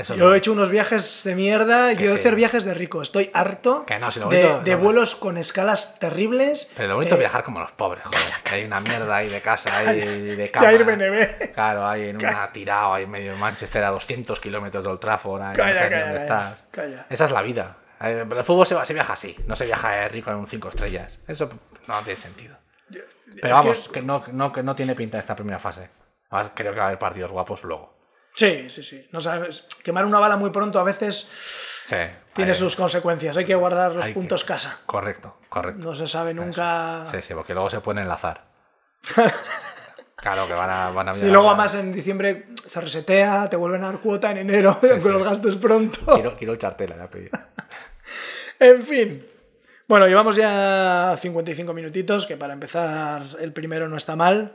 Eso 0.00 0.14
Yo 0.14 0.34
he 0.34 0.38
hecho 0.38 0.52
unos 0.52 0.70
viajes 0.70 1.22
de 1.24 1.34
mierda, 1.34 1.94
Que 1.96 2.04
yo 2.04 2.12
sí. 2.12 2.18
hacer 2.18 2.34
viajes 2.34 2.64
de 2.64 2.74
rico. 2.74 3.02
Estoy 3.02 3.30
harto 3.34 3.84
Que 3.86 3.98
no, 3.98 4.10
si 4.10 4.18
lo 4.20 4.28
de, 4.28 4.42
bonito- 4.46 4.62
de 4.64 4.70
no. 4.72 4.78
vuelos 4.78 5.14
con 5.14 5.36
escalas 5.36 5.98
terribles. 5.98 6.70
Pero 6.76 6.88
lo 6.88 6.94
bonito 6.96 7.14
Eh, 7.14 7.18
es 7.18 7.20
viajar 7.20 7.42
como 7.44 7.60
los 7.60 7.70
pobres, 7.72 8.02
joder. 8.04 8.20
Que 8.42 8.54
hay 8.56 8.64
una 8.64 8.80
mierda 8.80 9.16
ahí 9.16 9.28
de 9.28 9.40
casa, 9.40 9.70
ahí 9.78 10.00
de 10.36 10.50
cama. 10.50 10.68
De. 10.70 11.50
Claro, 11.54 11.86
ahí 11.86 12.08
en 12.08 12.16
una 12.16 12.50
tirada, 12.52 12.94
ahí 12.94 13.04
en 13.04 13.10
medio 13.10 13.32
de 13.32 13.38
Manchester 13.38 13.84
a 13.84 13.90
200 13.90 14.40
kilómetros 14.40 14.82
de 14.84 14.90
Old 14.90 15.00
Trafford, 15.00 15.42
ahí 15.42 15.48
no 15.48 15.54
Calla, 15.54 15.82
sé 15.82 15.88
calla, 15.90 16.00
dónde 16.00 16.26
calla, 16.26 16.42
estás. 16.50 16.64
calla. 16.70 17.06
Esa 17.10 17.24
es 17.26 17.30
la 17.30 17.42
vida. 17.42 17.76
Eh, 18.02 18.24
El 18.30 18.44
fútbol 18.44 18.66
se, 18.66 18.94
viaja 18.94 19.12
así, 19.12 19.36
no 19.46 19.54
se 19.56 19.66
viaja 19.66 20.04
eh, 20.04 20.08
rico 20.08 20.30
en 20.30 20.36
un 20.36 20.46
5 20.46 20.68
estrellas. 20.70 21.18
Eso 21.28 21.48
no 21.86 21.98
tiene 22.00 22.18
sentido. 22.18 22.56
Pero 22.88 23.52
Es 23.52 23.58
vamos, 23.58 23.88
que, 23.92 24.02
no, 24.02 24.24
no, 24.32 24.52
que 24.52 24.62
no 24.62 24.74
tiene 24.74 24.94
pinta 24.94 25.18
esta 25.18 25.36
primera 25.36 25.58
fase. 25.58 25.88
Además, 26.30 26.52
creo 26.54 26.72
que 26.72 26.78
va 26.78 26.84
a 26.84 26.88
haber 26.88 26.98
partidos 26.98 27.30
guapos 27.30 27.62
luego. 27.62 27.99
Sí, 28.34 28.70
sí, 28.70 28.82
sí. 28.82 29.08
No 29.12 29.20
sabes. 29.20 29.66
Quemar 29.82 30.04
una 30.06 30.18
bala 30.18 30.36
muy 30.36 30.50
pronto 30.50 30.78
a 30.78 30.84
veces 30.84 31.26
Sí. 31.86 31.96
tiene 32.32 32.54
sus 32.54 32.76
consecuencias. 32.76 33.36
Hay 33.36 33.44
que 33.44 33.54
guardar 33.54 33.92
los 33.92 34.04
hay 34.06 34.12
que- 34.12 34.14
puntos 34.14 34.44
casa. 34.44 34.78
Correcto, 34.86 35.36
correcto. 35.48 35.82
No 35.84 35.94
se 35.94 36.06
sabe 36.06 36.32
nunca. 36.34 37.06
Sí, 37.10 37.18
sí, 37.22 37.34
porque 37.34 37.52
luego 37.54 37.68
se 37.70 37.80
pueden 37.80 38.02
enlazar. 38.02 38.44
claro, 40.16 40.46
que 40.46 40.52
van 40.54 40.70
a, 40.70 40.90
van 40.90 41.08
a 41.08 41.14
Si 41.14 41.26
luego 41.26 41.48
además 41.48 41.74
en 41.74 41.92
diciembre 41.92 42.46
se 42.66 42.80
resetea, 42.80 43.48
te 43.48 43.56
vuelven 43.56 43.82
a 43.84 43.86
dar 43.88 44.00
cuota 44.00 44.30
en 44.30 44.38
enero, 44.38 44.70
aunque 44.90 45.08
los 45.08 45.22
gastes 45.24 45.56
pronto. 45.56 46.00
Quiero, 46.14 46.36
quiero 46.36 46.54
pedido. 47.08 47.38
En 48.58 48.84
fin. 48.84 49.26
Bueno, 49.88 50.06
llevamos 50.06 50.36
ya 50.36 51.16
55 51.18 51.72
minutitos, 51.72 52.26
que 52.26 52.36
para 52.36 52.52
empezar 52.52 53.22
el 53.40 53.52
primero 53.54 53.88
no 53.88 53.96
está 53.96 54.14
mal. 54.16 54.52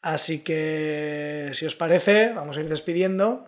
Así 0.00 0.44
que, 0.44 1.50
si 1.54 1.66
os 1.66 1.74
parece, 1.74 2.32
vamos 2.32 2.56
a 2.56 2.60
ir 2.60 2.68
despidiendo. 2.68 3.46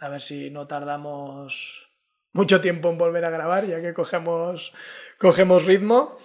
A 0.00 0.08
ver 0.08 0.20
si 0.20 0.50
no 0.50 0.66
tardamos 0.66 1.88
mucho 2.32 2.60
tiempo 2.60 2.90
en 2.90 2.98
volver 2.98 3.24
a 3.24 3.30
grabar, 3.30 3.66
ya 3.66 3.80
que 3.80 3.94
cogemos, 3.94 4.72
cogemos 5.18 5.64
ritmo. 5.64 6.18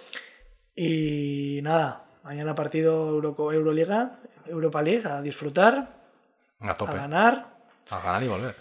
Y 0.74 1.60
nada, 1.62 2.06
mañana 2.24 2.54
partido 2.54 3.08
Euro- 3.08 3.52
Euroliga, 3.52 4.18
Europa 4.46 4.82
League, 4.82 5.06
a 5.08 5.22
disfrutar, 5.22 5.96
A 6.60 6.70
a 6.70 6.76
tope. 6.76 6.94
ganar 6.94 7.56
A 7.90 8.00
ganar 8.00 8.22
y 8.22 8.28
volver. 8.28 8.56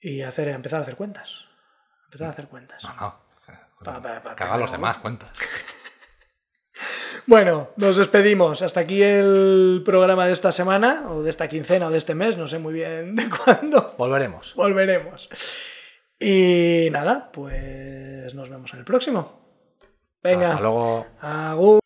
y 0.00 0.22
hacer, 0.22 0.48
empezar 0.48 0.78
a 0.80 0.82
hacer 0.82 0.96
cuentas. 0.96 1.44
Empezar 2.06 2.28
a 2.28 2.30
hacer 2.30 2.48
cuentas. 2.48 2.82
No, 2.84 2.94
no. 2.94 3.28
Pa- 3.84 4.02
pa- 4.02 4.22
pa- 4.22 4.34
que 4.36 4.42
hagan 4.44 4.60
los 4.60 4.72
demás 4.72 4.96
cuentas. 4.98 5.30
Bueno, 7.28 7.68
nos 7.76 7.98
despedimos. 7.98 8.62
Hasta 8.62 8.80
aquí 8.80 9.02
el 9.02 9.82
programa 9.84 10.24
de 10.24 10.32
esta 10.32 10.50
semana, 10.50 11.04
o 11.10 11.22
de 11.22 11.28
esta 11.28 11.46
quincena, 11.46 11.88
o 11.88 11.90
de 11.90 11.98
este 11.98 12.14
mes, 12.14 12.38
no 12.38 12.46
sé 12.46 12.58
muy 12.58 12.72
bien 12.72 13.14
de 13.16 13.28
cuándo. 13.44 13.94
Volveremos. 13.98 14.54
Volveremos. 14.54 15.28
Y 16.18 16.88
nada, 16.90 17.30
pues 17.30 18.32
nos 18.34 18.48
vemos 18.48 18.72
en 18.72 18.78
el 18.78 18.86
próximo. 18.86 19.42
Venga. 20.22 20.52
Hasta 20.52 20.62
luego. 20.62 21.06
Agur. 21.20 21.80